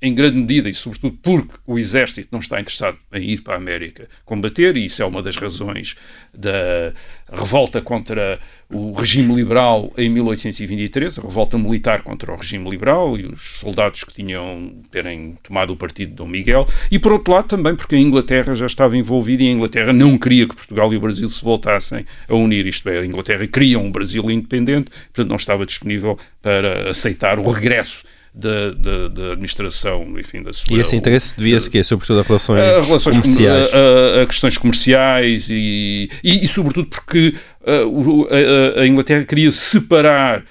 em 0.01 0.15
grande 0.15 0.39
medida 0.39 0.69
e 0.69 0.75
sobretudo 0.75 1.19
porque 1.21 1.55
o 1.67 1.79
exército 1.79 2.29
não 2.31 2.39
está 2.39 2.61
interessado 2.61 2.97
em 3.13 3.31
ir 3.31 3.43
para 3.43 3.55
a 3.55 3.57
América 3.57 4.09
combater, 4.25 4.77
e 4.77 4.85
isso 4.85 5.03
é 5.03 5.05
uma 5.05 5.23
das 5.23 5.37
razões 5.37 5.97
da 6.33 6.93
revolta 7.33 7.83
contra 7.83 8.39
o 8.71 8.93
regime 8.93 9.35
liberal 9.35 9.93
em 9.97 10.09
1823, 10.09 11.19
a 11.19 11.23
revolta 11.23 11.59
militar 11.59 12.03
contra 12.03 12.33
o 12.33 12.37
regime 12.37 12.69
liberal 12.71 13.19
e 13.19 13.27
os 13.27 13.59
soldados 13.59 14.05
que 14.05 14.15
tinham 14.15 14.83
terem 14.91 15.37
tomado 15.43 15.73
o 15.73 15.77
partido 15.77 16.11
de 16.11 16.15
Dom 16.15 16.29
Miguel, 16.29 16.67
e 16.91 16.99
por 16.99 17.13
outro 17.13 17.33
lado 17.33 17.49
também 17.49 17.75
porque 17.75 17.97
a 17.97 17.99
Inglaterra 17.99 18.55
já 18.55 18.67
estava 18.67 18.97
envolvida 18.97 19.43
e 19.43 19.49
a 19.49 19.53
Inglaterra 19.53 19.93
não 19.93 20.17
queria 20.17 20.47
que 20.47 20.55
Portugal 20.55 20.93
e 20.93 20.97
o 20.97 21.01
Brasil 21.01 21.29
se 21.29 21.43
voltassem 21.43 22.07
a 22.29 22.35
unir, 22.35 22.67
isto 22.67 22.89
é, 22.89 23.01
a 23.01 23.07
Inglaterra 23.07 23.47
queria 23.47 23.79
um 23.79 23.91
Brasil 23.91 24.31
independente, 24.31 24.91
portanto 24.91 25.29
não 25.29 25.37
estava 25.37 25.67
disponível 25.67 26.17
para 26.41 26.91
aceitar 26.91 27.39
o 27.39 27.51
regresso 27.51 28.05
da, 28.35 28.71
da, 28.71 29.09
da, 29.09 29.33
administração, 29.33 30.19
enfim, 30.19 30.43
da 30.43 30.53
sua... 30.53 30.77
E 30.77 30.81
esse 30.81 30.95
interesse 30.95 31.37
devia-se 31.37 31.71
quê? 31.71 31.83
Sobretudo 31.83 32.21
a 32.21 32.23
relações, 32.23 32.61
a 32.61 32.81
relações 32.81 33.17
comerciais? 33.17 33.71
A, 33.73 34.23
a, 34.23 34.27
questões 34.27 34.59
comerciais 34.59 35.49
e, 35.51 36.11
e, 36.23 36.45
e 36.45 36.49
sobretudo 36.49 36.89
porque 36.89 37.35
a, 37.67 38.81
a, 38.81 38.87
Inglaterra 38.87 39.25
queria 39.25 39.51
separar 39.51 40.45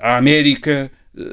a 0.00 0.16
América 0.16 0.90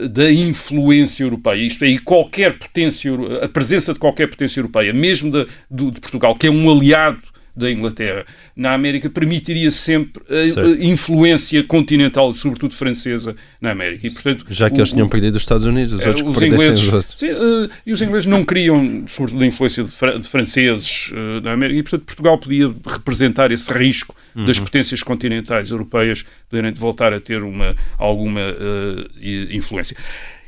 da 0.10 0.32
influência 0.32 1.24
europeia, 1.24 1.66
isto 1.66 1.86
é, 1.86 1.88
e 1.88 2.00
qualquer 2.00 2.58
potência, 2.58 3.12
a 3.42 3.48
presença 3.48 3.94
de 3.94 4.00
qualquer 4.00 4.28
potência 4.28 4.60
europeia, 4.60 4.92
mesmo 4.92 5.32
de, 5.32 5.46
de 5.70 6.02
Portugal, 6.02 6.36
que 6.36 6.48
é 6.48 6.52
um 6.52 6.70
aliado 6.70 7.22
da 7.58 7.72
Inglaterra 7.72 8.26
na 8.56 8.74
América 8.74 9.10
permitiria 9.10 9.72
sempre 9.72 10.24
a 10.30 10.86
influência 10.86 11.64
continental, 11.64 12.32
sobretudo 12.32 12.74
francesa, 12.74 13.36
na 13.60 13.72
América. 13.72 14.08
E, 14.08 14.12
portanto, 14.12 14.46
Já 14.50 14.70
que 14.70 14.76
o, 14.76 14.80
eles 14.80 14.92
tinham 14.92 15.10
perdido 15.10 15.36
os 15.36 15.42
Estados 15.42 15.66
Unidos, 15.66 15.94
os 15.94 16.06
outros 16.06 16.38
os 16.38 16.42
ingleses, 16.42 16.94
os. 16.94 17.06
Sim, 17.18 17.32
uh, 17.32 17.70
e 17.86 17.92
os 17.92 18.02
ingleses 18.02 18.26
não 18.28 18.44
queriam, 18.44 19.06
sobretudo, 19.08 19.44
a 19.44 19.48
influência 19.48 19.84
de, 19.84 20.20
de 20.20 20.28
franceses 20.28 21.12
uh, 21.12 21.42
na 21.42 21.54
América, 21.54 21.80
e, 21.80 21.84
portanto, 21.84 22.06
Portugal 22.06 22.38
podia 22.38 22.74
representar 22.86 23.52
esse 23.52 23.72
risco 23.74 24.16
uhum. 24.36 24.46
das 24.46 24.60
potências 24.60 25.02
continentais 25.02 25.72
europeias 25.72 26.24
poderem 26.50 26.72
voltar 26.74 27.12
a 27.14 27.20
ter 27.20 27.44
uma, 27.44 27.76
alguma 27.98 28.42
uh, 28.42 29.10
influência. 29.52 29.98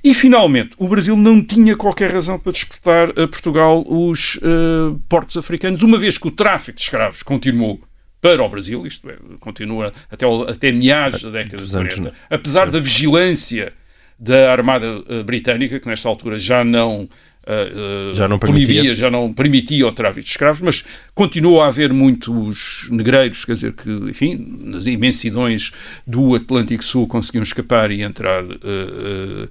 E, 0.03 0.13
finalmente, 0.13 0.71
o 0.77 0.87
Brasil 0.87 1.15
não 1.15 1.43
tinha 1.43 1.75
qualquer 1.75 2.11
razão 2.11 2.39
para 2.39 2.51
disputar 2.51 3.09
a 3.09 3.27
Portugal 3.27 3.83
os 3.87 4.35
uh, 4.37 4.99
portos 5.09 5.37
africanos, 5.37 5.83
uma 5.83 5.97
vez 5.97 6.17
que 6.17 6.27
o 6.27 6.31
tráfico 6.31 6.77
de 6.77 6.83
escravos 6.83 7.21
continuou 7.23 7.81
para 8.21 8.43
o 8.43 8.49
Brasil, 8.49 8.85
isto 8.85 9.09
é, 9.09 9.15
continua 9.39 9.93
até, 10.11 10.25
até 10.47 10.71
meados 10.71 11.23
da 11.23 11.29
década 11.29 11.63
de 11.63 11.71
40, 11.71 12.13
apesar 12.29 12.69
da 12.69 12.79
vigilância 12.79 13.73
da 14.17 14.51
Armada 14.51 14.99
uh, 14.99 15.23
Britânica, 15.23 15.79
que 15.79 15.87
nesta 15.87 16.09
altura 16.09 16.37
já 16.37 16.63
não 16.63 17.07
Uh, 17.49 18.13
já 18.13 18.27
não 18.27 18.37
permitia. 18.37 18.67
Proibia, 18.67 18.93
já 18.93 19.09
não 19.09 19.33
permitia 19.33 19.87
o 19.87 19.91
tráfico 19.91 20.21
de 20.21 20.29
escravos, 20.29 20.61
mas 20.61 20.85
continuou 21.15 21.63
a 21.63 21.67
haver 21.67 21.91
muitos 21.91 22.87
negreiros, 22.91 23.43
quer 23.43 23.53
dizer, 23.53 23.73
que, 23.73 23.89
enfim, 23.89 24.59
nas 24.65 24.85
imensidões 24.85 25.71
do 26.05 26.35
Atlântico 26.35 26.83
Sul 26.83 27.07
conseguiam 27.07 27.41
escapar 27.41 27.89
e 27.89 28.03
entrar 28.03 28.43
uh, 28.43 29.49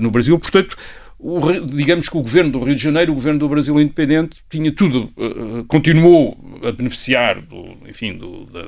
no 0.00 0.10
Brasil. 0.10 0.38
Portanto, 0.38 0.76
o, 1.18 1.40
digamos 1.64 2.08
que 2.08 2.16
o 2.18 2.20
governo 2.20 2.52
do 2.52 2.62
Rio 2.62 2.74
de 2.74 2.82
Janeiro, 2.82 3.12
o 3.12 3.14
governo 3.14 3.38
do 3.38 3.48
Brasil 3.48 3.80
independente, 3.80 4.42
tinha 4.50 4.70
tudo, 4.70 5.10
uh, 5.16 5.64
continuou 5.64 6.36
a 6.62 6.70
beneficiar, 6.70 7.40
do, 7.40 7.78
enfim, 7.88 8.18
do, 8.18 8.44
da, 8.44 8.62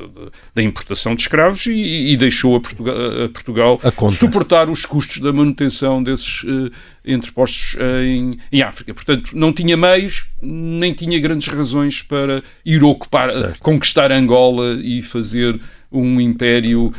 da, 0.55 0.63
importação 0.63 1.15
de 1.15 1.21
escravos 1.21 1.67
e, 1.67 2.13
e 2.13 2.17
deixou 2.17 2.57
a 2.57 2.61
Portugal, 2.61 2.97
a 3.25 3.29
Portugal 3.29 3.79
a 3.85 3.93
suportar 4.11 4.71
os 4.71 4.87
custos 4.87 5.21
da 5.21 5.35
manutenção 5.35 6.03
desses 6.03 6.45
uh, 6.45 6.71
entrepostos 7.05 7.75
uh, 7.75 8.03
em, 8.03 8.39
em, 8.51 8.63
África. 8.63 8.95
Portanto, 8.95 9.37
não 9.37 9.53
tinha 9.53 9.77
meios, 9.77 10.27
nem 10.41 10.95
tinha 10.95 11.21
grandes 11.21 11.49
razões 11.49 12.01
para 12.01 12.43
ir 12.65 12.83
ocupar, 12.83 13.29
conquistar 13.59 14.11
Angola 14.11 14.81
e 14.83 15.03
fazer 15.03 15.61
um 15.93 16.19
império 16.21 16.93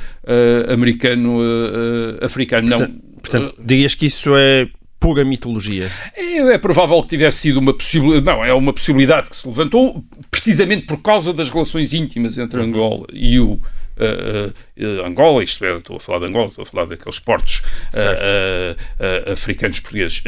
americano-africano. 0.70 2.70
Portanto, 2.70 3.07
portanto, 3.30 3.56
dirias 3.60 3.96
que 3.96 4.06
isso 4.06 4.36
é 4.36 4.68
pura 5.00 5.24
mitologia. 5.24 5.92
É, 6.16 6.38
é, 6.38 6.58
provável 6.58 7.02
que 7.04 7.10
tivesse 7.10 7.40
sido 7.40 7.60
uma 7.60 7.74
possibilidade, 7.74 8.26
não, 8.26 8.44
é 8.44 8.54
uma 8.54 8.74
possibilidade 8.74 9.30
que 9.30 9.36
se 9.36 9.48
levantou 9.48 10.04
precisamente 10.32 10.86
por 10.86 10.98
causa 10.98 11.32
das 11.32 11.50
relações 11.50 11.94
íntimas 11.94 12.38
entre 12.38 12.62
Angola 12.62 13.06
e 13.14 13.40
o 13.40 13.54
uh, 13.54 13.60
uh, 13.98 15.06
Angola, 15.06 15.44
isto 15.44 15.64
é, 15.66 15.78
estou 15.78 15.98
a 15.98 16.00
falar 16.00 16.20
de 16.20 16.26
Angola, 16.26 16.48
estou 16.48 16.64
a 16.64 16.66
falar 16.66 16.86
daqueles 16.86 17.20
portos 17.20 17.62
uh, 17.94 19.32
africanos 19.32 19.80
portugueses 19.80 20.24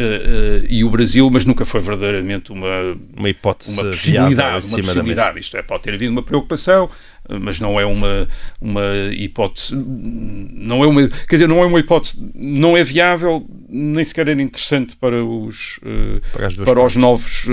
e 0.68 0.84
o 0.84 0.90
Brasil, 0.90 1.30
mas 1.30 1.46
nunca 1.46 1.66
foi 1.66 1.80
verdadeiramente 1.82 2.52
uma, 2.52 2.98
uma 3.16 3.30
hipótese, 3.30 3.74
uma 3.74 3.90
possibilidade, 3.90 4.68
uma 4.68 4.78
possibilidade. 4.78 5.40
Isto 5.40 5.58
é, 5.58 5.62
pode 5.64 5.84
ter 5.84 5.94
havido 5.94 6.12
uma 6.12 6.24
preocupação, 6.24 6.90
mas 7.42 7.60
não 7.60 7.80
é 7.80 7.86
uma, 7.86 8.28
uma 8.60 8.82
hipótese, 9.12 9.76
não 9.76 10.84
é 10.84 10.88
uma, 10.88 11.08
quer 11.08 11.36
dizer, 11.36 11.48
não 11.48 11.62
é 11.62 11.66
uma 11.66 11.80
hipótese, 11.80 12.18
não 12.34 12.76
é 12.76 12.84
viável, 12.84 13.46
nem 13.68 14.04
sequer 14.04 14.30
era 14.30 14.42
interessante 14.42 14.96
para 14.96 15.24
os, 15.24 15.80
para, 16.32 16.66
para 16.66 16.84
os 16.84 16.96
novos, 16.96 17.48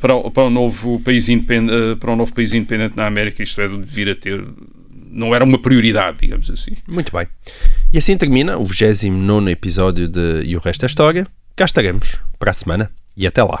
para, 0.00 0.30
para 0.30 0.44
o 0.44 0.50
novo 0.50 1.00
país 1.00 1.28
independente, 1.28 1.96
para 1.98 2.12
o 2.12 2.16
novo 2.16 2.32
país 2.32 2.52
independente 2.52 2.96
na 2.96 3.06
América, 3.06 3.42
isto 3.42 3.60
é, 3.60 3.68
de 3.68 3.78
vir 3.80 4.08
a 4.08 4.14
ter 4.14 4.44
não 5.10 5.34
era 5.34 5.44
uma 5.44 5.58
prioridade, 5.58 6.18
digamos 6.20 6.50
assim. 6.50 6.72
Muito 6.86 7.12
bem. 7.12 7.26
E 7.92 7.98
assim 7.98 8.16
termina 8.16 8.56
o 8.56 8.64
29 8.64 9.50
episódio 9.50 10.06
de 10.06 10.42
E 10.44 10.56
o 10.56 10.60
Resto 10.60 10.84
é 10.84 10.86
História. 10.86 11.26
Cá 11.56 11.64
estaremos 11.64 12.16
para 12.38 12.52
a 12.52 12.54
semana 12.54 12.90
e 13.16 13.26
até 13.26 13.42
lá. 13.42 13.60